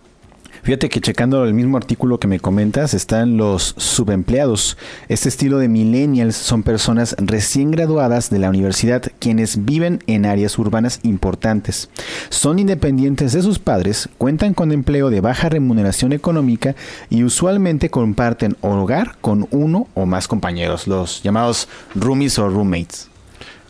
Fíjate 0.63 0.89
que 0.89 1.01
checando 1.01 1.45
el 1.45 1.55
mismo 1.55 1.77
artículo 1.77 2.21
que 2.21 2.29
me 2.29 2.39
comentas, 2.39 2.95
están 2.95 3.37
los 3.37 3.75
subempleados. 3.79 4.79
Este 5.09 5.29
estilo 5.29 5.59
de 5.59 5.67
millennials 5.67 6.37
son 6.37 6.63
personas 6.63 7.17
recién 7.19 7.73
graduadas 7.73 8.31
de 8.31 8.39
la 8.39 8.49
universidad 8.49 9.03
quienes 9.19 9.65
viven 9.65 10.05
en 10.07 10.25
áreas 10.25 10.57
urbanas 10.61 11.01
importantes. 11.03 11.91
Son 12.29 12.61
independientes 12.61 13.33
de 13.33 13.43
sus 13.43 13.59
padres, 13.59 14.09
cuentan 14.19 14.55
con 14.55 14.71
empleo 14.71 15.11
de 15.11 15.21
baja 15.21 15.49
remuneración 15.49 16.13
económica 16.13 16.77
y 17.11 17.25
usualmente 17.25 17.91
comparten 17.91 18.57
hogar 18.61 19.17
con 19.21 19.49
uno 19.51 19.89
o 19.95 20.07
más 20.07 20.29
compañeros, 20.29 20.87
los 20.87 21.25
llamados 21.25 21.69
roomies 21.97 22.39
o 22.39 22.49
roommates. 22.49 23.09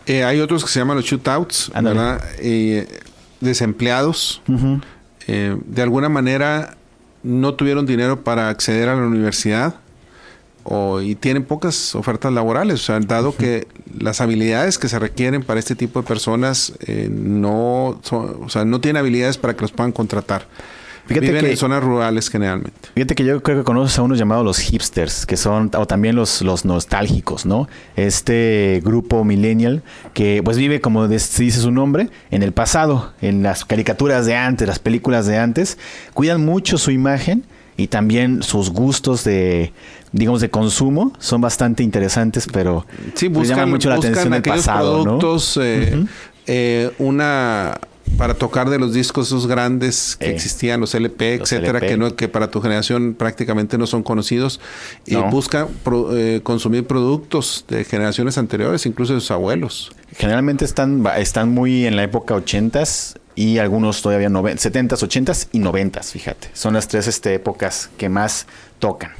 Eh, 0.05 0.24
hay 0.24 0.40
otros 0.40 0.62
que 0.62 0.70
se 0.70 0.80
llaman 0.80 0.99
los 0.99 1.07
shootouts, 1.07 1.72
¿verdad? 1.74 2.22
Eh, 2.38 2.86
desempleados. 3.40 4.43
Eh, 5.26 5.57
de 5.64 5.82
alguna 5.82 6.09
manera 6.09 6.76
no 7.22 7.54
tuvieron 7.54 7.86
dinero 7.86 8.24
para 8.24 8.48
acceder 8.48 8.88
a 8.88 8.96
la 8.96 9.02
universidad 9.02 9.76
o, 10.64 11.00
y 11.00 11.14
tienen 11.14 11.44
pocas 11.44 11.94
ofertas 11.94 12.32
laborales. 12.32 12.80
O 12.82 12.84
sea, 12.84 13.00
dado 13.00 13.36
que 13.36 13.66
las 13.98 14.20
habilidades 14.20 14.78
que 14.78 14.88
se 14.88 14.98
requieren 14.98 15.42
para 15.42 15.60
este 15.60 15.74
tipo 15.74 16.00
de 16.02 16.06
personas 16.06 16.74
eh, 16.86 17.08
no, 17.10 18.00
o 18.10 18.48
sea, 18.48 18.64
no 18.64 18.80
tienen 18.80 18.98
habilidades 18.98 19.38
para 19.38 19.54
que 19.54 19.62
los 19.62 19.72
puedan 19.72 19.92
contratar. 19.92 20.46
Fíjate 21.07 21.26
Viven 21.26 21.44
que, 21.44 21.50
en 21.50 21.57
zonas 21.57 21.82
rurales 21.82 22.30
generalmente. 22.30 22.88
Fíjate 22.94 23.14
que 23.14 23.24
yo 23.24 23.42
creo 23.42 23.59
que 23.59 23.64
conoces 23.64 23.98
a 23.98 24.03
unos 24.03 24.18
llamados 24.18 24.44
los 24.44 24.59
hipsters, 24.59 25.26
que 25.26 25.36
son, 25.36 25.70
o 25.76 25.86
también 25.86 26.14
los, 26.14 26.42
los 26.42 26.64
nostálgicos, 26.64 27.44
¿no? 27.44 27.68
Este 27.96 28.80
grupo 28.84 29.24
millennial 29.24 29.82
que 30.14 30.42
pues 30.44 30.57
vive, 30.57 30.80
como 30.80 31.09
dice 31.09 31.50
su 31.50 31.70
nombre, 31.70 32.09
en 32.30 32.42
el 32.42 32.53
pasado, 32.53 33.12
en 33.20 33.42
las 33.42 33.64
caricaturas 33.64 34.26
de 34.26 34.36
antes, 34.36 34.68
las 34.68 34.78
películas 34.78 35.26
de 35.26 35.38
antes, 35.38 35.78
cuidan 36.14 36.44
mucho 36.44 36.78
su 36.78 36.90
imagen 36.90 37.44
y 37.76 37.88
también 37.88 38.42
sus 38.42 38.70
gustos 38.70 39.24
de 39.24 39.72
digamos 40.12 40.40
de 40.42 40.50
consumo 40.50 41.12
son 41.18 41.40
bastante 41.40 41.82
interesantes 41.82 42.46
pero 42.53 42.86
sí 43.14 43.28
buscan 43.28 43.70
mucho 43.70 43.88
la 43.88 43.94
atención 43.94 44.30
del 44.30 44.42
pasado 44.42 45.03
productos 45.03 45.59
eh, 45.61 46.05
eh, 46.46 46.90
una 46.98 47.78
para 48.16 48.34
tocar 48.34 48.70
de 48.70 48.78
los 48.78 48.92
discos 48.92 49.28
esos 49.28 49.46
grandes 49.46 50.16
que 50.18 50.30
existían, 50.30 50.80
los 50.80 50.94
LP, 50.94 51.34
etcétera, 51.34 51.80
que 51.80 51.96
no 51.96 52.14
que 52.14 52.28
para 52.28 52.50
tu 52.50 52.60
generación 52.60 53.14
prácticamente 53.14 53.78
no 53.78 53.86
son 53.86 54.02
conocidos 54.02 54.60
y 55.06 55.16
busca 55.16 55.68
eh, 56.12 56.40
consumir 56.42 56.86
productos 56.86 57.64
de 57.68 57.84
generaciones 57.84 58.38
anteriores, 58.38 58.86
incluso 58.86 59.14
de 59.14 59.20
sus 59.20 59.30
abuelos. 59.30 59.92
Generalmente 60.16 60.64
están 60.64 61.04
están 61.16 61.50
muy 61.50 61.86
en 61.86 61.96
la 61.96 62.02
época 62.04 62.34
80s 62.34 63.16
y 63.34 63.58
algunos 63.58 64.02
todavía 64.02 64.28
70s, 64.28 64.88
80s 64.88 65.48
y 65.52 65.60
90s, 65.60 66.12
fíjate. 66.12 66.48
Son 66.52 66.74
las 66.74 66.88
tres 66.88 67.06
este, 67.06 67.34
épocas 67.34 67.90
que 67.96 68.08
más 68.08 68.46
tocan. 68.78 69.12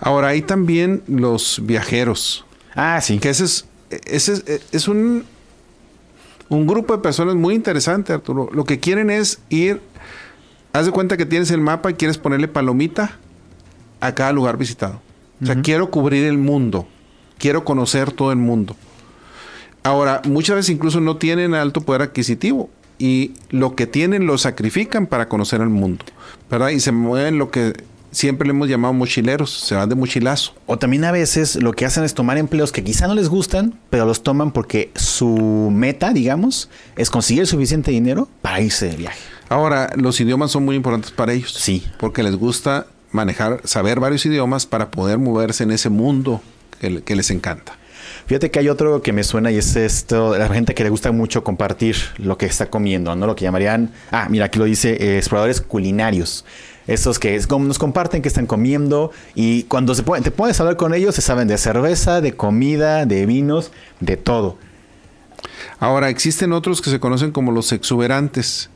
Ahora 0.00 0.28
hay 0.28 0.42
también 0.42 1.02
los 1.06 1.60
viajeros. 1.62 2.44
Ah, 2.74 3.00
sí. 3.00 3.18
Que 3.18 3.30
ese 3.30 3.44
es 3.44 3.66
ese 4.06 4.60
es 4.72 4.88
un 4.88 5.24
un 6.50 6.66
grupo 6.66 6.94
de 6.94 7.02
personas 7.02 7.36
muy 7.36 7.54
interesante, 7.54 8.12
Arturo. 8.12 8.50
Lo 8.52 8.64
que 8.64 8.80
quieren 8.80 9.08
es 9.08 9.40
ir, 9.48 9.80
haz 10.72 10.84
de 10.84 10.92
cuenta 10.92 11.16
que 11.16 11.24
tienes 11.24 11.50
el 11.52 11.60
mapa 11.60 11.90
y 11.90 11.94
quieres 11.94 12.18
ponerle 12.18 12.48
palomita 12.48 13.18
a 14.00 14.14
cada 14.14 14.32
lugar 14.32 14.58
visitado. 14.58 15.00
O 15.42 15.46
sea, 15.46 15.62
quiero 15.62 15.90
cubrir 15.90 16.26
el 16.26 16.36
mundo, 16.36 16.86
quiero 17.38 17.64
conocer 17.64 18.12
todo 18.12 18.30
el 18.32 18.38
mundo. 18.38 18.76
Ahora, 19.82 20.20
muchas 20.26 20.56
veces 20.56 20.70
incluso 20.70 21.00
no 21.00 21.16
tienen 21.16 21.54
alto 21.54 21.80
poder 21.80 22.02
adquisitivo 22.02 22.68
y 22.98 23.32
lo 23.48 23.74
que 23.74 23.86
tienen 23.86 24.26
lo 24.26 24.36
sacrifican 24.36 25.06
para 25.06 25.28
conocer 25.28 25.62
el 25.62 25.70
mundo, 25.70 26.04
¿verdad? 26.50 26.68
Y 26.68 26.80
se 26.80 26.92
mueven 26.92 27.38
lo 27.38 27.50
que 27.50 27.72
siempre 28.10 28.46
le 28.46 28.52
hemos 28.52 28.68
llamado 28.68 28.94
mochileros, 28.94 29.50
se 29.50 29.74
van 29.74 29.88
de 29.88 29.94
mochilazo. 29.94 30.54
O 30.66 30.78
también 30.78 31.04
a 31.04 31.12
veces 31.12 31.56
lo 31.56 31.72
que 31.72 31.86
hacen 31.86 32.04
es 32.04 32.14
tomar 32.14 32.38
empleos 32.38 32.72
que 32.72 32.84
quizá 32.84 33.06
no 33.06 33.14
les 33.14 33.28
gustan, 33.28 33.78
pero 33.90 34.06
los 34.06 34.22
toman 34.22 34.52
porque 34.52 34.90
su 34.94 35.70
meta, 35.72 36.12
digamos, 36.12 36.68
es 36.96 37.10
conseguir 37.10 37.46
suficiente 37.46 37.90
dinero 37.90 38.28
para 38.42 38.60
irse 38.60 38.88
de 38.88 38.96
viaje. 38.96 39.20
Ahora, 39.48 39.90
los 39.96 40.20
idiomas 40.20 40.52
son 40.52 40.64
muy 40.64 40.76
importantes 40.76 41.10
para 41.10 41.32
ellos. 41.32 41.52
Sí. 41.52 41.84
Porque 41.98 42.22
les 42.22 42.36
gusta 42.36 42.86
manejar, 43.12 43.60
saber 43.64 44.00
varios 44.00 44.24
idiomas 44.26 44.66
para 44.66 44.90
poder 44.90 45.18
moverse 45.18 45.64
en 45.64 45.72
ese 45.72 45.90
mundo 45.90 46.40
que, 46.80 47.16
les 47.16 47.30
encanta. 47.30 47.76
Fíjate 48.30 48.52
que 48.52 48.60
hay 48.60 48.68
otro 48.68 49.02
que 49.02 49.12
me 49.12 49.24
suena 49.24 49.50
y 49.50 49.56
es 49.56 49.74
esto, 49.74 50.38
la 50.38 50.48
gente 50.48 50.72
que 50.72 50.84
le 50.84 50.90
gusta 50.90 51.10
mucho 51.10 51.42
compartir 51.42 51.96
lo 52.16 52.38
que 52.38 52.46
está 52.46 52.70
comiendo, 52.70 53.16
¿no? 53.16 53.26
Lo 53.26 53.34
que 53.34 53.42
llamarían, 53.42 53.90
ah, 54.12 54.28
mira, 54.30 54.44
aquí 54.44 54.60
lo 54.60 54.66
dice, 54.66 54.92
eh, 55.00 55.18
exploradores 55.18 55.60
culinarios. 55.60 56.44
Estos 56.86 57.18
que 57.18 57.36
nos 57.48 57.80
comparten 57.80 58.22
que 58.22 58.28
están 58.28 58.46
comiendo 58.46 59.10
y 59.34 59.64
cuando 59.64 59.96
se 59.96 60.04
pueden, 60.04 60.22
te 60.22 60.30
puedes 60.30 60.60
hablar 60.60 60.76
con 60.76 60.94
ellos, 60.94 61.16
se 61.16 61.22
saben 61.22 61.48
de 61.48 61.58
cerveza, 61.58 62.20
de 62.20 62.36
comida, 62.36 63.04
de 63.04 63.26
vinos, 63.26 63.72
de 63.98 64.16
todo. 64.16 64.58
Ahora, 65.80 66.08
existen 66.08 66.52
otros 66.52 66.80
que 66.80 66.90
se 66.90 67.00
conocen 67.00 67.32
como 67.32 67.50
los 67.50 67.72
exuberantes. 67.72 68.70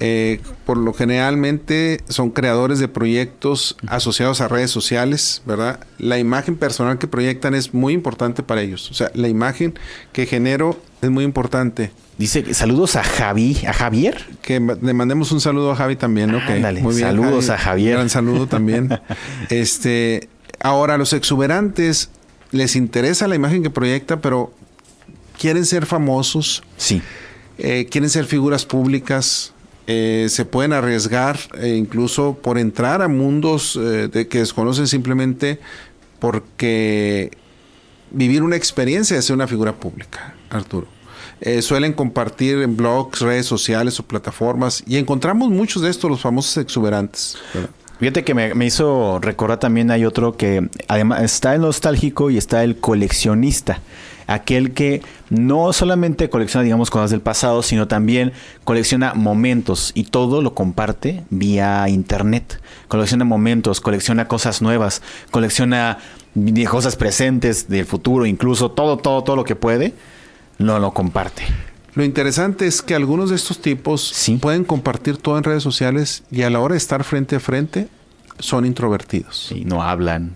Eh, 0.00 0.40
por 0.64 0.76
lo 0.76 0.92
generalmente 0.92 2.00
son 2.08 2.30
creadores 2.30 2.78
de 2.78 2.86
proyectos 2.86 3.76
asociados 3.88 4.40
a 4.40 4.46
redes 4.46 4.70
sociales, 4.70 5.42
¿verdad? 5.44 5.80
La 5.98 6.18
imagen 6.18 6.56
personal 6.56 6.98
que 6.98 7.08
proyectan 7.08 7.54
es 7.54 7.74
muy 7.74 7.94
importante 7.94 8.44
para 8.44 8.62
ellos. 8.62 8.90
O 8.92 8.94
sea, 8.94 9.10
la 9.14 9.26
imagen 9.26 9.74
que 10.12 10.26
genero 10.26 10.80
es 11.02 11.10
muy 11.10 11.24
importante. 11.24 11.90
Dice 12.16 12.54
saludos 12.54 12.94
a 12.96 13.02
Javi, 13.02 13.58
a 13.66 13.72
Javier. 13.72 14.24
Que 14.40 14.60
le 14.60 14.92
mandemos 14.94 15.32
un 15.32 15.40
saludo 15.40 15.72
a 15.72 15.76
Javi 15.76 15.96
también, 15.96 16.30
bien, 16.46 16.92
saludos 16.94 17.50
a 17.50 17.58
Javier. 17.58 17.94
Un 17.94 17.98
gran 17.98 18.10
saludo 18.10 18.46
también. 18.46 19.00
este, 19.50 20.28
ahora 20.60 20.96
los 20.96 21.12
exuberantes 21.12 22.10
les 22.52 22.76
interesa 22.76 23.28
la 23.28 23.34
imagen 23.34 23.62
que 23.62 23.70
proyecta, 23.70 24.20
pero 24.20 24.52
quieren 25.38 25.64
ser 25.64 25.86
famosos. 25.86 26.62
Sí. 26.76 27.02
Eh, 27.58 27.86
quieren 27.90 28.10
ser 28.10 28.26
figuras 28.26 28.64
públicas. 28.64 29.52
Eh, 29.90 30.26
se 30.28 30.44
pueden 30.44 30.74
arriesgar 30.74 31.38
eh, 31.58 31.74
incluso 31.76 32.38
por 32.40 32.58
entrar 32.58 33.00
a 33.00 33.08
mundos 33.08 33.78
de 33.78 34.28
que 34.28 34.38
desconocen 34.40 34.86
simplemente 34.86 35.58
porque 36.18 37.30
vivir 38.10 38.42
una 38.42 38.56
experiencia 38.56 39.16
de 39.16 39.22
ser 39.22 39.34
una 39.34 39.46
figura 39.46 39.72
pública, 39.72 40.34
Arturo. 40.50 40.86
suelen 41.62 41.94
compartir 41.94 42.58
en 42.58 42.76
blogs, 42.76 43.20
redes 43.20 43.46
sociales 43.46 43.98
o 43.98 44.02
plataformas 44.02 44.84
y 44.86 44.98
encontramos 44.98 45.50
muchos 45.50 45.82
de 45.82 45.90
estos, 45.90 46.10
los 46.10 46.20
famosos 46.20 46.58
exuberantes. 46.58 47.38
Fíjate 47.98 48.22
que 48.22 48.32
me, 48.32 48.64
hizo 48.64 49.18
recordar 49.20 49.58
también 49.58 49.90
hay 49.90 50.04
otro 50.04 50.36
que 50.36 50.68
además 50.86 51.22
está 51.22 51.54
el 51.54 51.62
nostálgico 51.62 52.30
y 52.30 52.38
está 52.38 52.62
el 52.62 52.76
coleccionista. 52.76 53.80
Aquel 54.28 54.72
que 54.72 55.02
no 55.30 55.72
solamente 55.72 56.30
colecciona, 56.30 56.62
digamos, 56.62 56.90
cosas 56.90 57.10
del 57.10 57.20
pasado, 57.20 57.62
sino 57.62 57.88
también 57.88 58.32
colecciona 58.62 59.14
momentos 59.14 59.90
y 59.94 60.04
todo 60.04 60.42
lo 60.42 60.54
comparte 60.54 61.24
vía 61.30 61.88
internet. 61.88 62.60
Colecciona 62.86 63.24
momentos, 63.24 63.80
colecciona 63.80 64.28
cosas 64.28 64.62
nuevas, 64.62 65.02
colecciona 65.32 65.98
cosas 66.70 66.96
presentes 66.96 67.68
del 67.68 67.86
futuro, 67.86 68.26
incluso 68.26 68.70
todo, 68.70 68.98
todo, 68.98 69.24
todo 69.24 69.34
lo 69.34 69.44
que 69.44 69.56
puede, 69.56 69.94
no 70.58 70.78
lo 70.78 70.92
comparte. 70.92 71.42
Lo 71.94 72.04
interesante 72.04 72.66
es 72.66 72.82
que 72.82 72.94
algunos 72.94 73.30
de 73.30 73.36
estos 73.36 73.60
tipos 73.60 74.14
pueden 74.40 74.64
compartir 74.64 75.16
todo 75.16 75.36
en 75.36 75.44
redes 75.44 75.62
sociales 75.62 76.22
y 76.30 76.42
a 76.42 76.50
la 76.50 76.60
hora 76.60 76.74
de 76.74 76.78
estar 76.78 77.02
frente 77.02 77.36
a 77.36 77.40
frente 77.40 77.88
son 78.38 78.66
introvertidos. 78.66 79.50
Y 79.50 79.64
no 79.64 79.82
hablan. 79.82 80.34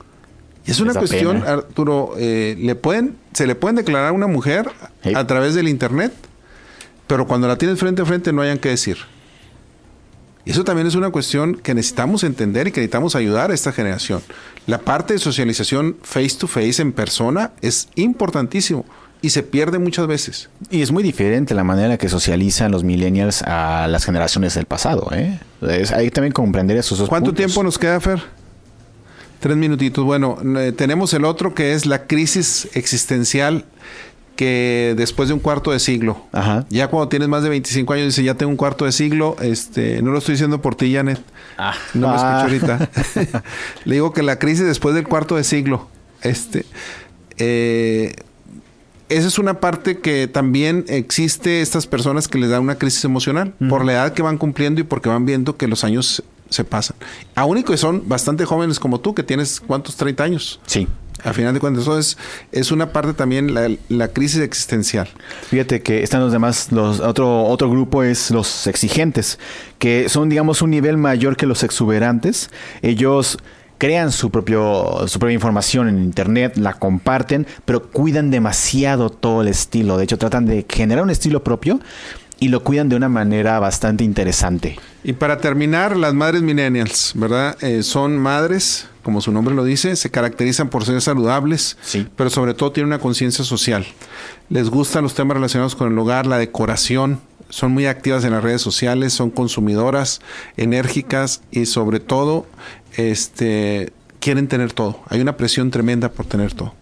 Y 0.66 0.70
es 0.70 0.80
una 0.80 0.94
cuestión, 0.94 1.42
Arturo, 1.46 2.14
eh, 2.18 2.56
le 2.58 2.74
pueden, 2.74 3.16
se 3.32 3.46
le 3.46 3.54
pueden 3.54 3.76
declarar 3.76 4.10
a 4.10 4.12
una 4.12 4.26
mujer 4.26 4.70
a 5.14 5.26
través 5.26 5.54
del 5.54 5.68
internet, 5.68 6.12
pero 7.06 7.26
cuando 7.26 7.48
la 7.48 7.56
tienes 7.58 7.78
frente 7.78 8.02
a 8.02 8.04
frente 8.04 8.32
no 8.32 8.42
hayan 8.42 8.58
que 8.58 8.68
decir. 8.68 8.98
Y 10.44 10.50
eso 10.50 10.64
también 10.64 10.86
es 10.86 10.94
una 10.94 11.10
cuestión 11.10 11.54
que 11.54 11.74
necesitamos 11.74 12.24
entender 12.24 12.68
y 12.68 12.72
que 12.72 12.80
necesitamos 12.80 13.14
ayudar 13.14 13.50
a 13.50 13.54
esta 13.54 13.72
generación. 13.72 14.22
La 14.66 14.78
parte 14.78 15.14
de 15.14 15.18
socialización 15.18 15.96
face 16.02 16.36
to 16.38 16.46
face 16.46 16.82
en 16.82 16.92
persona 16.92 17.52
es 17.60 17.88
importantísimo 17.94 18.84
y 19.20 19.30
se 19.30 19.44
pierde 19.44 19.78
muchas 19.78 20.08
veces. 20.08 20.50
Y 20.68 20.82
es 20.82 20.90
muy 20.90 21.04
diferente 21.04 21.54
la 21.54 21.62
manera 21.62 21.96
que 21.96 22.08
socializan 22.08 22.72
los 22.72 22.82
millennials 22.82 23.42
a 23.42 23.86
las 23.86 24.04
generaciones 24.04 24.54
del 24.54 24.66
pasado. 24.66 25.08
¿eh? 25.12 25.38
hay 25.94 26.06
que 26.06 26.10
también 26.10 26.32
comprender 26.32 26.76
esos 26.76 26.98
dos 26.98 27.08
¿Cuánto 27.08 27.32
tiempo 27.32 27.62
nos 27.62 27.78
queda, 27.78 28.00
Fer? 28.00 28.20
Tres 29.42 29.56
minutitos. 29.56 30.04
Bueno, 30.04 30.38
eh, 30.56 30.70
tenemos 30.70 31.12
el 31.14 31.24
otro 31.24 31.52
que 31.52 31.72
es 31.72 31.84
la 31.84 32.06
crisis 32.06 32.68
existencial 32.74 33.64
que 34.36 34.94
después 34.96 35.28
de 35.28 35.34
un 35.34 35.40
cuarto 35.40 35.72
de 35.72 35.80
siglo. 35.80 36.24
Ajá. 36.30 36.64
Ya 36.70 36.86
cuando 36.86 37.08
tienes 37.08 37.28
más 37.28 37.42
de 37.42 37.48
25 37.48 37.92
años, 37.92 38.06
dice, 38.06 38.22
ya 38.22 38.34
tengo 38.34 38.50
un 38.50 38.56
cuarto 38.56 38.84
de 38.84 38.92
siglo. 38.92 39.34
Este, 39.42 40.00
no 40.00 40.12
lo 40.12 40.18
estoy 40.18 40.34
diciendo 40.34 40.62
por 40.62 40.76
ti, 40.76 40.94
Janet. 40.94 41.20
Ah. 41.58 41.74
No 41.92 42.06
me 42.08 42.14
Ah. 42.16 42.46
escucho 42.46 42.70
ahorita. 42.70 43.42
Le 43.84 43.94
digo 43.96 44.12
que 44.12 44.22
la 44.22 44.38
crisis 44.38 44.64
después 44.64 44.94
del 44.94 45.08
cuarto 45.08 45.34
de 45.34 45.42
siglo. 45.42 45.88
Este, 46.22 46.64
eh, 47.38 48.14
esa 49.08 49.26
es 49.26 49.40
una 49.40 49.58
parte 49.58 49.98
que 49.98 50.28
también 50.28 50.84
existe 50.86 51.62
estas 51.62 51.88
personas 51.88 52.28
que 52.28 52.38
les 52.38 52.48
da 52.48 52.60
una 52.60 52.76
crisis 52.76 53.04
emocional 53.04 53.54
por 53.68 53.84
la 53.84 53.94
edad 53.94 54.12
que 54.14 54.22
van 54.22 54.38
cumpliendo 54.38 54.80
y 54.80 54.84
porque 54.84 55.08
van 55.08 55.26
viendo 55.26 55.56
que 55.56 55.66
los 55.66 55.82
años 55.82 56.22
se 56.52 56.64
pasan. 56.64 56.96
Aún 57.34 57.62
que 57.62 57.76
son 57.76 58.08
bastante 58.08 58.44
jóvenes 58.44 58.80
como 58.80 59.00
tú, 59.00 59.14
que 59.14 59.22
tienes 59.22 59.60
cuántos 59.60 59.96
30 59.96 60.24
años. 60.24 60.60
Sí. 60.66 60.88
A 61.24 61.32
final 61.32 61.54
de 61.54 61.60
cuentas, 61.60 61.82
eso 61.82 61.98
es, 61.98 62.18
es 62.50 62.72
una 62.72 62.92
parte 62.92 63.14
también 63.14 63.54
la, 63.54 63.70
la 63.88 64.08
crisis 64.08 64.40
existencial. 64.40 65.08
Fíjate 65.48 65.80
que 65.82 66.02
están 66.02 66.20
los 66.20 66.32
demás, 66.32 66.72
los 66.72 66.98
otro 66.98 67.44
otro 67.44 67.70
grupo 67.70 68.02
es 68.02 68.32
los 68.32 68.66
exigentes, 68.66 69.38
que 69.78 70.08
son 70.08 70.28
digamos 70.28 70.62
un 70.62 70.70
nivel 70.70 70.96
mayor 70.96 71.36
que 71.36 71.46
los 71.46 71.62
exuberantes. 71.62 72.50
Ellos 72.80 73.38
crean 73.78 74.10
su 74.10 74.30
propio 74.30 75.06
su 75.06 75.20
propia 75.20 75.34
información 75.34 75.88
en 75.88 75.98
internet, 76.02 76.56
la 76.56 76.74
comparten, 76.74 77.46
pero 77.64 77.90
cuidan 77.90 78.30
demasiado 78.30 79.10
todo 79.10 79.42
el 79.42 79.48
estilo. 79.48 79.98
De 79.98 80.04
hecho, 80.04 80.18
tratan 80.18 80.46
de 80.46 80.66
generar 80.68 81.04
un 81.04 81.10
estilo 81.10 81.44
propio 81.44 81.78
y 82.42 82.48
lo 82.48 82.64
cuidan 82.64 82.88
de 82.88 82.96
una 82.96 83.08
manera 83.08 83.60
bastante 83.60 84.02
interesante. 84.02 84.76
Y 85.04 85.12
para 85.12 85.38
terminar, 85.38 85.96
las 85.96 86.12
madres 86.12 86.42
millennials, 86.42 87.12
¿verdad? 87.14 87.56
Eh, 87.62 87.84
son 87.84 88.18
madres, 88.18 88.88
como 89.04 89.20
su 89.20 89.30
nombre 89.30 89.54
lo 89.54 89.62
dice, 89.62 89.94
se 89.94 90.10
caracterizan 90.10 90.68
por 90.68 90.84
ser 90.84 91.00
saludables, 91.00 91.76
Sí. 91.82 92.04
pero 92.16 92.30
sobre 92.30 92.54
todo 92.54 92.72
tienen 92.72 92.88
una 92.88 92.98
conciencia 92.98 93.44
social. 93.44 93.86
Les 94.48 94.70
gustan 94.70 95.04
los 95.04 95.14
temas 95.14 95.36
relacionados 95.36 95.76
con 95.76 95.92
el 95.92 95.96
hogar, 95.96 96.26
la 96.26 96.36
decoración, 96.38 97.20
son 97.48 97.70
muy 97.70 97.86
activas 97.86 98.24
en 98.24 98.32
las 98.32 98.42
redes 98.42 98.60
sociales, 98.60 99.12
son 99.12 99.30
consumidoras, 99.30 100.20
enérgicas 100.56 101.42
y 101.52 101.66
sobre 101.66 102.00
todo, 102.00 102.46
este, 102.96 103.92
quieren 104.18 104.48
tener 104.48 104.72
todo. 104.72 104.98
Hay 105.08 105.20
una 105.20 105.36
presión 105.36 105.70
tremenda 105.70 106.10
por 106.10 106.26
tener 106.26 106.54
todo. 106.54 106.74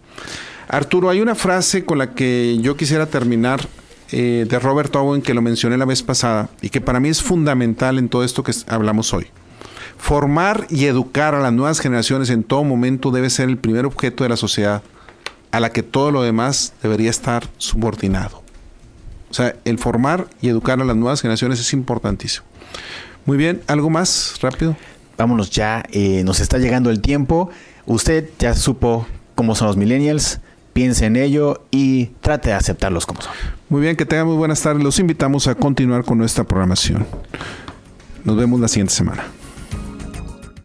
Arturo, 0.67 1.11
hay 1.11 1.21
una 1.21 1.35
frase 1.35 1.85
con 1.85 1.99
la 1.99 2.15
que 2.15 2.57
yo 2.61 2.75
quisiera 2.77 3.05
terminar 3.05 3.67
eh, 4.11 4.45
de 4.47 4.59
Robert 4.59 4.95
Owen 4.95 5.21
que 5.21 5.33
lo 5.33 5.41
mencioné 5.41 5.77
la 5.77 5.85
vez 5.85 6.03
pasada 6.03 6.49
y 6.61 6.69
que 6.69 6.81
para 6.81 6.99
mí 6.99 7.09
es 7.09 7.21
fundamental 7.21 7.97
en 7.97 8.09
todo 8.09 8.23
esto 8.23 8.43
que 8.43 8.53
hablamos 8.67 9.13
hoy. 9.13 9.27
Formar 9.97 10.67
y 10.69 10.85
educar 10.85 11.35
a 11.35 11.39
las 11.39 11.53
nuevas 11.53 11.79
generaciones 11.79 12.29
en 12.29 12.43
todo 12.43 12.63
momento 12.63 13.11
debe 13.11 13.29
ser 13.29 13.49
el 13.49 13.57
primer 13.57 13.85
objeto 13.85 14.23
de 14.23 14.29
la 14.29 14.37
sociedad 14.37 14.81
a 15.51 15.59
la 15.59 15.71
que 15.71 15.83
todo 15.83 16.11
lo 16.11 16.23
demás 16.23 16.73
debería 16.81 17.09
estar 17.09 17.47
subordinado. 17.57 18.41
O 19.29 19.33
sea, 19.33 19.55
el 19.63 19.77
formar 19.77 20.27
y 20.41 20.49
educar 20.49 20.81
a 20.81 20.85
las 20.85 20.95
nuevas 20.95 21.21
generaciones 21.21 21.59
es 21.59 21.71
importantísimo. 21.73 22.45
Muy 23.25 23.37
bien, 23.37 23.61
¿algo 23.67 23.89
más 23.89 24.35
rápido? 24.41 24.75
Vámonos 25.17 25.51
ya, 25.51 25.83
eh, 25.91 26.23
nos 26.25 26.39
está 26.39 26.57
llegando 26.57 26.89
el 26.89 27.01
tiempo. 27.01 27.49
Usted 27.85 28.29
ya 28.39 28.55
supo 28.55 29.05
cómo 29.35 29.55
son 29.55 29.67
los 29.67 29.77
millennials, 29.77 30.39
piense 30.73 31.05
en 31.05 31.15
ello 31.15 31.63
y 31.71 32.07
trate 32.21 32.49
de 32.49 32.55
aceptarlos 32.55 33.05
como 33.05 33.21
son. 33.21 33.31
Muy 33.71 33.79
bien, 33.79 33.95
que 33.95 34.05
tengan 34.05 34.27
muy 34.27 34.35
buenas 34.35 34.61
tardes. 34.61 34.83
Los 34.83 34.99
invitamos 34.99 35.47
a 35.47 35.55
continuar 35.55 36.03
con 36.03 36.17
nuestra 36.17 36.43
programación. 36.43 37.07
Nos 38.25 38.35
vemos 38.35 38.59
la 38.59 38.67
siguiente 38.67 38.93
semana. 38.93 39.23